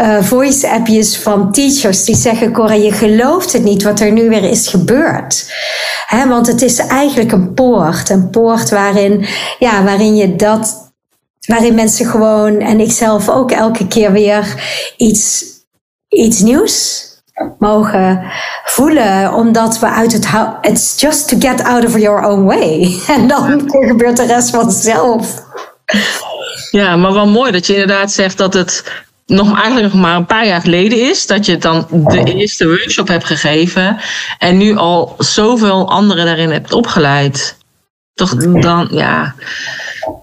uh, 0.00 0.22
voice 0.22 0.70
appjes 0.70 1.18
van 1.18 1.52
teachers 1.52 2.04
die 2.04 2.16
zeggen: 2.16 2.52
Cora, 2.52 2.74
je 2.74 2.92
gelooft 2.92 3.52
het 3.52 3.64
niet 3.64 3.82
wat 3.82 4.00
er 4.00 4.12
nu 4.12 4.28
weer 4.28 4.44
is 4.44 4.68
gebeurd. 4.68 5.52
He, 6.06 6.28
want 6.28 6.46
het 6.46 6.62
is 6.62 6.78
eigenlijk 6.78 7.32
een 7.32 7.54
poort. 7.54 8.10
Een 8.10 8.30
poort 8.30 8.70
waarin, 8.70 9.26
ja, 9.58 9.84
waarin 9.84 10.16
je 10.16 10.36
dat 10.36 10.81
Waarin 11.46 11.74
mensen 11.74 12.06
gewoon, 12.06 12.60
en 12.60 12.80
ik 12.80 12.92
zelf 12.92 13.28
ook 13.28 13.50
elke 13.50 13.86
keer 13.86 14.12
weer 14.12 14.64
iets, 14.96 15.44
iets 16.08 16.40
nieuws 16.40 17.06
mogen 17.58 18.22
voelen, 18.64 19.34
omdat 19.34 19.78
we 19.78 19.86
uit 19.86 20.12
het 20.12 20.28
it's 20.60 21.00
just 21.00 21.28
to 21.28 21.36
get 21.38 21.64
out 21.64 21.84
of 21.84 21.98
your 21.98 22.24
own 22.24 22.44
way. 22.44 22.96
En 23.16 23.28
dan 23.28 23.70
gebeurt 23.70 24.16
de 24.16 24.26
rest 24.26 24.50
vanzelf. 24.50 25.42
Ja, 26.70 26.96
maar 26.96 27.12
wel 27.12 27.26
mooi 27.26 27.52
dat 27.52 27.66
je 27.66 27.72
inderdaad 27.72 28.12
zegt 28.12 28.38
dat 28.38 28.54
het 28.54 28.84
nog 29.26 29.60
eigenlijk 29.60 29.92
nog 29.92 30.02
maar 30.02 30.16
een 30.16 30.26
paar 30.26 30.46
jaar 30.46 30.60
geleden 30.60 31.08
is 31.08 31.26
dat 31.26 31.46
je 31.46 31.58
dan 31.58 31.86
de 31.90 32.34
eerste 32.34 32.66
workshop 32.66 33.08
hebt 33.08 33.24
gegeven 33.24 34.00
en 34.38 34.56
nu 34.56 34.76
al 34.76 35.14
zoveel 35.18 35.88
anderen 35.88 36.24
daarin 36.24 36.50
hebt 36.50 36.72
opgeleid. 36.72 37.56
Toch 38.14 38.34
dan, 38.36 38.88
ja 38.90 39.34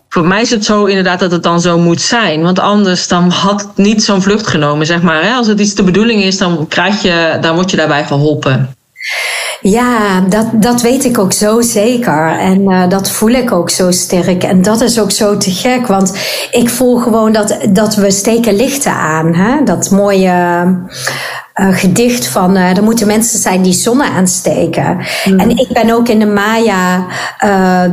voor 0.10 0.26
mij 0.26 0.42
is 0.42 0.50
het 0.50 0.66
zo 0.66 0.86
inderdaad 0.86 1.20
dat 1.20 1.32
het 1.32 1.44
dan 1.44 1.62
zo 1.62 1.78
moet 1.78 2.02
zijn. 2.02 2.42
Want 2.42 2.60
anders 2.60 3.08
dan 3.08 3.30
had 3.30 3.62
het 3.62 3.78
niet 3.78 4.04
zo'n 4.04 4.22
vlucht 4.22 4.48
genomen, 4.48 4.86
zeg 4.86 5.02
maar. 5.02 5.34
Als 5.34 5.48
het 5.48 5.60
iets 5.60 5.76
de 5.76 5.84
bedoeling 5.84 6.24
is, 6.24 6.38
dan, 6.38 6.68
krijg 6.68 7.02
je, 7.02 7.38
dan 7.42 7.56
word 7.56 7.72
je 7.72 7.78
daarbij 7.78 8.06
geholpen. 8.06 8.74
Ja, 9.62 10.22
dat, 10.22 10.48
dat 10.54 10.82
weet 10.82 11.06
ik 11.06 11.18
ook 11.18 11.34
zo 11.34 11.62
zeker. 11.62 12.38
En 12.40 12.62
uh, 12.62 12.90
dat 12.90 13.12
voel 13.12 13.30
ik 13.30 13.52
ook 13.52 13.70
zo 13.70 13.92
sterk. 13.92 14.44
En 14.44 14.62
dat 14.62 14.82
is 14.82 15.00
ook 15.00 15.12
zo 15.12 15.38
te 15.38 15.52
gek. 15.52 15.88
Want 15.88 16.18
ik 16.52 16.70
voel 16.70 16.98
gewoon 16.98 17.32
dat, 17.32 17.58
dat 17.70 17.96
we 17.96 18.12
steken 18.12 18.56
lichten 18.56 18.94
aan. 18.94 19.34
Hè? 19.34 19.64
Dat 19.64 19.90
mooie 19.90 20.66
uh, 21.60 21.68
gedicht 21.72 22.28
van 22.28 22.58
uh, 22.58 22.78
er 22.78 22.84
moeten 22.84 23.08
mensen 23.08 23.40
zijn 23.40 23.62
die 23.62 23.74
zonne 23.74 24.10
aansteken. 24.10 24.98
Mm. 25.26 25.40
En 25.40 25.50
ik 25.50 25.68
ben 25.74 25.92
ook 25.92 26.08
in 26.08 26.20
de 26.20 26.26
Maya, 26.26 27.06
uh, 27.46 27.84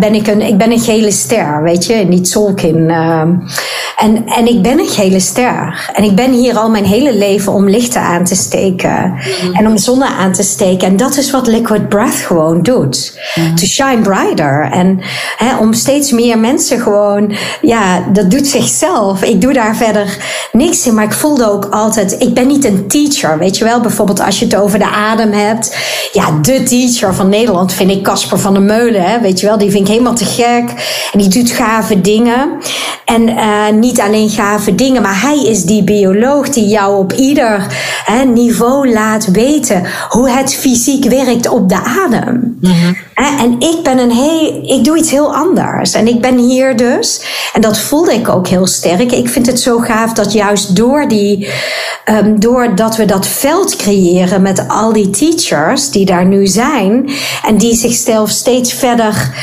ben 0.00 0.14
ik, 0.14 0.26
een, 0.26 0.40
ik 0.40 0.58
ben 0.58 0.72
een 0.72 0.80
gele 0.80 1.10
ster, 1.10 1.62
weet 1.62 1.86
je, 1.86 1.94
niet 1.94 2.28
Solkin. 2.28 2.90
en, 3.96 4.26
en 4.26 4.46
ik 4.46 4.62
ben 4.62 4.78
een 4.78 4.88
gele 4.88 5.20
ster. 5.20 5.90
En 5.94 6.04
ik 6.04 6.14
ben 6.14 6.32
hier 6.32 6.58
al 6.58 6.70
mijn 6.70 6.84
hele 6.84 7.14
leven 7.14 7.52
om 7.52 7.68
lichten 7.68 8.00
aan 8.00 8.24
te 8.24 8.34
steken. 8.34 9.14
Mm. 9.42 9.54
En 9.54 9.66
om 9.66 9.78
zonne 9.78 10.06
aan 10.06 10.32
te 10.32 10.42
steken. 10.42 10.88
En 10.88 10.96
dat 10.96 11.16
is 11.16 11.30
wat 11.30 11.46
Liquid 11.46 11.88
Breath 11.88 12.14
gewoon 12.14 12.62
doet. 12.62 13.18
Mm. 13.34 13.54
To 13.54 13.66
shine 13.66 14.00
brighter. 14.00 14.70
En 14.72 15.00
hè, 15.36 15.56
om 15.56 15.72
steeds 15.72 16.10
meer 16.10 16.38
mensen 16.38 16.80
gewoon, 16.80 17.32
ja, 17.60 18.04
dat 18.12 18.30
doet 18.30 18.46
zichzelf. 18.46 19.22
Ik 19.22 19.40
doe 19.40 19.52
daar 19.52 19.76
verder 19.76 20.16
niks 20.52 20.86
in, 20.86 20.94
maar 20.94 21.04
ik 21.04 21.12
voelde 21.12 21.50
ook 21.50 21.64
altijd, 21.70 22.16
ik 22.18 22.34
ben 22.34 22.46
niet 22.46 22.64
een 22.64 22.86
teacher. 22.90 23.38
Weet 23.38 23.58
je 23.58 23.64
wel, 23.64 23.80
bijvoorbeeld 23.80 24.20
als 24.20 24.38
je 24.38 24.44
het 24.44 24.56
over 24.56 24.78
de 24.78 24.88
adem 24.88 25.32
hebt. 25.32 25.76
Ja, 26.12 26.38
de 26.42 26.62
teacher 26.62 27.14
van 27.14 27.28
Nederland 27.28 27.72
vind 27.72 27.90
ik 27.90 28.02
Casper 28.02 28.38
van 28.38 28.52
der 28.52 28.62
Meulen. 28.62 29.02
Hè? 29.02 29.20
Weet 29.20 29.40
je 29.40 29.46
wel, 29.46 29.58
die 29.58 29.70
vind 29.70 29.86
ik 29.86 29.92
helemaal 29.92 30.14
te 30.14 30.24
gek. 30.24 30.64
En 31.12 31.18
die 31.18 31.28
doet 31.28 31.50
gave 31.50 32.00
dingen. 32.00 32.58
En 33.04 33.28
uh, 33.28 33.68
niet 33.68 34.00
alleen 34.00 34.28
gave 34.28 34.74
dingen, 34.74 35.02
maar 35.02 35.20
hij 35.20 35.42
is 35.42 35.62
die 35.62 35.84
bioloog 35.84 36.48
die 36.48 36.66
jou 36.66 36.98
op 36.98 37.12
ieder 37.12 37.66
hè, 38.04 38.24
niveau 38.24 38.92
laat 38.92 39.30
weten 39.30 39.86
hoe 40.08 40.30
het 40.30 40.54
fysiek 40.54 41.04
werkt 41.04 41.48
op 41.48 41.68
de 41.68 41.82
adem. 41.82 42.58
Mm 42.60 42.96
En 43.20 43.56
ik 43.58 43.78
ben 43.82 43.98
een 43.98 44.10
heel, 44.10 44.60
ik 44.62 44.84
doe 44.84 44.98
iets 44.98 45.10
heel 45.10 45.34
anders. 45.34 45.94
En 45.94 46.08
ik 46.08 46.20
ben 46.20 46.38
hier 46.38 46.76
dus, 46.76 47.22
en 47.52 47.60
dat 47.60 47.78
voelde 47.78 48.14
ik 48.14 48.28
ook 48.28 48.48
heel 48.48 48.66
sterk. 48.66 49.12
Ik 49.12 49.28
vind 49.28 49.46
het 49.46 49.60
zo 49.60 49.78
gaaf 49.78 50.12
dat 50.12 50.32
juist 50.32 50.76
door 50.76 51.08
die, 51.08 51.48
um, 52.10 52.40
door 52.40 52.74
dat 52.74 52.96
we 52.96 53.04
dat 53.04 53.26
veld 53.26 53.76
creëren 53.76 54.42
met 54.42 54.68
al 54.68 54.92
die 54.92 55.10
teachers 55.10 55.90
die 55.90 56.06
daar 56.06 56.26
nu 56.26 56.46
zijn 56.46 57.10
en 57.44 57.56
die 57.56 57.74
zichzelf 57.74 58.30
steeds 58.30 58.72
verder 58.72 59.34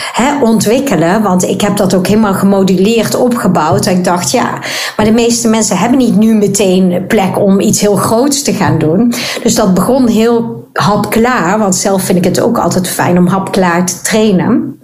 ontwikkelen. 0.42 1.22
Want 1.22 1.44
ik 1.44 1.62
heb 1.62 1.78
dat 1.78 1.94
ook 1.94 2.08
helemaal 2.08 2.34
gemoduleerd 2.34 3.16
opgebouwd. 3.16 3.86
ik 3.86 4.04
dacht, 4.04 4.32
ja, 4.32 4.60
maar 4.96 5.06
de 5.06 5.12
meeste 5.12 5.48
mensen 5.48 5.78
hebben 5.78 5.98
niet 5.98 6.18
nu 6.18 6.34
meteen 6.34 7.06
plek 7.08 7.40
om 7.40 7.60
iets 7.60 7.82
heel 7.82 7.96
groots 7.96 8.44
te 8.44 8.54
gaan 8.54 8.78
doen. 8.78 9.14
Dus 9.44 9.56
dat 9.56 9.74
begon 9.74 10.08
heel 10.08 10.57
hapklaar, 10.78 11.60
want 11.60 11.76
zelf 11.76 12.04
vind 12.04 12.18
ik 12.18 12.24
het 12.24 12.42
ook 12.42 12.58
altijd 12.58 12.88
fijn 12.88 13.18
om 13.18 13.28
hapklaar 13.28 13.86
te 13.86 14.02
trainen. 14.02 14.80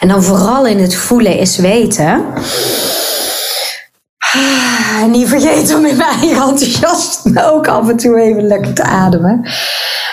En 0.00 0.08
dan 0.08 0.22
vooral 0.22 0.66
in 0.66 0.78
het 0.78 0.94
voelen 0.94 1.38
is 1.38 1.56
weten. 1.56 2.24
En 5.00 5.10
niet 5.10 5.28
vergeten 5.28 5.76
om 5.76 5.84
in 5.84 5.96
mijn 5.96 6.08
eigen 6.20 6.42
enthousiasme 6.42 7.50
ook 7.52 7.68
af 7.68 7.88
en 7.88 7.96
toe 7.96 8.20
even 8.20 8.46
lekker 8.46 8.74
te 8.74 8.82
ademen. 8.82 9.48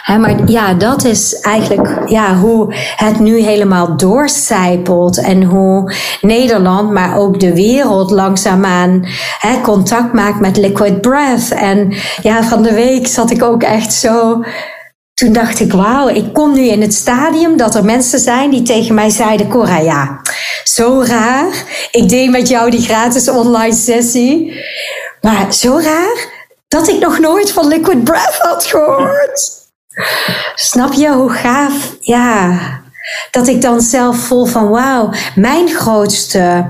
maar 0.06 0.36
ja, 0.46 0.74
dat 0.74 1.04
is 1.04 1.40
eigenlijk 1.40 2.10
ja, 2.10 2.36
hoe 2.36 2.74
het 2.96 3.20
nu 3.20 3.40
helemaal 3.40 3.98
doorcijpelt. 3.98 5.18
En 5.18 5.44
hoe 5.44 5.94
Nederland, 6.22 6.92
maar 6.92 7.18
ook 7.18 7.40
de 7.40 7.54
wereld 7.54 8.12
langzaamaan 8.12 9.06
he, 9.40 9.62
contact 9.62 10.14
maakt 10.14 10.40
met 10.40 10.58
Liquid 10.58 11.02
Breath. 11.02 11.52
En 11.52 11.94
ja, 12.22 12.44
van 12.44 12.64
de 12.64 12.74
week 12.74 13.08
zat 13.08 13.32
ik 13.32 13.44
ook 13.44 13.64
echt 13.64 13.94
zo 13.94 14.44
toen 15.20 15.34
dacht 15.34 15.60
ik, 15.60 15.74
wauw, 15.74 16.08
ik 16.08 16.34
kom 16.34 16.54
nu 16.54 16.68
in 16.68 16.82
het 16.82 16.94
stadium 16.94 17.58
dat 17.58 17.76
er 17.76 17.86
mensen 17.86 18.20
zijn 18.20 18.50
die 18.50 18.62
tegen 18.62 18.96
mij 18.96 19.10
zeiden, 19.10 19.48
Cora, 19.48 19.78
ja, 19.78 20.22
zo 20.64 21.04
raar. 21.06 21.64
Ik 21.92 22.10
deed 22.10 22.30
met 22.30 22.48
jou 22.48 22.70
die 22.70 22.82
gratis 22.82 23.30
online 23.30 23.76
sessie. 23.76 24.64
Maar 25.22 25.54
zo 25.54 25.80
raar 25.84 26.28
dat 26.68 26.88
ik 26.88 27.00
nog 27.00 27.20
nooit 27.20 27.52
van 27.52 27.68
Liquid 27.68 28.04
Breath 28.04 28.38
had 28.38 28.66
gehoord. 28.66 29.52
Snap 30.56 30.94
je 30.94 31.10
hoe 31.10 31.30
gaaf? 31.32 31.96
Ja, 32.00 32.60
dat 33.32 33.48
ik 33.48 33.62
dan 33.62 33.82
zelf 33.82 34.18
voel 34.18 34.46
van 34.46 34.70
wauw, 34.70 35.10
mijn 35.36 35.70
grootste 35.70 36.66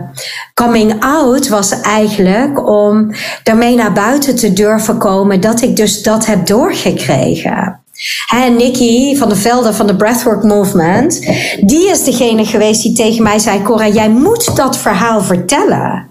coming 0.54 1.04
out 1.04 1.48
was 1.48 1.82
eigenlijk 1.82 2.68
om 2.70 3.16
daarmee 3.44 3.76
naar 3.76 3.94
buiten 3.94 4.36
te 4.36 4.54
durven 4.54 4.98
komen 4.98 5.42
dat 5.42 5.62
ik 5.62 5.76
dus 5.76 6.04
dat 6.04 6.26
heb 6.26 6.46
doorgekregen. 6.46 7.84
En 8.32 8.56
Nikki 8.56 9.18
van 9.18 9.30
de 9.30 9.36
Velden 9.36 9.76
van 9.76 9.88
de 9.88 9.96
Breathwork 9.96 10.44
Movement, 10.44 11.20
die 11.62 11.90
is 11.90 12.04
degene 12.04 12.46
geweest 12.46 12.82
die 12.82 12.94
tegen 12.94 13.24
mij 13.24 13.40
zei: 13.40 13.62
Cora, 13.62 13.88
jij 13.88 14.10
moet 14.10 14.56
dat 14.56 14.78
verhaal 14.78 15.22
vertellen. 15.22 16.09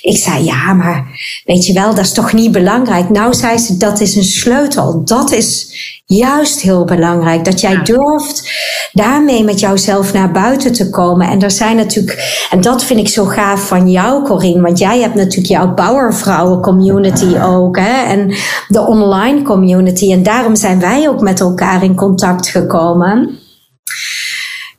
Ik 0.00 0.16
zei, 0.16 0.44
ja, 0.44 0.72
maar 0.72 1.06
weet 1.44 1.66
je 1.66 1.72
wel, 1.72 1.94
dat 1.94 2.04
is 2.04 2.12
toch 2.12 2.32
niet 2.32 2.52
belangrijk? 2.52 3.10
Nou, 3.10 3.34
zei 3.34 3.58
ze, 3.58 3.76
dat 3.76 4.00
is 4.00 4.16
een 4.16 4.24
sleutel. 4.24 5.04
Dat 5.04 5.32
is 5.32 5.76
juist 6.06 6.60
heel 6.60 6.84
belangrijk. 6.84 7.44
Dat 7.44 7.60
jij 7.60 7.82
durft 7.82 8.50
daarmee 8.92 9.44
met 9.44 9.60
jouzelf 9.60 10.12
naar 10.12 10.32
buiten 10.32 10.72
te 10.72 10.90
komen. 10.90 11.28
En 11.28 11.42
er 11.42 11.50
zijn 11.50 11.76
natuurlijk, 11.76 12.46
en 12.50 12.60
dat 12.60 12.84
vind 12.84 13.00
ik 13.00 13.08
zo 13.08 13.24
gaaf 13.24 13.66
van 13.66 13.90
jou, 13.90 14.24
Corine. 14.24 14.60
Want 14.60 14.78
jij 14.78 15.00
hebt 15.00 15.14
natuurlijk 15.14 15.48
jouw 15.48 15.74
Powervrouwen 15.74 16.60
community 16.60 17.38
ook. 17.38 17.78
Hè? 17.78 18.02
En 18.02 18.34
de 18.68 18.80
online 18.80 19.42
community. 19.42 20.12
En 20.12 20.22
daarom 20.22 20.56
zijn 20.56 20.80
wij 20.80 21.08
ook 21.08 21.20
met 21.20 21.40
elkaar 21.40 21.82
in 21.82 21.94
contact 21.94 22.48
gekomen. 22.48 23.38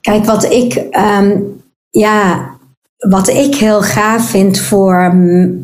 Kijk, 0.01 0.25
wat 0.25 0.43
ik, 0.43 0.85
um, 1.21 1.61
ja, 1.89 2.49
wat 3.00 3.28
ik 3.28 3.56
heel 3.56 3.82
gaaf 3.82 4.30
vind 4.30 4.60
voor, 4.60 5.16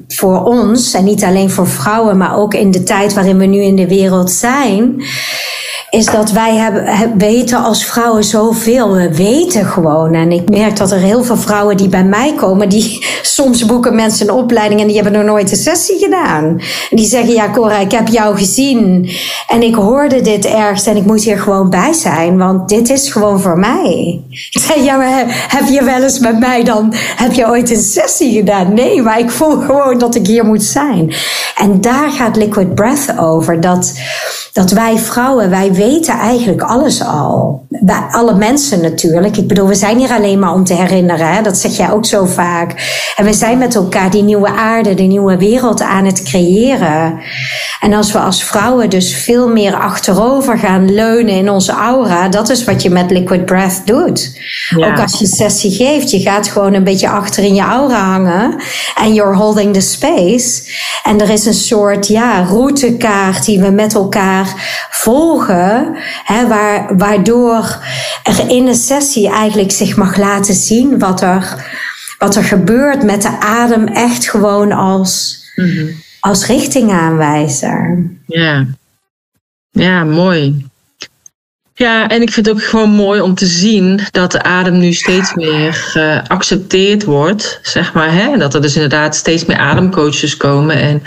voor 0.08 0.44
ons, 0.44 0.94
en 0.94 1.04
niet 1.04 1.24
alleen 1.24 1.50
voor 1.50 1.68
vrouwen, 1.68 2.18
maar 2.18 2.38
ook 2.38 2.54
in 2.54 2.72
de 2.72 2.84
tijd 2.84 3.14
waarin 3.14 3.38
we 3.38 3.46
nu 3.46 3.62
in 3.62 3.76
de 3.76 3.88
wereld 3.88 4.32
zijn, 4.32 5.04
is 5.90 6.06
dat 6.06 6.32
wij 6.32 6.56
hebben, 6.56 7.18
weten 7.18 7.64
als 7.64 7.86
vrouwen 7.86 8.24
zoveel. 8.24 8.92
We 8.92 9.16
weten 9.16 9.66
gewoon. 9.66 10.14
En 10.14 10.32
ik 10.32 10.50
merk 10.50 10.78
dat 10.78 10.92
er 10.92 11.00
heel 11.00 11.24
veel 11.24 11.38
vrouwen 11.38 11.78
die 11.78 11.90
bij 11.90 12.04
mij 12.04 12.34
komen, 12.36 12.70
die 12.70 13.06
soms 13.22 13.66
boeken 13.66 13.96
mensen 13.96 14.28
een 14.28 14.34
opleiding 14.34 14.82
en 14.82 14.88
die 14.88 14.96
hebben 14.96 15.14
nog 15.14 15.24
nooit 15.24 15.52
een 15.52 15.58
sessie 15.58 16.00
gedaan. 16.00 16.44
En 16.90 16.98
die 16.98 17.06
zeggen, 17.06 17.34
ja 17.34 17.52
Cora, 17.52 17.78
ik 17.78 17.92
heb 17.92 18.08
jou 18.08 18.38
gezien 18.38 19.10
en 19.48 19.64
ik 19.64 19.76
hoorde 19.76 20.22
dit 20.22 20.46
ergens 20.46 20.86
en 20.86 20.98
ik 20.98 21.06
moet 21.06 21.24
hier 21.24 21.40
gewoon 21.40 21.70
bij 21.70 21.94
zijn, 21.94 22.38
want 22.38 22.70
dit 22.70 22.90
is 22.90 23.12
gewoon 23.12 23.42
voor 23.42 23.60
mij. 23.60 24.22
Zei, 24.68 24.84
ja, 24.84 25.26
heb 25.48 25.68
je 25.68 25.84
wel 25.84 26.04
eens 26.04 26.20
met 26.20 26.40
mij 26.40 26.64
dan, 26.64 26.94
heb 27.16 27.34
je 27.34 27.48
ooit 27.48 27.70
een 27.70 27.84
sessie 27.84 28.34
gedaan? 28.34 28.74
Nee, 28.74 29.02
maar 29.02 29.20
ik 29.20 29.32
voel 29.32 29.58
gewoon 29.58 29.98
dat 29.98 30.16
ik 30.16 30.28
hier 30.28 30.46
moet 30.46 30.64
zijn. 30.64 31.14
En 31.56 31.82
daar 31.82 32.12
gaat 32.12 32.36
Liquid 32.36 32.76
Breath 32.76 33.18
over. 33.20 33.62
Dat, 33.62 33.94
dat 34.54 34.72
wij 34.72 34.98
vrouwen, 34.98 35.50
wij 35.50 35.74
eigenlijk 36.08 36.62
alles 36.62 37.02
al. 37.02 37.66
Bij 37.70 38.06
alle 38.12 38.36
mensen 38.36 38.82
natuurlijk. 38.82 39.38
Ik 39.38 39.48
bedoel, 39.48 39.68
we 39.68 39.76
zijn 39.76 39.98
hier 39.98 40.12
alleen 40.12 40.40
maar 40.40 40.54
om 40.54 40.64
te 40.64 40.74
herinneren. 40.74 41.34
Hè? 41.34 41.42
Dat 41.42 41.58
zeg 41.58 41.78
jij 41.78 41.92
ook 41.92 42.06
zo 42.06 42.26
vaak. 42.26 42.74
En 43.16 43.26
we 43.26 43.34
zijn 43.34 43.58
met 43.58 43.76
elkaar 43.76 44.12
die 44.12 44.24
nieuwe 44.24 44.50
aarde, 44.50 44.94
die 44.94 45.08
nieuwe 45.08 45.38
wereld 45.38 45.82
aan 45.82 46.06
het 46.06 46.24
creëren. 46.24 47.20
En 47.80 47.94
als 47.94 48.12
we 48.12 48.20
als 48.20 48.44
vrouwen 48.44 48.90
dus 48.90 49.16
veel 49.16 49.50
meer 49.50 49.76
achterover 49.76 50.58
gaan 50.58 50.94
leunen 50.94 51.34
in 51.34 51.50
onze 51.50 51.72
aura, 51.72 52.28
dat 52.28 52.50
is 52.50 52.64
wat 52.64 52.82
je 52.82 52.90
met 52.90 53.12
Liquid 53.12 53.46
Breath 53.46 53.82
doet. 53.86 54.40
Ook 54.78 55.00
als 55.00 55.12
je 55.12 55.26
een 55.26 55.32
sessie 55.32 55.72
geeft, 55.72 56.12
je 56.12 56.20
gaat 56.20 56.48
gewoon 56.48 56.74
een 56.74 56.84
beetje 56.84 57.10
achter 57.10 57.44
in 57.44 57.54
je 57.54 57.62
aura 57.62 58.00
hangen 58.00 58.56
en 58.96 59.14
you're 59.14 59.36
holding 59.36 59.74
the 59.74 59.82
space. 59.82 60.64
En 61.04 61.22
er 61.22 61.30
is 61.30 61.46
een 61.46 61.54
soort 61.54 62.08
ja, 62.08 62.44
routekaart 62.44 63.46
die 63.46 63.60
we 63.60 63.70
met 63.70 63.94
elkaar 63.94 64.54
volgen, 64.90 65.65
hè, 66.24 66.48
waar, 66.48 66.98
waardoor 66.98 67.84
er 68.24 68.50
in 68.50 68.68
een 68.68 68.76
sessie 68.76 69.30
eigenlijk 69.30 69.72
zich 69.72 69.98
mag 69.98 70.18
laten 70.18 70.54
zien 70.54 71.00
wat 71.00 71.22
er, 71.22 71.66
wat 72.18 72.36
er 72.36 72.44
gebeurt 72.44 73.04
met 73.04 73.22
de 73.22 73.40
adem 73.40 73.88
echt 73.88 74.30
gewoon 74.30 74.72
als, 74.72 75.44
mm 75.56 76.04
als 76.26 76.46
richtingaanwijzer. 76.46 78.10
Ja. 78.26 78.66
ja, 79.72 80.04
mooi. 80.04 80.66
Ja, 81.78 82.08
en 82.08 82.22
ik 82.22 82.32
vind 82.32 82.46
het 82.46 82.56
ook 82.56 82.64
gewoon 82.64 82.90
mooi 82.90 83.22
om 83.22 83.36
te 83.36 83.46
zien 83.46 84.00
dat 84.12 84.32
de 84.32 84.44
adem 84.44 84.78
nu 84.80 84.94
steeds 84.94 85.34
meer 85.34 85.74
geaccepteerd 85.74 87.04
wordt, 87.04 87.60
zeg 87.62 87.94
maar. 87.94 88.14
Hè? 88.14 88.38
Dat 88.38 88.54
er 88.54 88.62
dus 88.62 88.76
inderdaad 88.76 89.16
steeds 89.16 89.46
meer 89.46 89.58
ademcoaches 89.58 90.38
komen. 90.38 90.80
En 90.80 91.04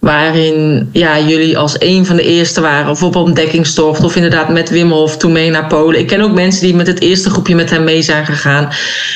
waarin 0.00 0.88
ja, 0.92 1.18
jullie 1.18 1.58
als 1.58 1.76
een 1.78 2.06
van 2.06 2.16
de 2.16 2.22
eerste 2.22 2.60
waren, 2.60 2.90
of 2.90 3.02
op 3.02 3.16
ontdekkingstocht, 3.16 4.04
of 4.04 4.16
inderdaad 4.16 4.48
met 4.48 4.70
Wim 4.70 4.90
Hof 4.90 5.16
toen 5.16 5.32
mee 5.32 5.50
naar 5.50 5.66
Polen. 5.66 6.00
Ik 6.00 6.06
ken 6.06 6.20
ook 6.20 6.32
mensen 6.32 6.62
die 6.62 6.74
met 6.74 6.86
het 6.86 7.00
eerste 7.00 7.30
groepje 7.30 7.54
met 7.54 7.70
hem 7.70 7.84
mee 7.84 8.02
zijn 8.02 8.26
gegaan. 8.26 8.68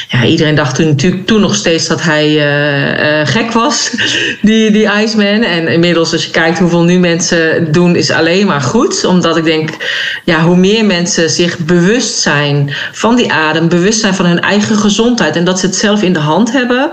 Ja, 0.09 0.25
iedereen 0.25 0.55
dacht 0.55 0.75
toen, 0.75 0.87
natuurlijk 0.87 1.27
toen 1.27 1.41
nog 1.41 1.55
steeds 1.55 1.87
dat 1.87 2.03
hij 2.03 2.29
uh, 2.29 3.21
uh, 3.21 3.27
gek 3.27 3.53
was, 3.53 3.91
die, 4.43 4.71
die 4.71 4.89
Iceman. 5.03 5.43
En 5.43 5.69
inmiddels, 5.69 6.13
als 6.13 6.25
je 6.25 6.31
kijkt 6.31 6.59
hoeveel 6.59 6.85
nu 6.85 6.99
mensen 6.99 7.73
doen, 7.73 7.97
is 7.97 8.11
alleen 8.11 8.47
maar 8.47 8.61
goed. 8.61 9.05
Omdat 9.05 9.37
ik 9.37 9.45
denk, 9.45 9.71
ja, 10.25 10.41
hoe 10.41 10.57
meer 10.57 10.75
mensen 10.77 10.93
mensen 10.97 11.31
zich 11.31 11.59
bewust 11.59 12.19
zijn 12.19 12.75
van 12.93 13.17
die 13.17 13.33
adem, 13.33 13.69
bewust 13.69 14.01
zijn 14.01 14.15
van 14.15 14.27
hun 14.27 14.41
eigen 14.41 14.77
gezondheid 14.77 15.37
en 15.37 15.45
dat 15.45 15.59
ze 15.59 15.67
het 15.67 15.77
zelf 15.77 16.03
in 16.03 16.13
de 16.13 16.19
hand 16.19 16.53
hebben. 16.53 16.91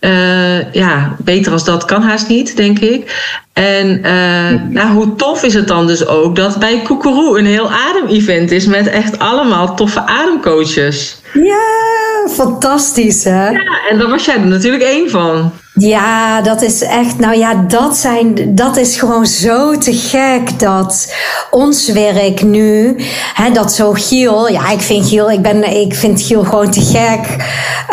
Uh, 0.00 0.72
ja, 0.72 1.16
beter 1.18 1.52
als 1.52 1.64
dat 1.64 1.84
kan 1.84 2.02
haast 2.02 2.28
niet, 2.28 2.56
denk 2.56 2.78
ik. 2.78 3.34
En 3.52 3.86
uh, 3.86 4.60
nou, 4.70 4.92
hoe 4.92 5.14
tof 5.14 5.42
is 5.42 5.54
het 5.54 5.68
dan 5.68 5.86
dus 5.86 6.06
ook 6.06 6.36
dat 6.36 6.58
bij 6.58 6.80
Koekeroe 6.84 7.38
een 7.38 7.46
heel 7.46 7.70
adem-event 7.70 8.50
is 8.50 8.66
met 8.66 8.86
echt 8.86 9.18
allemaal 9.18 9.74
toffe 9.74 10.00
ademcoaches. 10.06 11.20
Ja, 11.32 12.28
fantastisch 12.28 13.24
hè? 13.24 13.50
Ja, 13.50 13.88
en 13.90 13.98
daar 13.98 14.08
was 14.08 14.24
jij 14.24 14.34
er 14.34 14.46
natuurlijk 14.46 14.84
één 14.84 15.10
van. 15.10 15.52
Ja, 15.78 16.40
dat 16.40 16.62
is 16.62 16.82
echt, 16.82 17.18
nou 17.18 17.36
ja, 17.36 17.54
dat, 17.68 17.96
zijn, 17.96 18.54
dat 18.54 18.76
is 18.76 18.98
gewoon 18.98 19.26
zo 19.26 19.78
te 19.78 19.92
gek 19.92 20.58
dat 20.58 21.14
ons 21.50 21.92
werk 21.92 22.42
nu, 22.42 22.96
hè, 23.34 23.50
dat 23.50 23.72
zo 23.72 23.92
Giel, 23.92 24.48
ja, 24.48 24.70
ik 24.70 24.80
vind 24.80 25.08
Giel, 25.08 25.30
ik, 25.30 25.42
ben, 25.42 25.76
ik 25.80 25.94
vind 25.94 26.22
Giel 26.22 26.44
gewoon 26.44 26.70
te 26.70 26.80
gek. 26.80 27.44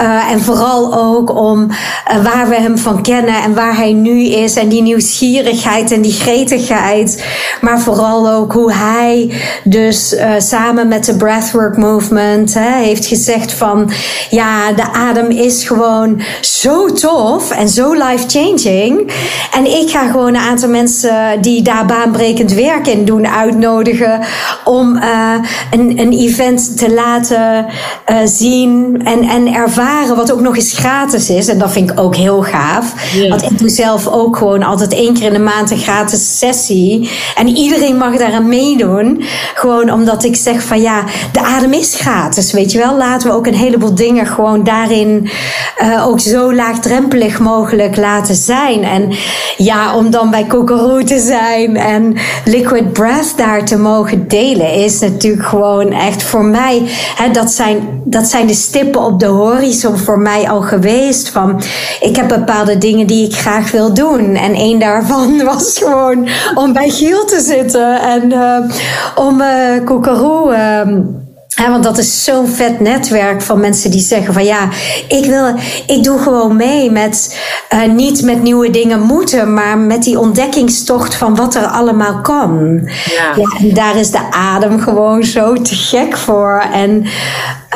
Uh, 0.01 0.31
en 0.31 0.41
vooral 0.41 0.93
ook 0.93 1.35
om 1.35 1.61
uh, 1.61 2.23
waar 2.23 2.49
we 2.49 2.55
hem 2.55 2.77
van 2.77 3.01
kennen 3.01 3.43
en 3.43 3.53
waar 3.53 3.75
hij 3.75 3.93
nu 3.93 4.25
is 4.25 4.55
en 4.55 4.67
die 4.67 4.81
nieuwsgierigheid 4.81 5.91
en 5.91 6.01
die 6.01 6.13
gretigheid. 6.13 7.25
Maar 7.61 7.79
vooral 7.79 8.29
ook 8.29 8.53
hoe 8.53 8.73
hij 8.73 9.33
dus 9.63 10.13
uh, 10.13 10.31
samen 10.37 10.87
met 10.87 11.05
de 11.05 11.15
Breathwork 11.15 11.77
Movement 11.77 12.53
heeft 12.59 13.05
gezegd 13.05 13.53
van, 13.53 13.91
ja, 14.29 14.71
de 14.71 14.91
adem 14.93 15.29
is 15.29 15.63
gewoon 15.63 16.21
zo 16.41 16.93
tof 16.93 17.51
en 17.51 17.69
zo 17.73 17.93
life-changing. 17.93 19.11
En 19.51 19.65
ik 19.65 19.89
ga 19.89 20.11
gewoon 20.11 20.27
een 20.27 20.41
aantal 20.41 20.69
mensen 20.69 21.41
die 21.41 21.61
daar 21.61 21.85
baanbrekend 21.85 22.53
werk 22.53 22.87
in 22.87 23.05
doen 23.05 23.27
uitnodigen 23.27 24.19
om 24.63 24.95
uh, 24.95 25.33
een, 25.71 25.99
een 25.99 26.11
event 26.11 26.77
te 26.77 26.93
laten 26.93 27.65
uh, 28.09 28.17
zien 28.25 29.01
en, 29.03 29.21
en 29.21 29.53
ervaren, 29.53 30.15
wat 30.15 30.31
ook 30.31 30.41
nog 30.41 30.55
eens 30.55 30.77
gratis 30.77 31.29
is. 31.29 31.47
En 31.47 31.57
dat 31.57 31.71
vind 31.71 31.91
ik 31.91 31.99
ook 31.99 32.15
heel 32.15 32.41
gaaf. 32.41 32.93
Yeah. 33.13 33.29
Want 33.29 33.43
ik 33.43 33.59
doe 33.59 33.69
zelf 33.69 34.07
ook 34.07 34.37
gewoon 34.37 34.63
altijd 34.63 34.93
één 34.93 35.13
keer 35.13 35.27
in 35.27 35.33
de 35.33 35.39
maand 35.39 35.71
een 35.71 35.77
gratis 35.77 36.37
sessie. 36.37 37.09
En 37.35 37.47
iedereen 37.47 37.97
mag 37.97 38.17
daaraan 38.17 38.47
meedoen. 38.47 39.23
Gewoon 39.53 39.91
omdat 39.91 40.23
ik 40.23 40.35
zeg 40.35 40.63
van 40.63 40.81
ja, 40.81 41.03
de 41.31 41.41
adem 41.41 41.73
is 41.73 41.95
gratis, 41.95 42.51
weet 42.51 42.71
je 42.71 42.77
wel. 42.77 42.97
Laten 42.97 43.29
we 43.29 43.35
ook 43.35 43.47
een 43.47 43.53
heleboel 43.53 43.95
dingen 43.95 44.27
gewoon 44.27 44.63
daarin 44.63 45.29
uh, 45.81 46.07
ook 46.07 46.19
zo 46.19 46.53
laagdrempelig 46.53 47.39
mogelijk 47.39 47.62
mogelijk 47.63 47.97
laten 47.97 48.35
zijn. 48.35 48.83
En 48.83 49.09
ja, 49.57 49.95
om 49.95 50.09
dan 50.09 50.29
bij 50.29 50.43
Kokoroo 50.43 51.03
te 51.03 51.19
zijn 51.19 51.75
en 51.75 52.15
Liquid 52.45 52.93
Breath 52.93 53.37
daar 53.37 53.65
te 53.65 53.77
mogen 53.77 54.27
delen, 54.27 54.73
is 54.73 54.99
natuurlijk 54.99 55.45
gewoon 55.45 55.91
echt 55.91 56.23
voor 56.23 56.45
mij. 56.45 56.81
Hè, 57.15 57.31
dat, 57.31 57.51
zijn, 57.51 58.01
dat 58.03 58.27
zijn 58.27 58.47
de 58.47 58.53
stippen 58.53 59.01
op 59.01 59.19
de 59.19 59.25
horizon 59.25 59.97
voor 59.97 60.19
mij 60.19 60.49
al 60.49 60.61
geweest. 60.61 61.29
Van 61.29 61.61
ik 61.99 62.15
heb 62.15 62.27
bepaalde 62.27 62.77
dingen 62.77 63.07
die 63.07 63.27
ik 63.27 63.35
graag 63.35 63.71
wil 63.71 63.93
doen. 63.93 64.35
En 64.35 64.53
één 64.53 64.79
daarvan 64.79 65.43
was 65.53 65.77
gewoon 65.77 66.27
om 66.55 66.73
bij 66.73 66.89
Giel 66.89 67.25
te 67.25 67.39
zitten 67.39 68.01
en 68.01 68.31
uh, 68.31 68.57
om. 69.15 69.41
Uh, 69.41 71.21
ja, 71.55 71.69
want 71.69 71.83
dat 71.83 71.97
is 71.97 72.23
zo'n 72.23 72.47
vet 72.47 72.79
netwerk 72.79 73.41
van 73.41 73.59
mensen 73.59 73.91
die 73.91 74.01
zeggen 74.01 74.33
van 74.33 74.43
ja, 74.43 74.69
ik 75.07 75.25
wil, 75.25 75.55
ik 75.87 76.03
doe 76.03 76.19
gewoon 76.19 76.55
mee 76.55 76.91
met 76.91 77.39
uh, 77.73 77.93
niet 77.93 78.21
met 78.21 78.41
nieuwe 78.41 78.69
dingen 78.69 79.01
moeten, 79.01 79.53
maar 79.53 79.77
met 79.77 80.03
die 80.03 80.19
ontdekkingstocht 80.19 81.15
van 81.15 81.35
wat 81.35 81.55
er 81.55 81.65
allemaal 81.65 82.21
kan. 82.21 82.81
Ja. 83.05 83.33
ja 83.35 83.57
en 83.59 83.73
daar 83.73 83.95
is 83.95 84.11
de 84.11 84.31
adem 84.31 84.79
gewoon 84.79 85.23
zo 85.23 85.53
te 85.53 85.75
gek 85.75 86.17
voor. 86.17 86.63
En 86.73 87.05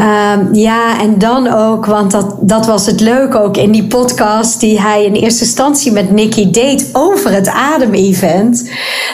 uh, 0.02 0.34
ja, 0.52 1.00
en 1.00 1.18
dan 1.18 1.48
ook, 1.54 1.86
want 1.86 2.12
dat, 2.12 2.36
dat 2.40 2.66
was 2.66 2.86
het 2.86 3.00
leuke 3.00 3.42
ook 3.42 3.58
in 3.58 3.72
die 3.72 3.88
podcast 3.88 4.60
die 4.60 4.82
hij 4.82 5.06
in 5.06 5.14
eerste 5.14 5.44
instantie 5.44 5.92
met 5.92 6.12
Nicky 6.12 6.52
deed 6.52 6.90
over 6.94 7.32
het 7.32 7.48
adem-event. 7.48 8.70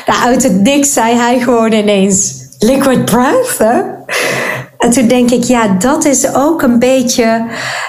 Nou, 0.05 0.23
uit 0.23 0.43
het 0.43 0.61
niks 0.61 0.93
zei 0.93 1.15
hij 1.15 1.39
gewoon 1.39 1.71
ineens 1.71 2.33
liquid 2.59 3.05
breath, 3.05 3.57
hè? 3.57 3.81
En 4.83 4.89
toen 4.89 5.07
denk 5.07 5.31
ik, 5.31 5.43
ja, 5.43 5.67
dat 5.79 6.05
is 6.05 6.33
ook 6.33 6.61
een 6.61 6.79
beetje 6.79 7.45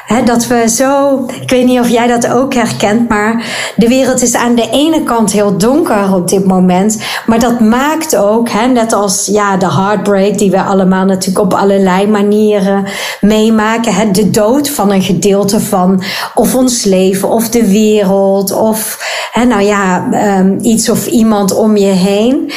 hè, 0.07 0.23
dat 0.23 0.47
we 0.47 0.69
zo. 0.69 1.25
Ik 1.41 1.51
weet 1.51 1.67
niet 1.67 1.81
of 1.81 1.89
jij 1.89 2.07
dat 2.07 2.31
ook 2.31 2.55
herkent, 2.55 3.09
maar 3.09 3.45
de 3.77 3.89
wereld 3.89 4.23
is 4.23 4.35
aan 4.35 4.55
de 4.55 4.69
ene 4.71 5.03
kant 5.03 5.33
heel 5.33 5.59
donker 5.59 6.15
op 6.15 6.29
dit 6.29 6.47
moment. 6.47 7.03
Maar 7.27 7.39
dat 7.39 7.61
maakt 7.61 8.17
ook, 8.17 8.49
hè, 8.49 8.67
net 8.67 8.93
als 8.93 9.27
ja, 9.27 9.57
de 9.57 9.73
heartbreak, 9.73 10.39
die 10.39 10.51
we 10.51 10.63
allemaal 10.63 11.05
natuurlijk 11.05 11.45
op 11.45 11.55
allerlei 11.55 12.07
manieren 12.07 12.85
meemaken. 13.21 13.95
Hè, 13.95 14.11
de 14.11 14.31
dood 14.31 14.71
van 14.71 14.91
een 14.91 15.03
gedeelte 15.03 15.61
van 15.61 16.03
of 16.35 16.55
ons 16.55 16.85
leven 16.85 17.29
of 17.29 17.49
de 17.49 17.67
wereld 17.67 18.53
of 18.53 18.99
hè, 19.33 19.45
nou 19.45 19.63
ja, 19.63 20.07
um, 20.39 20.59
iets 20.63 20.89
of 20.89 21.07
iemand 21.07 21.55
om 21.55 21.77
je 21.77 21.87
heen. 21.87 22.53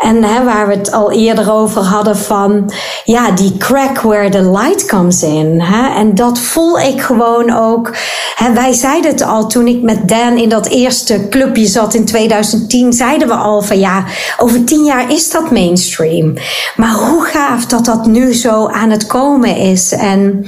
En 0.00 0.22
hè, 0.24 0.44
waar 0.44 0.68
we 0.68 0.74
het 0.74 0.92
al 0.92 1.12
eerder 1.12 1.52
over 1.52 1.82
hadden 1.82 2.16
van 2.16 2.72
ja, 3.04 3.30
die 3.30 3.56
where 3.88 4.28
the 4.28 4.50
light 4.50 4.86
comes 4.86 5.22
in. 5.22 5.60
Hè? 5.60 5.94
En 5.94 6.14
dat 6.14 6.38
voel 6.38 6.78
ik 6.78 7.00
gewoon 7.00 7.50
ook. 7.56 7.96
Hè, 8.34 8.52
wij 8.52 8.72
zeiden 8.72 9.10
het 9.10 9.22
al 9.22 9.46
toen 9.46 9.66
ik 9.66 9.82
met 9.82 10.08
Dan 10.08 10.36
in 10.36 10.48
dat 10.48 10.66
eerste 10.66 11.28
clubje 11.28 11.66
zat 11.66 11.94
in 11.94 12.04
2010, 12.04 12.92
zeiden 12.92 13.28
we 13.28 13.34
al 13.34 13.62
van 13.62 13.78
ja, 13.78 14.04
over 14.38 14.64
tien 14.64 14.84
jaar 14.84 15.12
is 15.12 15.30
dat 15.30 15.50
mainstream. 15.50 16.34
Maar 16.76 16.92
hoe 16.92 17.24
gaaf 17.24 17.66
dat 17.66 17.84
dat 17.84 18.06
nu 18.06 18.34
zo 18.34 18.66
aan 18.66 18.90
het 18.90 19.06
komen 19.06 19.56
is. 19.56 19.92
En 19.92 20.46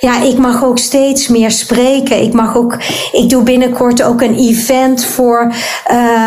ja, 0.00 0.22
ik 0.22 0.38
mag 0.38 0.64
ook 0.64 0.78
steeds 0.78 1.28
meer 1.28 1.50
spreken. 1.50 2.22
Ik 2.22 2.32
mag 2.32 2.56
ook, 2.56 2.76
ik 3.12 3.28
doe 3.28 3.42
binnenkort 3.42 4.02
ook 4.02 4.22
een 4.22 4.36
event 4.36 5.04
voor 5.04 5.52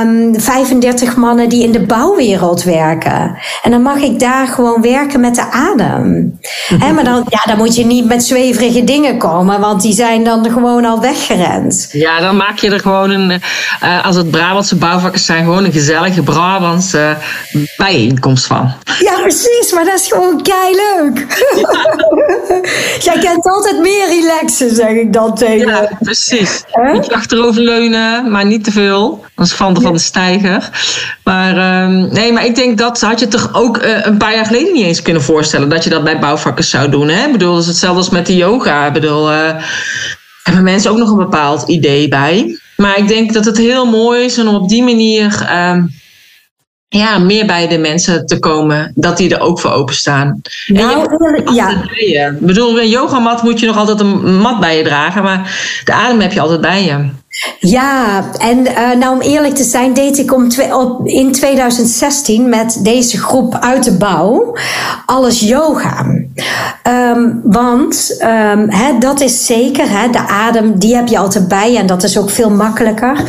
um, 0.03 0.39
35 0.39 1.15
mannen 1.15 1.49
die 1.49 1.63
in 1.63 1.71
de 1.71 1.85
bouwwereld 1.85 2.63
werken. 2.63 3.37
En 3.63 3.71
dan 3.71 3.81
mag 3.81 3.97
ik 4.01 4.19
daar 4.19 4.47
gewoon 4.47 4.81
werken 4.81 5.19
met 5.19 5.35
de 5.35 5.51
adem. 5.51 6.39
He, 6.77 6.91
maar 6.91 7.03
dan, 7.03 7.25
ja, 7.29 7.41
dan 7.45 7.57
moet 7.57 7.75
je 7.75 7.85
niet 7.85 8.05
met 8.05 8.23
zweverige 8.23 8.83
dingen 8.83 9.17
komen, 9.17 9.59
want 9.59 9.81
die 9.81 9.93
zijn 9.93 10.23
dan 10.23 10.51
gewoon 10.51 10.85
al 10.85 10.99
weggerend. 10.99 11.89
Ja, 11.91 12.19
dan 12.19 12.35
maak 12.35 12.57
je 12.57 12.69
er 12.69 12.79
gewoon 12.79 13.09
een, 13.09 13.41
uh, 13.83 14.05
als 14.05 14.15
het 14.15 14.31
Brabantse 14.31 14.75
bouwvakkers 14.75 15.25
zijn, 15.25 15.43
gewoon 15.43 15.63
een 15.65 15.71
gezellige 15.71 16.21
Brabantse 16.21 17.17
bijeenkomst 17.77 18.45
van. 18.45 18.73
Ja, 18.99 19.21
precies, 19.21 19.71
maar 19.73 19.85
dat 19.85 19.99
is 19.99 20.07
gewoon 20.11 20.41
kei 20.41 20.75
leuk. 20.75 21.25
Jij 22.99 23.17
kent 23.19 23.45
altijd 23.45 23.79
meer 23.79 24.07
relaxen, 24.07 24.75
zeg 24.75 24.89
ik 24.89 25.13
dan 25.13 25.35
tegen. 25.35 25.67
Ja, 25.67 25.89
precies. 25.99 26.63
Huh? 26.71 26.93
Niet 26.93 27.11
achteroverleunen, 27.11 28.31
maar 28.31 28.45
niet 28.45 28.63
te 28.63 28.71
veel. 28.71 29.25
Als 29.35 29.53
van 29.53 29.73
de, 29.73 29.81
van 29.81 29.93
de 29.93 29.99
stijger. 29.99 30.69
Maar 31.23 31.83
um, 31.83 32.09
nee, 32.11 32.33
maar 32.33 32.45
ik 32.45 32.55
denk 32.55 32.77
dat 32.77 33.01
had 33.01 33.19
je 33.19 33.27
toch 33.27 33.49
ook 33.53 33.77
uh, 33.77 34.05
een 34.05 34.17
paar 34.17 34.35
jaar 34.35 34.45
geleden 34.45 34.73
niet 34.73 34.85
eens 34.85 35.01
kunnen 35.01 35.21
voorstellen 35.21 35.69
dat 35.69 35.83
je 35.83 35.89
dat 35.89 36.03
bij 36.03 36.19
bouwvakkers 36.32 36.69
zou 36.69 36.89
doen. 36.89 37.07
Hè? 37.07 37.25
Ik 37.25 37.32
bedoel, 37.32 37.53
dat 37.53 37.61
is 37.61 37.67
hetzelfde 37.67 37.97
als 37.97 38.09
met 38.09 38.25
de 38.25 38.36
yoga. 38.36 38.88
Ik 38.88 38.93
bedoel, 38.93 39.32
uh, 39.32 39.63
hebben 40.43 40.63
mensen 40.63 40.91
ook 40.91 40.97
nog 40.97 41.09
een 41.09 41.17
bepaald 41.17 41.67
idee 41.67 42.07
bij. 42.07 42.59
Maar 42.77 42.97
ik 42.97 43.07
denk 43.07 43.34
dat 43.34 43.45
het 43.45 43.57
heel 43.57 43.86
mooi 43.86 44.23
is 44.23 44.39
om 44.39 44.47
op 44.47 44.69
die 44.69 44.84
manier 44.84 45.49
um, 45.55 45.91
ja, 46.88 47.19
meer 47.19 47.45
bij 47.45 47.67
de 47.67 47.77
mensen 47.77 48.25
te 48.25 48.39
komen. 48.39 48.91
Dat 48.95 49.17
die 49.17 49.36
er 49.36 49.41
ook 49.41 49.59
voor 49.59 49.71
openstaan. 49.71 50.41
Nou, 50.67 51.07
ja. 51.53 51.69
Ik 52.29 52.39
bedoel, 52.39 52.79
een 52.79 52.89
yogamat 52.89 53.43
moet 53.43 53.59
je 53.59 53.65
nog 53.65 53.77
altijd 53.77 53.99
een 53.99 54.36
mat 54.38 54.59
bij 54.59 54.77
je 54.77 54.84
dragen. 54.84 55.23
Maar 55.23 55.55
de 55.86 55.93
adem 55.93 56.19
heb 56.19 56.34
je 56.34 56.41
altijd 56.41 56.61
bij 56.61 56.84
je. 56.84 57.09
Ja, 57.59 58.23
en 58.37 58.57
uh, 58.57 58.95
nou 58.99 59.15
om 59.15 59.21
eerlijk 59.21 59.55
te 59.55 59.63
zijn, 59.63 59.93
deed 59.93 60.17
ik 60.17 60.33
om 60.33 60.47
op, 60.71 61.07
in 61.07 61.31
2016 61.31 62.49
met 62.49 62.79
deze 62.83 63.17
groep 63.17 63.57
uit 63.59 63.83
de 63.83 63.97
bouw 63.97 64.55
alles 65.05 65.39
yoga. 65.39 66.05
Um, 66.87 67.41
want 67.43 68.17
um, 68.21 68.69
hè, 68.69 68.97
dat 68.99 69.21
is 69.21 69.45
zeker, 69.45 69.89
hè, 69.89 70.09
de 70.09 70.27
adem, 70.27 70.79
die 70.79 70.95
heb 70.95 71.07
je 71.07 71.17
altijd 71.17 71.47
bij 71.47 71.77
en 71.77 71.85
dat 71.85 72.03
is 72.03 72.17
ook 72.17 72.29
veel 72.29 72.49
makkelijker. 72.49 73.23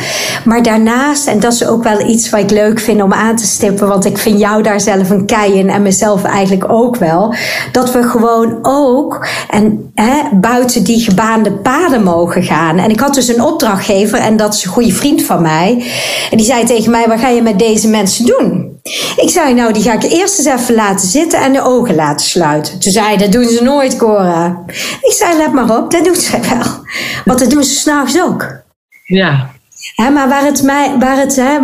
Maar 0.45 0.63
daarnaast, 0.63 1.27
en 1.27 1.39
dat 1.39 1.53
is 1.53 1.65
ook 1.65 1.83
wel 1.83 2.07
iets 2.07 2.29
wat 2.29 2.39
ik 2.39 2.51
leuk 2.51 2.79
vind 2.79 3.01
om 3.01 3.13
aan 3.13 3.35
te 3.35 3.45
stippen, 3.45 3.87
want 3.87 4.05
ik 4.05 4.17
vind 4.17 4.39
jou 4.39 4.63
daar 4.63 4.79
zelf 4.79 5.09
een 5.09 5.25
kei 5.25 5.53
in 5.53 5.69
en 5.69 5.81
mezelf 5.81 6.23
eigenlijk 6.23 6.71
ook 6.71 6.95
wel, 6.95 7.33
dat 7.71 7.91
we 7.91 8.03
gewoon 8.03 8.57
ook 8.61 9.27
en, 9.49 9.91
buiten 10.33 10.83
die 10.83 10.99
gebaande 10.99 11.51
paden 11.51 12.03
mogen 12.03 12.43
gaan. 12.43 12.77
En 12.77 12.89
ik 12.89 12.99
had 12.99 13.13
dus 13.13 13.27
een 13.27 13.41
opdracht 13.41 14.11
en 14.11 14.37
dat 14.37 14.53
is 14.53 14.63
een 14.63 14.71
goede 14.71 14.91
vriend 14.91 15.23
van 15.23 15.41
mij. 15.41 15.83
En 16.31 16.37
die 16.37 16.45
zei 16.45 16.65
tegen 16.65 16.91
mij: 16.91 17.07
Wat 17.07 17.19
ga 17.19 17.27
je 17.27 17.41
met 17.41 17.59
deze 17.59 17.87
mensen 17.87 18.25
doen? 18.25 18.79
Ik 19.15 19.29
zei: 19.29 19.53
Nou, 19.53 19.73
die 19.73 19.83
ga 19.83 19.93
ik 19.93 20.03
eerst 20.03 20.37
eens 20.39 20.61
even 20.61 20.75
laten 20.75 21.07
zitten 21.07 21.39
en 21.39 21.53
de 21.53 21.61
ogen 21.61 21.95
laten 21.95 22.25
sluiten. 22.25 22.79
Toen 22.79 22.91
zei 22.91 23.05
hij: 23.05 23.17
Dat 23.17 23.31
doen 23.31 23.45
ze 23.45 23.63
nooit, 23.63 23.97
Cora. 23.97 24.63
Ik 25.01 25.13
zei: 25.17 25.37
Let 25.37 25.53
maar 25.53 25.77
op, 25.77 25.91
dat 25.91 26.03
doen 26.03 26.15
ze 26.15 26.39
wel. 26.39 26.85
Want 27.25 27.39
dat 27.39 27.49
doen 27.49 27.63
ze 27.63 27.73
s'nachts 27.73 28.21
ook. 28.21 28.61
Ja. 29.03 29.52
Maar 30.13 30.27
waar 30.27 30.45
het 30.45 30.63
mij, 30.63 30.91
het, 30.99 31.35
he, 31.35 31.59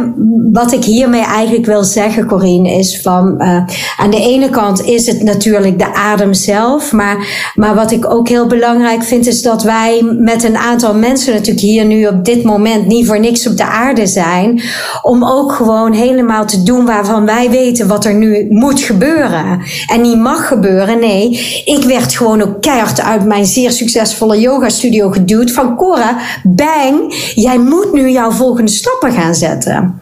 wat 0.52 0.74
ik 0.74 0.84
hiermee 0.84 1.24
eigenlijk 1.24 1.66
wil 1.66 1.84
zeggen, 1.84 2.26
Corine, 2.26 2.78
is 2.78 3.02
van 3.02 3.36
uh, 3.38 3.64
aan 3.98 4.10
de 4.10 4.22
ene 4.22 4.50
kant 4.50 4.86
is 4.86 5.08
het 5.08 5.24
natuurlijk 5.24 5.80
de 5.80 5.94
adem 5.94 6.34
zelf, 6.34 6.92
maar, 6.92 7.52
maar 7.56 7.76
wat 7.76 7.92
ik 7.92 8.14
ook 8.14 8.28
heel 8.28 8.48
belangrijk 8.48 9.04
vind, 9.04 9.28
is 9.28 9.42
dat 9.42 9.64
wij 9.64 10.02
met 10.20 10.44
een 10.44 10.58
aantal 10.58 10.94
mensen 10.94 11.34
natuurlijk 11.34 11.66
hier 11.66 11.86
nu 11.86 12.08
op 12.08 12.26
dit 12.26 12.44
moment 12.44 12.88
niet 12.88 13.08
voor 13.08 13.20
niks 13.20 13.48
op 13.48 13.58
de 13.58 13.66
aarde 13.66 14.08
zijn, 14.08 14.62
om 15.02 15.26
ook 15.26 15.52
gewoon 15.52 15.94
helemaal 15.94 16.46
te 16.46 16.64
doen 16.64 16.86
waarvan 16.86 17.26
wij 17.26 17.50
weten 17.50 17.88
wat 17.88 18.06
er 18.06 18.14
nu 18.14 18.48
moet 18.50 18.80
gebeuren. 18.80 19.62
En 19.92 20.02
niet 20.02 20.20
mag 20.20 20.48
gebeuren. 20.48 21.00
Nee, 21.00 21.30
ik 21.66 21.84
werd 21.84 22.16
gewoon 22.16 22.42
ook 22.42 22.62
keihard 22.62 23.02
uit 23.02 23.26
mijn 23.26 23.46
zeer 23.46 23.72
succesvolle 23.72 24.40
yoga 24.40 24.70
studio 24.70 25.10
geduwd 25.10 25.52
van 25.52 25.76
Cora, 25.76 26.18
bang, 26.44 27.14
jij 27.36 27.60
moet 27.60 27.94
nu 27.94 28.09
jouw 28.12 28.32
volgende 28.32 28.72
stappen 28.72 29.12
gaan 29.12 29.36
zetten. 29.36 30.02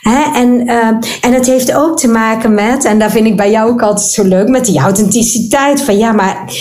Hè? 0.00 0.22
En, 0.34 0.68
uh, 0.68 0.88
en 1.20 1.32
het 1.32 1.46
heeft 1.46 1.74
ook 1.74 1.98
te 1.98 2.08
maken 2.08 2.54
met, 2.54 2.84
en 2.84 2.98
daar 2.98 3.10
vind 3.10 3.26
ik 3.26 3.36
bij 3.36 3.50
jou 3.50 3.70
ook 3.70 3.82
altijd 3.82 4.08
zo 4.08 4.24
leuk, 4.24 4.48
met 4.48 4.64
die 4.64 4.78
authenticiteit. 4.78 5.82
Van 5.82 5.98
ja, 5.98 6.12
maar 6.12 6.52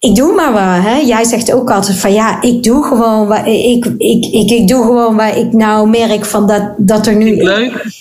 ik 0.00 0.14
doe 0.14 0.34
maar 0.34 0.52
wat. 0.52 0.92
Hè? 0.92 0.96
Jij 0.96 1.24
zegt 1.24 1.52
ook 1.52 1.70
altijd 1.70 1.96
van 1.96 2.12
ja, 2.12 2.42
ik 2.42 2.62
doe 2.62 2.84
gewoon 2.84 3.26
wat 3.26 3.46
ik, 3.46 3.84
ik, 3.98 4.24
ik, 4.24 4.50
ik 4.50 4.68
doe 4.68 4.84
gewoon 4.84 5.16
waar 5.16 5.38
ik 5.38 5.52
nou 5.52 5.88
merk 5.88 6.24
van 6.24 6.46
dat, 6.46 6.74
dat 6.76 7.06
er 7.06 7.16
nu. 7.16 7.42
Leuk. 7.42 8.00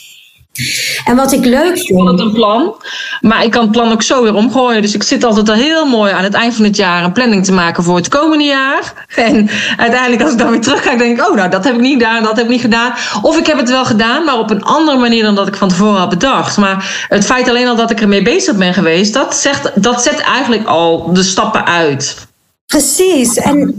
En 1.05 1.15
wat 1.15 1.31
ik 1.31 1.45
leuk 1.45 1.65
vind. 1.65 1.89
Ik 1.89 1.95
vond 1.95 2.09
het 2.09 2.19
een 2.19 2.33
plan, 2.33 2.75
maar 3.21 3.43
ik 3.43 3.51
kan 3.51 3.61
het 3.61 3.71
plan 3.71 3.91
ook 3.91 4.01
zo 4.01 4.23
weer 4.23 4.35
omgooien. 4.35 4.81
Dus 4.81 4.93
ik 4.93 5.03
zit 5.03 5.23
altijd 5.23 5.49
al 5.49 5.55
heel 5.55 5.85
mooi 5.85 6.13
aan 6.13 6.23
het 6.23 6.33
eind 6.33 6.55
van 6.55 6.65
het 6.65 6.75
jaar 6.75 7.03
een 7.03 7.11
planning 7.11 7.45
te 7.45 7.51
maken 7.51 7.83
voor 7.83 7.95
het 7.95 8.07
komende 8.07 8.43
jaar. 8.43 8.93
En 9.15 9.49
uiteindelijk, 9.77 10.21
als 10.21 10.31
ik 10.31 10.37
dan 10.37 10.49
weer 10.49 10.61
terug 10.61 10.83
ga, 10.83 10.95
denk 10.95 11.19
ik: 11.19 11.27
oh, 11.27 11.35
nou, 11.35 11.49
dat 11.49 11.63
heb 11.63 11.73
ik 11.73 11.81
niet 11.81 11.93
gedaan, 11.93 12.23
dat 12.23 12.35
heb 12.35 12.45
ik 12.45 12.51
niet 12.51 12.61
gedaan. 12.61 12.93
Of 13.21 13.37
ik 13.37 13.45
heb 13.45 13.57
het 13.57 13.69
wel 13.69 13.85
gedaan, 13.85 14.23
maar 14.23 14.37
op 14.37 14.49
een 14.49 14.63
andere 14.63 14.97
manier 14.97 15.23
dan 15.23 15.35
dat 15.35 15.47
ik 15.47 15.55
van 15.55 15.69
tevoren 15.69 15.99
had 15.99 16.09
bedacht. 16.09 16.57
Maar 16.57 17.05
het 17.09 17.25
feit 17.25 17.49
alleen 17.49 17.67
al 17.67 17.75
dat 17.75 17.91
ik 17.91 18.01
ermee 18.01 18.21
bezig 18.21 18.55
ben 18.55 18.73
geweest, 18.73 19.13
dat, 19.13 19.35
zegt, 19.35 19.83
dat 19.83 20.03
zet 20.03 20.19
eigenlijk 20.19 20.67
al 20.67 21.13
de 21.13 21.23
stappen 21.23 21.65
uit. 21.65 22.29
Precies. 22.71 23.37
En, 23.37 23.73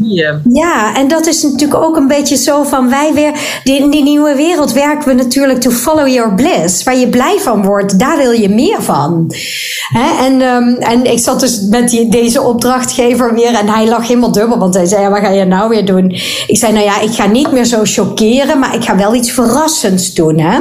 ja, 0.49 0.97
en 0.97 1.09
dat 1.09 1.26
is 1.26 1.43
natuurlijk 1.43 1.84
ook 1.84 1.97
een 1.97 2.09
beetje 2.09 2.36
zo 2.36 2.62
van 2.62 2.88
wij 2.88 3.12
weer. 3.14 3.32
In 3.64 3.90
die 3.90 4.03
nieuwe 4.03 4.34
wereld 4.34 4.72
werken 4.72 5.09
we 5.09 5.14
natuurlijk 5.14 5.61
to 5.61 5.70
follow 5.70 6.09
your 6.09 6.34
bliss. 6.34 6.82
Waar 6.82 6.97
je 6.97 7.09
blij 7.09 7.38
van 7.40 7.64
wordt, 7.64 7.99
daar 7.99 8.16
wil 8.16 8.30
je 8.30 8.49
meer 8.49 8.82
van. 8.82 9.34
Hè? 9.88 10.24
En, 10.26 10.43
um, 10.43 10.76
en 10.76 11.05
ik 11.05 11.18
zat 11.18 11.40
dus 11.40 11.61
met 11.61 11.90
die, 11.90 12.09
deze 12.09 12.43
opdrachtgever 12.43 13.34
weer 13.34 13.55
en 13.55 13.68
hij 13.68 13.88
lag 13.88 14.07
helemaal 14.09 14.32
dubbel. 14.32 14.59
Want 14.59 14.74
hij 14.74 14.86
zei: 14.86 15.03
ja, 15.03 15.11
Wat 15.11 15.20
ga 15.20 15.30
je 15.30 15.45
nou 15.45 15.68
weer 15.68 15.86
doen? 15.86 16.11
Ik 16.47 16.57
zei: 16.57 16.72
Nou 16.72 16.84
ja, 16.84 17.01
ik 17.01 17.12
ga 17.12 17.26
niet 17.26 17.53
meer 17.53 17.64
zo 17.64 17.80
chockeren, 17.82 18.59
maar 18.59 18.74
ik 18.74 18.84
ga 18.84 18.97
wel 18.97 19.14
iets 19.14 19.30
verrassends 19.30 20.14
doen. 20.14 20.38
Hè? 20.38 20.59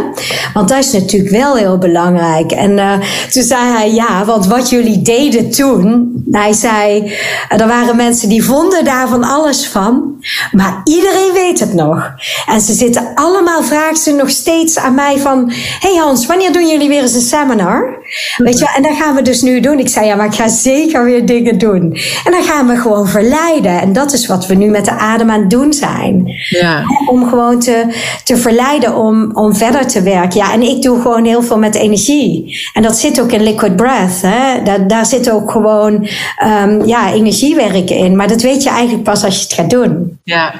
Want 0.53 0.69
dat 0.69 0.77
is 0.77 0.91
natuurlijk 0.91 1.31
wel 1.31 1.55
heel 1.55 1.77
belangrijk. 1.77 2.51
En 2.51 2.71
uh, 2.71 2.93
toen 3.31 3.43
zei 3.43 3.71
hij: 3.71 3.93
Ja, 3.93 4.25
want 4.25 4.47
wat 4.47 4.69
jullie 4.69 5.01
deden 5.01 5.49
toen. 5.49 6.20
Hij 6.31 6.53
zei: 6.53 7.13
Er 7.49 7.67
waren 7.67 7.95
mensen 7.95 8.29
die 8.29 8.43
vonden 8.43 8.85
daar 8.85 9.07
van 9.07 9.23
alles 9.23 9.67
van. 9.67 10.19
Maar 10.51 10.81
iedereen 10.83 11.33
weet 11.33 11.59
het 11.59 11.73
nog. 11.73 12.11
En 12.45 12.61
ze 12.61 12.73
zitten 12.73 13.11
allemaal, 13.15 13.63
vragen 13.63 13.97
ze 13.97 14.11
nog 14.11 14.29
steeds 14.29 14.77
aan 14.77 14.95
mij 14.95 15.17
van... 15.17 15.51
hey 15.79 15.95
Hans, 15.95 16.25
wanneer 16.25 16.53
doen 16.53 16.67
jullie 16.67 16.87
weer 16.87 17.01
eens 17.01 17.13
een 17.13 17.21
seminar? 17.21 17.99
Weet 18.37 18.59
je, 18.59 18.73
en 18.75 18.83
dat 18.83 18.95
gaan 18.97 19.15
we 19.15 19.21
dus 19.21 19.41
nu 19.41 19.59
doen. 19.59 19.79
Ik 19.79 19.89
zei, 19.89 20.05
ja, 20.05 20.15
maar 20.15 20.25
ik 20.25 20.33
ga 20.33 20.47
zeker 20.47 21.03
weer 21.03 21.25
dingen 21.25 21.57
doen. 21.57 21.97
En 22.25 22.31
dan 22.31 22.43
gaan 22.43 22.67
we 22.67 22.77
gewoon 22.77 23.07
verleiden. 23.07 23.81
En 23.81 23.93
dat 23.93 24.13
is 24.13 24.27
wat 24.27 24.47
we 24.47 24.55
nu 24.55 24.69
met 24.69 24.85
de 24.85 24.91
adem 24.91 25.29
aan 25.31 25.39
het 25.39 25.49
doen 25.49 25.73
zijn. 25.73 26.23
Ja. 26.49 26.83
Om 27.09 27.29
gewoon 27.29 27.59
te, 27.59 27.85
te 28.23 28.37
verleiden 28.37 28.95
om, 28.95 29.31
om 29.33 29.55
verder 29.55 29.87
te 29.87 30.01
werken. 30.01 30.39
Ja, 30.39 30.53
en 30.53 30.61
ik 30.61 30.81
doe 30.81 31.01
gewoon 31.01 31.25
heel 31.25 31.43
veel 31.43 31.57
met 31.57 31.75
energie. 31.75 32.59
En 32.73 32.81
dat 32.81 32.97
zit 32.97 33.21
ook 33.21 33.31
in 33.31 33.43
Liquid 33.43 33.75
Breath. 33.75 34.21
Hè? 34.21 34.63
Daar, 34.63 34.87
daar 34.87 35.05
zit 35.05 35.29
ook 35.29 35.51
gewoon 35.51 36.07
um, 36.43 36.85
ja, 36.85 37.13
energiewerk 37.13 37.89
in. 37.89 38.15
Maar 38.15 38.27
dat 38.27 38.41
weet 38.41 38.63
je 38.63 38.69
eigenlijk 38.69 39.03
pas 39.03 39.23
als 39.23 39.35
je 39.35 39.43
het 39.43 39.53
gaat 39.53 39.69
doen. 39.69 40.19
Ja. 40.23 40.53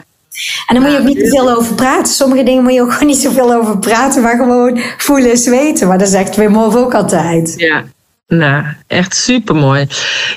En 0.67 0.75
dan 0.75 0.83
moet 0.83 0.91
je 0.91 0.99
ook 0.99 1.05
niet 1.05 1.19
te 1.19 1.29
veel 1.29 1.55
over 1.57 1.75
praten. 1.75 2.13
Sommige 2.13 2.43
dingen 2.43 2.63
moet 2.63 2.73
je 2.73 2.81
ook 2.81 2.93
gewoon 2.93 3.07
niet 3.07 3.21
zoveel 3.21 3.53
over 3.53 3.77
praten, 3.77 4.21
maar 4.21 4.35
gewoon 4.35 4.79
voelen 4.97 5.31
en 5.31 5.51
weten. 5.51 5.87
Maar 5.87 5.97
dat 5.97 6.09
zegt 6.09 6.35
Wim 6.35 6.55
Hof 6.55 6.75
ook 6.75 6.93
altijd. 6.93 7.53
Ja. 7.57 7.83
Nou, 8.27 8.63
echt 8.87 9.15
super 9.15 9.55
mooi. 9.55 9.87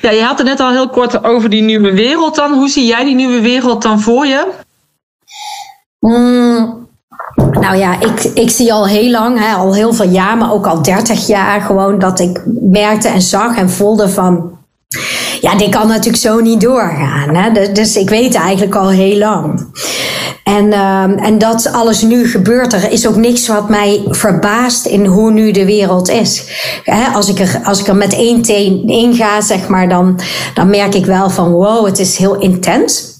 Ja, 0.02 0.10
je 0.10 0.22
had 0.22 0.38
het 0.38 0.46
net 0.46 0.60
al 0.60 0.70
heel 0.70 0.88
kort 0.88 1.24
over 1.24 1.50
die 1.50 1.62
nieuwe 1.62 1.92
wereld 1.92 2.34
dan. 2.34 2.52
Hoe 2.52 2.68
zie 2.68 2.86
jij 2.86 3.04
die 3.04 3.14
nieuwe 3.14 3.40
wereld 3.40 3.82
dan 3.82 4.00
voor 4.00 4.26
je? 4.26 4.46
Mm, 6.00 6.86
nou 7.36 7.76
ja, 7.76 8.00
ik, 8.00 8.22
ik 8.34 8.50
zie 8.50 8.72
al 8.72 8.86
heel 8.86 9.10
lang, 9.10 9.38
hè, 9.38 9.54
al 9.54 9.74
heel 9.74 9.92
veel 9.92 10.08
jaar, 10.08 10.36
maar 10.36 10.52
ook 10.52 10.66
al 10.66 10.82
30 10.82 11.26
jaar 11.26 11.60
gewoon 11.60 11.98
dat 11.98 12.20
ik 12.20 12.42
merkte 12.60 13.08
en 13.08 13.22
zag 13.22 13.56
en 13.56 13.70
voelde 13.70 14.08
van. 14.08 14.53
Ja, 15.44 15.56
dit 15.56 15.68
kan 15.68 15.86
natuurlijk 15.88 16.22
zo 16.22 16.40
niet 16.40 16.60
doorgaan. 16.60 17.34
Hè? 17.34 17.52
Dus, 17.52 17.68
dus 17.68 17.96
ik 17.96 18.08
weet 18.08 18.34
eigenlijk 18.34 18.74
al 18.74 18.90
heel 18.90 19.18
lang. 19.18 19.66
En, 20.44 20.66
uh, 20.66 21.26
en 21.26 21.38
dat 21.38 21.72
alles 21.72 22.02
nu 22.02 22.28
gebeurt, 22.28 22.72
er 22.72 22.90
is 22.90 23.06
ook 23.06 23.16
niks 23.16 23.48
wat 23.48 23.68
mij 23.68 24.02
verbaast 24.08 24.86
in 24.86 25.06
hoe 25.06 25.30
nu 25.30 25.50
de 25.50 25.64
wereld 25.64 26.08
is. 26.08 26.44
als, 27.14 27.28
ik 27.28 27.38
er, 27.38 27.60
als 27.64 27.80
ik 27.80 27.86
er 27.86 27.96
met 27.96 28.14
één 28.14 28.42
teen 28.42 28.88
in 28.88 29.14
ga, 29.14 29.40
zeg 29.40 29.68
maar, 29.68 29.88
dan, 29.88 30.20
dan 30.54 30.70
merk 30.70 30.94
ik 30.94 31.06
wel 31.06 31.30
van 31.30 31.50
wow, 31.50 31.86
het 31.86 31.98
is 31.98 32.16
heel 32.16 32.40
intens. 32.40 33.18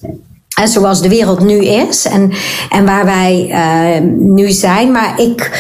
En 0.61 0.69
zoals 0.69 1.03
de 1.03 1.09
wereld 1.09 1.41
nu 1.41 1.65
is 1.65 2.07
en, 2.07 2.33
en 2.71 2.85
waar 2.85 3.05
wij 3.05 3.47
uh, 3.51 4.11
nu 4.19 4.51
zijn. 4.51 4.93
Maar 4.93 5.21
ik, 5.21 5.51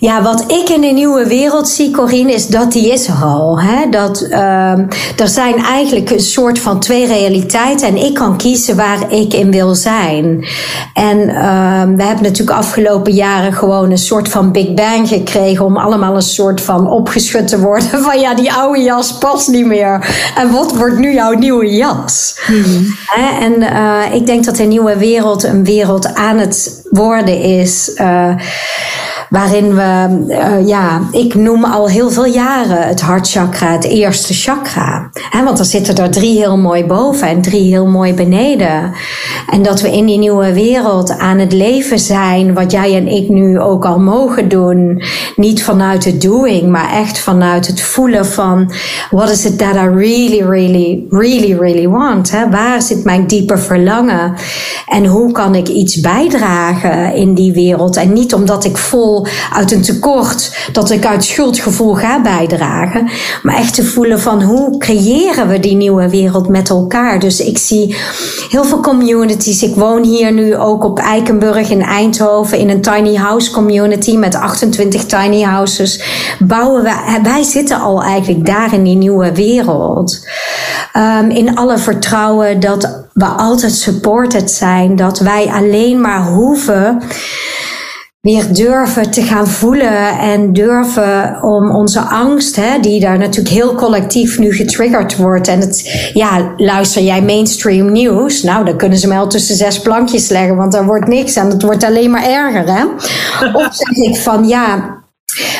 ja, 0.00 0.22
wat 0.22 0.44
ik 0.46 0.68
in 0.68 0.80
de 0.80 0.86
nieuwe 0.86 1.26
wereld 1.26 1.68
zie, 1.68 1.90
Corine, 1.90 2.32
is 2.32 2.46
dat 2.46 2.72
die 2.72 2.92
is 2.92 3.08
er 3.08 3.14
al. 3.22 3.60
Hè? 3.60 3.88
Dat, 3.90 4.26
uh, 4.30 4.78
er 5.16 5.28
zijn 5.28 5.64
eigenlijk 5.64 6.10
een 6.10 6.20
soort 6.20 6.58
van 6.58 6.80
twee 6.80 7.06
realiteiten 7.06 7.88
en 7.88 7.96
ik 7.96 8.14
kan 8.14 8.36
kiezen 8.36 8.76
waar 8.76 9.12
ik 9.12 9.34
in 9.34 9.50
wil 9.50 9.74
zijn. 9.74 10.44
En 10.94 11.18
uh, 11.18 11.82
we 11.96 12.02
hebben 12.02 12.22
natuurlijk 12.22 12.58
afgelopen 12.58 13.12
jaren 13.12 13.52
gewoon 13.52 13.90
een 13.90 13.98
soort 13.98 14.28
van 14.28 14.52
Big 14.52 14.74
Bang 14.74 15.08
gekregen 15.08 15.64
om 15.64 15.76
allemaal 15.76 16.14
een 16.14 16.22
soort 16.22 16.60
van 16.60 16.90
opgeschud 16.90 17.48
te 17.48 17.60
worden 17.60 18.02
van 18.08 18.20
ja, 18.20 18.34
die 18.34 18.52
oude 18.52 18.82
jas 18.82 19.18
past 19.18 19.48
niet 19.48 19.66
meer. 19.66 20.08
En 20.36 20.50
wat 20.50 20.76
wordt 20.76 20.98
nu 20.98 21.12
jouw 21.12 21.32
nieuwe 21.32 21.66
jas? 21.66 22.40
Mm 22.48 22.62
-hmm. 22.62 22.96
En 23.40 23.62
uh, 23.62 24.14
ik 24.14 24.26
denk 24.26 24.44
dat 24.44 24.56
de 24.56 24.62
nieuwe 24.62 24.96
wereld 24.96 25.42
een 25.42 25.64
wereld 25.64 26.14
aan 26.14 26.38
het 26.38 26.82
worden 26.90 27.40
is. 27.40 27.92
Uh, 27.96 28.34
waarin 29.30 29.74
we, 29.74 30.08
uh, 30.28 30.66
ja, 30.66 31.00
ik 31.10 31.34
noem 31.34 31.64
al 31.64 31.88
heel 31.88 32.10
veel 32.10 32.26
jaren 32.26 32.88
het 32.88 33.00
hartchakra, 33.00 33.72
het 33.72 33.84
eerste 33.84 34.34
chakra. 34.34 35.10
He, 35.30 35.44
want 35.44 35.58
er 35.58 35.64
zitten 35.64 35.96
er 35.96 36.10
drie 36.10 36.38
heel 36.38 36.56
mooi 36.56 36.84
boven 36.84 37.28
en 37.28 37.42
drie 37.42 37.70
heel 37.70 37.86
mooi 37.86 38.14
beneden. 38.14 38.92
En 39.50 39.62
dat 39.62 39.80
we 39.80 39.90
in 39.90 40.06
die 40.06 40.18
nieuwe 40.18 40.52
wereld 40.52 41.18
aan 41.18 41.38
het 41.38 41.52
leven 41.52 41.98
zijn, 41.98 42.54
wat 42.54 42.70
jij 42.70 42.96
en 42.96 43.08
ik 43.08 43.28
nu 43.28 43.60
ook 43.60 43.84
al 43.84 43.98
mogen 43.98 44.48
doen. 44.48 45.02
Niet 45.36 45.62
vanuit 45.62 46.04
het 46.04 46.22
doing, 46.22 46.70
maar 46.70 46.90
echt 46.92 47.18
vanuit 47.18 47.66
het 47.66 47.80
voelen 47.80 48.26
van 48.26 48.72
what 49.10 49.30
is 49.30 49.44
it 49.44 49.58
that 49.58 49.74
I 49.74 49.88
really, 49.88 50.42
really, 50.42 51.04
really, 51.10 51.54
really 51.58 51.88
want? 51.88 52.30
He, 52.30 52.50
waar 52.50 52.82
zit 52.82 53.04
mijn 53.04 53.26
diepe 53.26 53.58
verlangen? 53.58 54.34
En 54.86 55.06
hoe 55.06 55.32
kan 55.32 55.54
ik 55.54 55.68
iets 55.68 56.00
bijdragen 56.00 57.14
in 57.14 57.34
die 57.34 57.52
wereld? 57.52 57.96
En 57.96 58.12
niet 58.12 58.34
omdat 58.34 58.64
ik 58.64 58.76
vol 58.76 59.19
uit 59.52 59.72
een 59.72 59.82
tekort, 59.82 60.68
dat 60.72 60.90
ik 60.90 61.06
uit 61.06 61.24
schuldgevoel 61.24 61.94
ga 61.94 62.22
bijdragen. 62.22 63.10
Maar 63.42 63.56
echt 63.56 63.74
te 63.74 63.84
voelen 63.84 64.20
van 64.20 64.42
hoe 64.42 64.78
creëren 64.78 65.48
we 65.48 65.60
die 65.60 65.76
nieuwe 65.76 66.08
wereld 66.10 66.48
met 66.48 66.68
elkaar. 66.68 67.18
Dus 67.18 67.40
ik 67.40 67.58
zie 67.58 67.96
heel 68.48 68.64
veel 68.64 68.80
communities. 68.80 69.62
Ik 69.62 69.74
woon 69.74 70.04
hier 70.04 70.32
nu 70.32 70.56
ook 70.56 70.84
op 70.84 70.98
Eikenburg 70.98 71.70
in 71.70 71.82
Eindhoven 71.82 72.58
in 72.58 72.70
een 72.70 72.80
tiny 72.80 73.14
house 73.14 73.50
community 73.50 74.16
met 74.16 74.34
28 74.34 75.04
tiny 75.04 75.42
houses. 75.42 76.02
Bouwen 76.38 76.82
we, 76.82 77.18
wij 77.22 77.42
zitten 77.42 77.80
al 77.80 78.02
eigenlijk 78.02 78.46
daar 78.46 78.74
in 78.74 78.82
die 78.82 78.96
nieuwe 78.96 79.32
wereld. 79.32 80.26
Um, 80.96 81.30
in 81.30 81.56
alle 81.56 81.78
vertrouwen 81.78 82.60
dat 82.60 83.04
we 83.12 83.24
altijd 83.24 83.72
supported 83.72 84.50
zijn. 84.50 84.96
Dat 84.96 85.18
wij 85.18 85.46
alleen 85.52 86.00
maar 86.00 86.22
hoeven 86.22 87.02
weer 88.20 88.52
durven 88.52 89.10
te 89.10 89.22
gaan 89.22 89.46
voelen 89.48 90.18
en 90.18 90.52
durven 90.52 91.42
om 91.42 91.70
onze 91.70 92.00
angst, 92.00 92.56
hè, 92.56 92.80
die 92.80 93.00
daar 93.00 93.18
natuurlijk 93.18 93.54
heel 93.54 93.74
collectief 93.74 94.38
nu 94.38 94.52
getriggerd 94.52 95.16
wordt. 95.16 95.48
En 95.48 95.60
het, 95.60 96.10
ja, 96.14 96.54
luister 96.56 97.02
jij 97.02 97.22
mainstream 97.22 97.92
nieuws? 97.92 98.42
Nou, 98.42 98.64
dan 98.64 98.76
kunnen 98.76 98.98
ze 98.98 99.08
mij 99.08 99.18
al 99.18 99.28
tussen 99.28 99.56
zes 99.56 99.80
plankjes 99.80 100.28
leggen, 100.28 100.56
want 100.56 100.74
er 100.74 100.84
wordt 100.84 101.08
niks 101.08 101.36
en 101.36 101.50
het 101.50 101.62
wordt 101.62 101.84
alleen 101.84 102.10
maar 102.10 102.24
erger, 102.24 102.74
hè? 102.74 102.84
Of 103.52 103.68
zeg 103.70 103.96
ik 103.96 104.16
van 104.16 104.48
ja, 104.48 104.99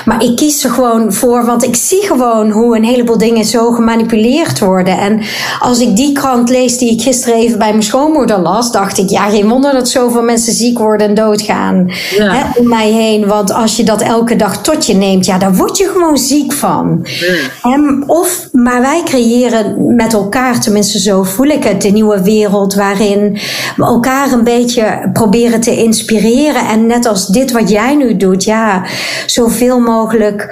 maar 0.04 0.22
ik 0.22 0.36
kies 0.36 0.64
er 0.64 0.70
gewoon 0.70 1.12
voor, 1.12 1.44
want 1.44 1.64
ik 1.64 1.76
zie 1.76 2.02
gewoon 2.02 2.50
hoe 2.50 2.76
een 2.76 2.84
heleboel 2.84 3.18
dingen 3.18 3.44
zo 3.44 3.70
gemanipuleerd 3.70 4.58
worden. 4.58 4.98
En 4.98 5.20
als 5.60 5.80
ik 5.80 5.96
die 5.96 6.12
krant 6.12 6.48
lees 6.48 6.78
die 6.78 6.90
ik 6.90 7.02
gisteren 7.02 7.38
even 7.38 7.58
bij 7.58 7.70
mijn 7.70 7.82
schoonmoeder 7.82 8.38
las, 8.38 8.72
dacht 8.72 8.98
ik, 8.98 9.08
ja, 9.08 9.28
geen 9.28 9.48
wonder 9.48 9.72
dat 9.72 9.88
zoveel 9.88 10.22
mensen 10.22 10.52
ziek 10.52 10.78
worden 10.78 11.08
en 11.08 11.14
doodgaan 11.14 11.86
ja. 12.16 12.32
hè, 12.32 12.58
om 12.58 12.68
mij 12.68 12.90
heen. 12.90 13.26
Want 13.26 13.52
als 13.52 13.76
je 13.76 13.84
dat 13.84 14.00
elke 14.00 14.36
dag 14.36 14.62
tot 14.62 14.86
je 14.86 14.94
neemt, 14.94 15.26
ja, 15.26 15.38
daar 15.38 15.54
word 15.54 15.78
je 15.78 15.90
gewoon 15.92 16.18
ziek 16.18 16.52
van. 16.52 17.00
Ja. 17.02 17.70
En 17.70 18.04
of, 18.06 18.48
maar 18.52 18.80
wij 18.80 19.02
creëren 19.04 19.94
met 19.94 20.12
elkaar, 20.12 20.60
tenminste 20.60 20.98
zo 20.98 21.22
voel 21.22 21.46
ik 21.46 21.64
het, 21.64 21.82
de 21.82 21.90
nieuwe 21.90 22.22
wereld 22.22 22.74
waarin 22.74 23.38
we 23.76 23.84
elkaar 23.84 24.32
een 24.32 24.44
beetje 24.44 25.10
proberen 25.12 25.60
te 25.60 25.76
inspireren. 25.76 26.68
En 26.68 26.86
net 26.86 27.06
als 27.06 27.26
dit 27.26 27.52
wat 27.52 27.70
jij 27.70 27.94
nu 27.94 28.16
doet, 28.16 28.44
ja, 28.44 28.84
zoveel 29.26 29.59
zoveel 29.60 29.80
mogelijk 29.80 30.48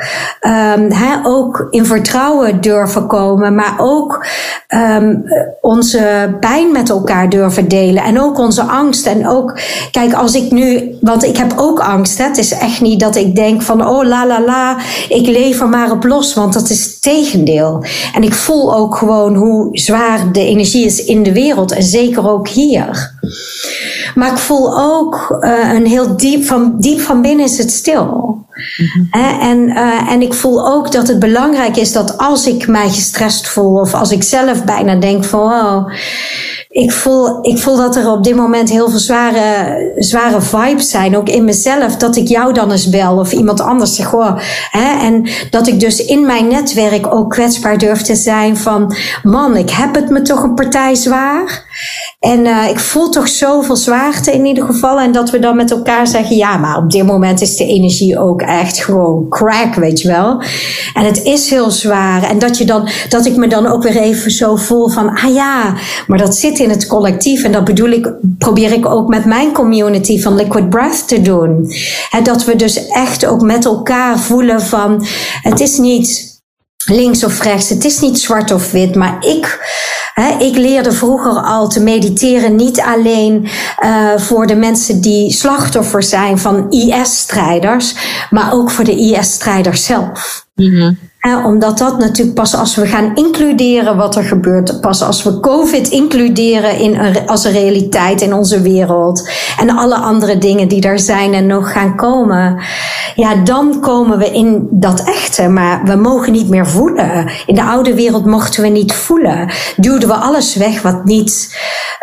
um, 0.77 0.93
ook 1.23 1.67
in 1.71 1.87
vertrouwen 1.87 2.61
durven 2.61 3.07
komen, 3.07 3.55
maar 3.55 3.75
ook 3.79 4.27
um, 4.75 5.25
onze 5.61 6.37
pijn 6.41 6.73
met 6.73 6.91
elkaar 6.91 7.29
durven 7.29 7.69
delen 7.69 8.03
en 8.03 8.21
ook 8.21 8.39
onze 8.39 8.63
angst. 8.63 9.07
En 9.07 9.29
ook, 9.29 9.61
kijk, 9.91 10.13
als 10.13 10.35
ik 10.35 10.51
nu, 10.51 10.97
want 11.01 11.25
ik 11.25 11.37
heb 11.37 11.53
ook 11.57 11.81
angst, 11.81 12.19
het 12.19 12.39
is 12.39 12.53
echt 12.53 12.81
niet 12.81 13.01
dat 13.01 13.17
ik 13.17 13.37
denk 13.37 13.63
van, 13.63 13.87
oh 13.87 14.05
la 14.05 14.27
la 14.27 14.45
la, 14.45 14.77
ik 15.09 15.27
leef 15.27 15.65
maar 15.65 15.91
op 15.91 16.05
los, 16.05 16.35
want 16.35 16.53
dat 16.53 16.71
is 16.71 16.85
het 16.85 17.03
tegendeel. 17.03 17.85
En 18.15 18.23
ik 18.23 18.35
voel 18.35 18.77
ook 18.77 18.97
gewoon 18.97 19.35
hoe 19.35 19.69
zwaar 19.73 20.33
de 20.33 20.45
energie 20.45 20.85
is 20.85 21.05
in 21.05 21.23
de 21.23 21.33
wereld 21.33 21.73
en 21.73 21.83
zeker 21.83 22.31
ook 22.31 22.49
hier. 22.49 23.17
Maar 24.15 24.31
ik 24.31 24.39
voel 24.39 24.79
ook 24.79 25.39
uh, 25.41 25.73
een 25.73 25.87
heel 25.87 26.17
diep 26.17 26.45
van, 26.45 26.75
diep 26.79 27.01
van 27.01 27.23
binnen 27.23 27.45
is 27.45 27.59
het 27.59 27.71
stil. 27.71 28.37
En, 29.41 29.69
uh, 29.69 30.11
en 30.11 30.23
ik 30.23 30.35
voel 30.35 30.67
ook 30.67 30.93
dat 30.93 31.09
het 31.09 31.19
belangrijk 31.19 31.77
is 31.77 31.93
dat 31.93 32.19
als 32.19 32.47
ik 32.47 32.67
mij 32.67 32.89
gestrest 32.89 33.49
voel 33.49 33.81
of 33.81 33.95
als 33.95 34.11
ik 34.11 34.23
zelf 34.23 34.65
bijna 34.65 34.95
denk 34.95 35.25
van 35.25 35.41
wow, 35.41 35.91
ik 36.69 36.93
voel, 36.93 37.39
ik 37.47 37.59
voel 37.59 37.77
dat 37.77 37.97
er 37.97 38.11
op 38.11 38.25
dit 38.25 38.37
moment 38.37 38.71
heel 38.71 38.91
veel 38.91 38.99
zware, 38.99 39.95
zware 39.99 40.41
vibes 40.41 40.91
zijn, 40.91 41.17
ook 41.17 41.29
in 41.29 41.45
mezelf, 41.45 41.97
dat 41.97 42.17
ik 42.17 42.29
jou 42.29 42.53
dan 42.53 42.71
eens 42.71 42.89
bel 42.89 43.19
of 43.19 43.33
iemand 43.33 43.61
anders 43.61 43.95
zeg, 43.95 44.11
hè, 44.71 45.07
en 45.07 45.29
dat 45.51 45.67
ik 45.67 45.81
dus 45.81 46.05
in 46.05 46.27
mijn 46.27 46.49
netwerk 46.49 47.15
ook 47.15 47.31
kwetsbaar 47.31 47.79
durf 47.79 48.03
te 48.03 48.15
zijn 48.15 48.57
van, 48.57 48.97
man, 49.23 49.57
ik 49.57 49.71
heb 49.71 49.95
het 49.95 50.11
me 50.11 50.23
toch 50.23 50.43
een 50.43 50.55
partij 50.55 50.95
zwaar. 50.95 51.67
En 52.19 52.45
uh, 52.45 52.69
ik 52.69 52.79
voel 52.79 53.09
toch 53.09 53.29
zoveel 53.29 53.77
zwaarte 53.77 54.33
in 54.33 54.45
ieder 54.45 54.65
geval. 54.65 55.01
En 55.01 55.13
dat 55.13 55.31
we 55.31 55.39
dan 55.39 55.57
met 55.57 55.71
elkaar 55.71 56.07
zeggen: 56.07 56.37
ja, 56.37 56.57
maar 56.57 56.77
op 56.77 56.91
dit 56.91 57.07
moment 57.07 57.41
is 57.41 57.57
de 57.57 57.65
energie 57.67 58.19
ook 58.19 58.43
echt 58.43 58.85
gewoon 58.85 59.29
crack, 59.29 59.75
weet 59.75 60.01
je 60.01 60.09
wel. 60.09 60.43
En 60.95 61.05
het 61.05 61.23
is 61.23 61.51
heel 61.51 61.71
zwaar. 61.71 62.23
En 62.23 62.39
dat, 62.39 62.59
je 62.59 62.65
dan, 62.65 62.89
dat 63.09 63.27
ik 63.27 63.37
me 63.37 63.49
dan 63.49 63.67
ook 63.67 63.83
weer 63.83 63.97
even 63.97 64.31
zo 64.31 64.57
voel 64.57 64.89
van: 64.89 65.09
ah 65.09 65.35
ja, 65.35 65.75
maar 66.07 66.19
dat 66.19 66.37
zit 66.37 66.59
in 66.59 66.71
het 66.71 66.87
collectief. 66.87 67.45
En 67.45 67.53
dat 67.53 67.65
bedoel 67.65 67.91
ik, 67.91 68.13
probeer 68.39 68.73
ik 68.73 68.87
ook 68.87 69.09
met 69.09 69.25
mijn 69.25 69.53
community 69.53 70.21
van 70.21 70.35
Liquid 70.35 70.71
Breath 70.71 71.09
te 71.09 71.23
doen. 71.23 71.73
En 72.11 72.23
dat 72.23 72.45
we 72.45 72.57
dus 72.57 72.87
echt 72.87 73.27
ook 73.27 73.43
met 73.43 73.65
elkaar 73.65 74.19
voelen 74.19 74.61
van: 74.61 75.07
het 75.43 75.61
is 75.61 75.77
niet 75.77 76.37
links 76.89 77.25
of 77.25 77.43
rechts. 77.43 77.69
Het 77.69 77.85
is 77.85 78.01
niet 78.01 78.21
zwart 78.21 78.51
of 78.51 78.71
wit, 78.71 78.95
maar 78.95 79.17
ik, 79.21 79.59
ik 80.39 80.57
leerde 80.57 80.93
vroeger 80.93 81.33
al 81.33 81.69
te 81.69 81.81
mediteren 81.81 82.57
niet 82.57 82.81
alleen 82.81 83.49
uh, 83.85 84.17
voor 84.17 84.47
de 84.47 84.57
mensen 84.57 85.01
die 85.01 85.33
slachtoffer 85.33 86.03
zijn 86.03 86.39
van 86.39 86.71
IS-strijders, 86.71 87.95
maar 88.31 88.53
ook 88.53 88.71
voor 88.71 88.85
de 88.85 88.97
IS-strijders 88.97 89.85
zelf. 89.85 90.47
-hmm 90.55 91.08
omdat 91.21 91.79
dat 91.79 91.99
natuurlijk 91.99 92.37
pas 92.37 92.55
als 92.55 92.75
we 92.75 92.87
gaan 92.87 93.15
includeren 93.15 93.97
wat 93.97 94.17
er 94.17 94.25
gebeurt, 94.25 94.81
pas 94.81 95.03
als 95.03 95.23
we 95.23 95.41
COVID 95.41 95.89
includeren 95.89 96.79
in 96.79 96.95
een, 96.95 97.27
als 97.27 97.45
een 97.45 97.53
realiteit 97.53 98.21
in 98.21 98.35
onze 98.35 98.61
wereld 98.61 99.31
en 99.59 99.71
alle 99.71 99.95
andere 99.95 100.39
dingen 100.39 100.69
die 100.69 100.83
er 100.83 100.99
zijn 100.99 101.35
en 101.35 101.47
nog 101.47 101.73
gaan 101.73 101.97
komen, 101.97 102.61
ja, 103.15 103.35
dan 103.35 103.81
komen 103.81 104.19
we 104.19 104.31
in 104.31 104.69
dat 104.71 105.05
echte. 105.05 105.49
Maar 105.49 105.85
we 105.85 105.95
mogen 105.95 106.33
niet 106.33 106.49
meer 106.49 106.67
voelen. 106.67 107.31
In 107.47 107.55
de 107.55 107.63
oude 107.63 107.95
wereld 107.95 108.27
mochten 108.27 108.63
we 108.63 108.69
niet 108.69 108.93
voelen. 108.93 109.53
Duwden 109.77 110.09
we 110.09 110.15
alles 110.15 110.57
weg 110.57 110.83
wat 110.83 111.05
niet 111.05 111.59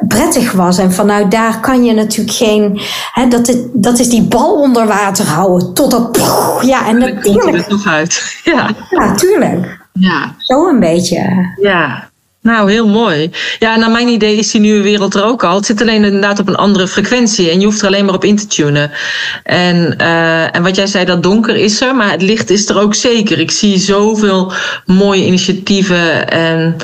prettig 0.07 0.51
was. 0.51 0.77
En 0.77 0.91
vanuit 0.91 1.31
daar 1.31 1.59
kan 1.59 1.83
je 1.83 1.93
natuurlijk 1.93 2.37
geen, 2.37 2.79
hè, 3.11 3.27
dat, 3.27 3.47
het, 3.47 3.67
dat 3.73 3.99
is 3.99 4.09
die 4.09 4.23
bal 4.23 4.53
onder 4.53 4.87
water 4.87 5.25
houden 5.25 5.73
totdat, 5.73 6.19
ja, 6.61 6.87
en 6.87 6.97
natuurlijk. 6.97 7.39
komt 7.39 7.55
het 7.55 7.69
nog 7.69 7.87
uit. 7.87 8.23
Ja. 8.45 8.69
ja 8.89 9.04
tuurlijk. 9.13 9.79
Ja. 9.93 10.35
Zo 10.37 10.67
een 10.67 10.79
beetje. 10.79 11.53
Ja, 11.61 12.09
nou, 12.45 12.71
heel 12.71 12.87
mooi. 12.87 13.31
Ja, 13.59 13.75
naar 13.75 13.91
mijn 13.91 14.07
idee 14.07 14.37
is 14.37 14.51
die 14.51 14.61
nieuwe 14.61 14.81
wereld 14.81 15.15
er 15.15 15.23
ook 15.23 15.43
al. 15.43 15.55
Het 15.55 15.65
zit 15.65 15.81
alleen 15.81 16.03
inderdaad 16.03 16.39
op 16.39 16.47
een 16.47 16.55
andere 16.55 16.87
frequentie. 16.87 17.49
En 17.49 17.59
je 17.59 17.65
hoeft 17.65 17.81
er 17.81 17.87
alleen 17.87 18.05
maar 18.05 18.13
op 18.13 18.23
in 18.23 18.35
te 18.35 18.47
tunen. 18.47 18.91
En, 19.43 19.95
uh, 20.01 20.55
en 20.55 20.63
wat 20.63 20.75
jij 20.75 20.87
zei, 20.87 21.05
dat 21.05 21.23
donker 21.23 21.55
is 21.55 21.81
er. 21.81 21.95
Maar 21.95 22.11
het 22.11 22.21
licht 22.21 22.49
is 22.49 22.69
er 22.69 22.79
ook 22.79 22.95
zeker. 22.95 23.39
Ik 23.39 23.51
zie 23.51 23.77
zoveel 23.77 24.51
mooie 24.85 25.25
initiatieven. 25.25 26.29
En 26.29 26.75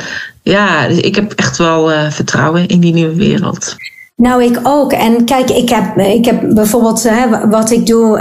ja, 0.44 0.86
ik 0.86 1.16
heb 1.16 1.34
echt 1.34 1.58
wel 1.58 1.92
uh, 1.92 2.12
vertrouwen 2.12 2.68
in 2.68 2.80
die 2.80 2.94
nieuwe 2.94 3.16
wereld. 3.16 3.76
Nou, 4.22 4.44
ik 4.44 4.60
ook. 4.64 4.94
En 4.94 5.26
kijk, 5.26 5.50
ik 5.50 5.70
heb, 5.70 5.98
ik 5.98 6.26
heb 6.26 6.54
bijvoorbeeld 6.54 7.04
hè, 7.04 7.48
wat 7.50 7.72
ik 7.72 7.86
doe, 7.86 8.20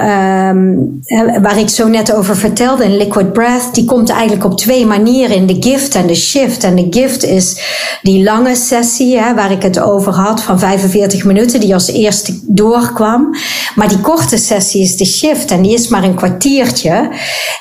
um, 0.49 1.01
waar 1.43 1.59
ik 1.59 1.69
zo 1.69 1.89
net 1.89 2.13
over 2.13 2.37
vertelde, 2.37 2.85
in 2.85 2.97
Liquid 2.97 3.33
Breath, 3.33 3.75
die 3.75 3.85
komt 3.85 4.11
eigenlijk 4.11 4.45
op 4.45 4.59
twee 4.59 4.87
manieren 4.87 5.37
in 5.37 5.47
de 5.47 5.57
gift 5.61 5.95
en 5.95 6.07
de 6.07 6.15
shift. 6.15 6.65
En 6.65 6.75
de 6.75 6.87
gift 6.91 7.25
is 7.25 7.61
die 8.03 8.25
lange 8.25 8.57
sessie, 8.57 9.19
hè, 9.19 9.35
waar 9.35 9.51
ik 9.51 9.63
het 9.63 9.81
over 9.81 10.13
had, 10.13 10.43
van 10.43 10.59
45 10.59 11.25
minuten, 11.25 11.61
die 11.61 11.75
als 11.75 11.89
eerste 11.89 12.39
doorkwam. 12.43 13.35
Maar 13.75 13.89
die 13.89 14.01
korte 14.01 14.37
sessie 14.37 14.83
is 14.83 14.97
de 14.97 15.07
shift 15.07 15.51
en 15.51 15.63
die 15.63 15.75
is 15.75 15.89
maar 15.89 16.05
een 16.05 16.15
kwartiertje. 16.15 17.11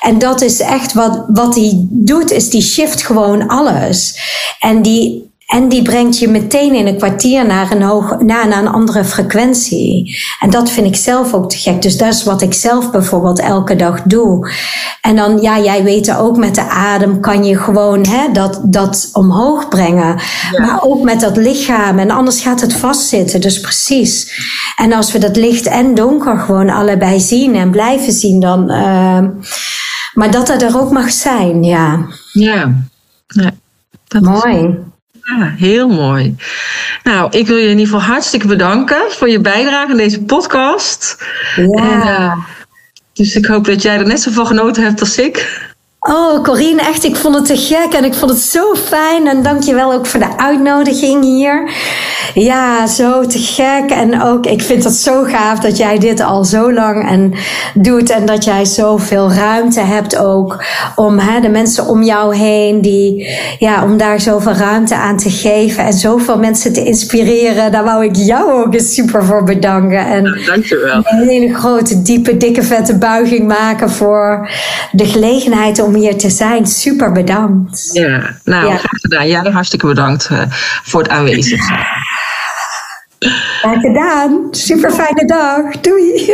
En 0.00 0.18
dat 0.18 0.40
is 0.40 0.60
echt 0.60 0.92
wat, 0.92 1.24
wat 1.28 1.54
die 1.54 1.88
doet, 1.90 2.30
is 2.30 2.50
die 2.50 2.62
shift 2.62 3.02
gewoon 3.02 3.48
alles. 3.48 4.18
En 4.60 4.82
die 4.82 5.29
en 5.50 5.68
die 5.68 5.82
brengt 5.82 6.18
je 6.18 6.28
meteen 6.28 6.74
in 6.74 6.86
een 6.86 6.96
kwartier 6.96 7.46
naar 7.46 7.72
een, 7.72 7.82
hoog, 7.82 8.20
naar, 8.20 8.48
naar 8.48 8.58
een 8.58 8.68
andere 8.68 9.04
frequentie. 9.04 10.18
En 10.40 10.50
dat 10.50 10.70
vind 10.70 10.86
ik 10.86 10.96
zelf 10.96 11.34
ook 11.34 11.50
te 11.50 11.56
gek. 11.56 11.82
Dus 11.82 11.96
dat 11.96 12.14
is 12.14 12.24
wat 12.24 12.42
ik 12.42 12.54
zelf 12.54 12.90
bijvoorbeeld 12.90 13.40
elke 13.40 13.76
dag 13.76 14.02
doe. 14.02 14.52
En 15.00 15.16
dan, 15.16 15.40
ja, 15.40 15.60
jij 15.60 15.82
weet 15.82 16.16
ook 16.16 16.36
met 16.36 16.54
de 16.54 16.68
adem 16.68 17.20
kan 17.20 17.44
je 17.44 17.58
gewoon 17.58 18.06
hè, 18.06 18.32
dat, 18.32 18.60
dat 18.64 19.08
omhoog 19.12 19.68
brengen. 19.68 20.20
Maar 20.58 20.82
ook 20.82 21.02
met 21.02 21.20
dat 21.20 21.36
lichaam. 21.36 21.98
En 21.98 22.10
anders 22.10 22.40
gaat 22.40 22.60
het 22.60 22.72
vastzitten. 22.72 23.40
Dus 23.40 23.60
precies. 23.60 24.32
En 24.76 24.92
als 24.92 25.12
we 25.12 25.18
dat 25.18 25.36
licht 25.36 25.66
en 25.66 25.94
donker 25.94 26.38
gewoon 26.38 26.70
allebei 26.70 27.20
zien 27.20 27.54
en 27.54 27.70
blijven 27.70 28.12
zien, 28.12 28.40
dan. 28.40 28.70
Uh, 28.70 29.18
maar 30.14 30.30
dat 30.30 30.46
dat 30.46 30.62
er 30.62 30.80
ook 30.80 30.90
mag 30.90 31.10
zijn, 31.10 31.62
ja. 31.62 32.06
Ja. 32.32 32.74
ja. 33.26 33.50
Dat 34.08 34.22
Mooi. 34.22 34.88
Ja, 35.38 35.54
heel 35.56 35.88
mooi. 35.88 36.36
Nou, 37.02 37.38
ik 37.38 37.46
wil 37.46 37.56
je 37.56 37.62
in 37.62 37.78
ieder 37.78 37.84
geval 37.84 38.02
hartstikke 38.02 38.46
bedanken 38.46 39.02
voor 39.08 39.28
je 39.28 39.40
bijdrage 39.40 39.90
in 39.90 39.96
deze 39.96 40.22
podcast. 40.22 41.24
Ja. 41.56 41.64
En, 41.64 41.98
uh, 41.98 42.32
dus 43.12 43.34
ik 43.34 43.46
hoop 43.46 43.64
dat 43.64 43.82
jij 43.82 43.98
er 43.98 44.06
net 44.06 44.20
zoveel 44.20 44.46
genoten 44.46 44.82
hebt 44.82 45.00
als 45.00 45.18
ik. 45.18 45.68
Oh, 46.08 46.42
Corine, 46.42 46.80
echt, 46.80 47.04
ik 47.04 47.16
vond 47.16 47.34
het 47.34 47.46
te 47.46 47.56
gek 47.56 47.92
en 47.92 48.04
ik 48.04 48.14
vond 48.14 48.30
het 48.30 48.40
zo 48.40 48.74
fijn. 48.74 49.26
En 49.26 49.42
dank 49.42 49.62
je 49.62 49.74
wel 49.74 49.92
ook 49.92 50.06
voor 50.06 50.20
de 50.20 50.36
uitnodiging 50.36 51.24
hier. 51.24 51.70
Ja, 52.34 52.86
zo 52.86 53.26
te 53.26 53.38
gek. 53.38 53.90
En 53.90 54.22
ook, 54.22 54.46
ik 54.46 54.62
vind 54.62 54.84
het 54.84 54.94
zo 54.94 55.22
gaaf 55.22 55.58
dat 55.58 55.76
jij 55.76 55.98
dit 55.98 56.20
al 56.20 56.44
zo 56.44 56.72
lang 56.72 57.08
en 57.08 57.32
doet. 57.74 58.10
En 58.10 58.26
dat 58.26 58.44
jij 58.44 58.64
zoveel 58.64 59.32
ruimte 59.32 59.80
hebt 59.80 60.16
ook 60.16 60.64
om 60.94 61.18
hè, 61.18 61.40
de 61.40 61.48
mensen 61.48 61.86
om 61.86 62.02
jou 62.02 62.36
heen, 62.36 62.80
die, 62.80 63.28
ja, 63.58 63.84
om 63.84 63.96
daar 63.96 64.20
zoveel 64.20 64.52
ruimte 64.52 64.94
aan 64.94 65.16
te 65.16 65.30
geven. 65.30 65.84
En 65.84 65.92
zoveel 65.92 66.38
mensen 66.38 66.72
te 66.72 66.84
inspireren. 66.84 67.72
Daar 67.72 67.84
wou 67.84 68.04
ik 68.04 68.16
jou 68.16 68.64
ook 68.64 68.74
eens 68.74 68.94
super 68.94 69.24
voor 69.24 69.44
bedanken. 69.44 70.06
En 70.06 70.24
ja, 70.24 70.46
dank 70.46 70.64
je 70.64 70.76
wel. 70.76 71.20
Een 71.20 71.28
hele 71.28 71.54
grote, 71.54 72.02
diepe, 72.02 72.36
dikke, 72.36 72.62
vette 72.62 72.98
buiging 72.98 73.48
maken 73.48 73.90
voor 73.90 74.50
de 74.92 75.06
gelegenheid 75.06 75.82
om 75.82 75.89
om 75.90 75.96
hier 75.96 76.16
te 76.16 76.30
zijn. 76.30 76.66
Super 76.66 77.12
bedankt. 77.12 77.90
Ja, 77.92 78.36
nou, 78.44 78.66
ja. 78.66 78.76
graag 78.76 79.00
gedaan. 79.00 79.28
Jij 79.28 79.50
hartstikke 79.50 79.86
bedankt 79.86 80.28
uh, 80.32 80.42
voor 80.82 81.02
het 81.02 81.10
aanwezig 81.10 81.62
zijn. 81.64 81.86
Graag 83.60 83.80
gedaan. 83.80 84.48
Super 84.50 84.90
fijne 84.90 85.24
dag. 85.24 85.80
Doei. 85.80 86.32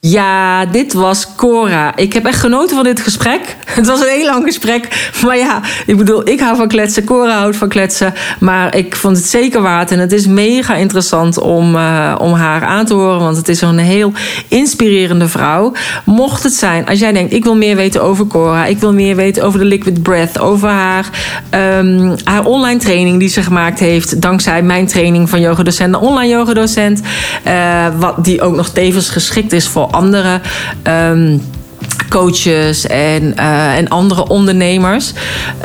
Ja, 0.00 0.66
dit 0.66 0.92
was 0.92 1.34
Cora. 1.34 1.96
Ik 1.96 2.12
heb 2.12 2.24
echt 2.24 2.40
genoten 2.40 2.76
van 2.76 2.84
dit 2.84 3.00
gesprek. 3.00 3.56
Het 3.66 3.86
was 3.86 4.00
een 4.00 4.08
heel 4.08 4.26
lang 4.26 4.44
gesprek. 4.44 5.10
Maar 5.24 5.36
ja, 5.36 5.60
ik 5.86 5.96
bedoel, 5.96 6.28
ik 6.28 6.40
hou 6.40 6.56
van 6.56 6.68
kletsen. 6.68 7.04
Cora 7.04 7.38
houdt 7.38 7.56
van 7.56 7.68
kletsen. 7.68 8.14
Maar 8.40 8.76
ik 8.76 8.96
vond 8.96 9.16
het 9.16 9.26
zeker 9.26 9.62
waard. 9.62 9.90
En 9.90 9.98
het 9.98 10.12
is 10.12 10.26
mega 10.26 10.74
interessant 10.74 11.38
om, 11.38 11.74
uh, 11.74 12.14
om 12.18 12.32
haar 12.32 12.64
aan 12.64 12.86
te 12.86 12.94
horen. 12.94 13.20
Want 13.20 13.36
het 13.36 13.48
is 13.48 13.60
een 13.60 13.78
heel 13.78 14.12
inspirerende 14.48 15.28
vrouw. 15.28 15.72
Mocht 16.04 16.42
het 16.42 16.54
zijn, 16.54 16.86
als 16.86 16.98
jij 16.98 17.12
denkt, 17.12 17.32
ik 17.32 17.44
wil 17.44 17.56
meer 17.56 17.76
weten 17.76 18.02
over 18.02 18.26
Cora. 18.26 18.66
Ik 18.66 18.78
wil 18.78 18.92
meer 18.92 19.16
weten 19.16 19.42
over 19.44 19.58
de 19.58 19.64
Liquid 19.64 20.02
Breath. 20.02 20.38
Over 20.38 20.68
haar, 20.68 21.10
um, 21.78 22.14
haar 22.24 22.44
online 22.44 22.80
training 22.80 23.18
die 23.18 23.28
ze 23.28 23.42
gemaakt 23.42 23.78
heeft. 23.78 24.20
Dankzij 24.22 24.62
mijn 24.62 24.86
training 24.86 25.30
van 25.30 25.40
yoga 25.40 25.62
docent, 25.62 25.92
de 25.92 25.98
online 25.98 26.23
yoga 26.28 26.54
docent. 26.54 27.00
Uh, 27.46 27.86
wat, 27.98 28.24
die 28.24 28.42
ook 28.42 28.56
nog 28.56 28.68
tevens 28.68 29.10
geschikt 29.10 29.52
is 29.52 29.68
voor 29.68 29.86
andere 29.86 30.40
um, 30.88 31.42
coaches 32.08 32.86
en, 32.86 33.34
uh, 33.38 33.76
en 33.76 33.88
andere 33.88 34.28
ondernemers. 34.28 35.12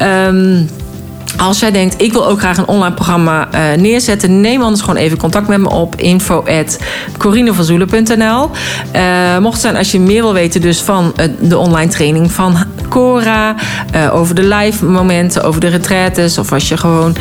Um, 0.01 0.69
als 1.37 1.59
jij 1.59 1.71
denkt, 1.71 2.01
ik 2.01 2.11
wil 2.11 2.27
ook 2.27 2.39
graag 2.39 2.57
een 2.57 2.67
online 2.67 2.93
programma 2.93 3.47
uh, 3.53 3.59
neerzetten, 3.81 4.41
neem 4.41 4.61
anders 4.61 4.81
gewoon 4.81 4.95
even 4.95 5.17
contact 5.17 5.47
met 5.47 5.59
me 5.59 5.69
op. 5.69 5.95
info 5.95 6.43
uh, 6.47 6.59
Mocht 9.39 9.61
zijn 9.61 9.75
als 9.75 9.91
je 9.91 9.99
meer 9.99 10.21
wil 10.21 10.33
weten 10.33 10.61
dus 10.61 10.81
van 10.81 11.13
uh, 11.19 11.25
de 11.39 11.57
online 11.57 11.91
training 11.91 12.31
van 12.31 12.57
Cora, 12.89 13.55
over 14.11 14.35
de 14.35 14.43
live 14.43 14.85
momenten, 14.85 15.43
over 15.43 15.61
de 15.61 15.67
retraites, 15.67 16.37
of 16.37 16.51
als 16.51 16.67
je 16.67 16.77
gewoon 16.77 17.15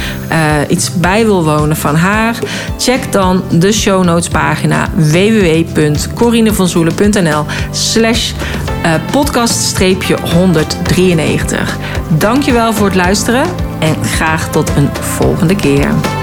iets 0.68 0.92
bij 0.92 1.24
wil 1.24 1.44
wonen 1.44 1.76
van 1.76 1.94
haar, 1.94 2.34
check 2.78 3.12
dan 3.12 3.42
de 3.50 3.72
show 3.72 4.04
notes 4.04 4.28
pagina 4.28 4.88
www.corinevanzoelen.nl 4.94 7.44
slash 7.70 8.32
podcast-193. 9.12 11.76
Dankjewel 12.18 12.72
voor 12.72 12.86
het 12.86 12.96
luisteren 12.96 13.46
en 13.80 14.04
graag 14.04 14.50
tot 14.50 14.70
een 14.76 14.88
volgende 14.94 15.56
keer. 15.56 16.17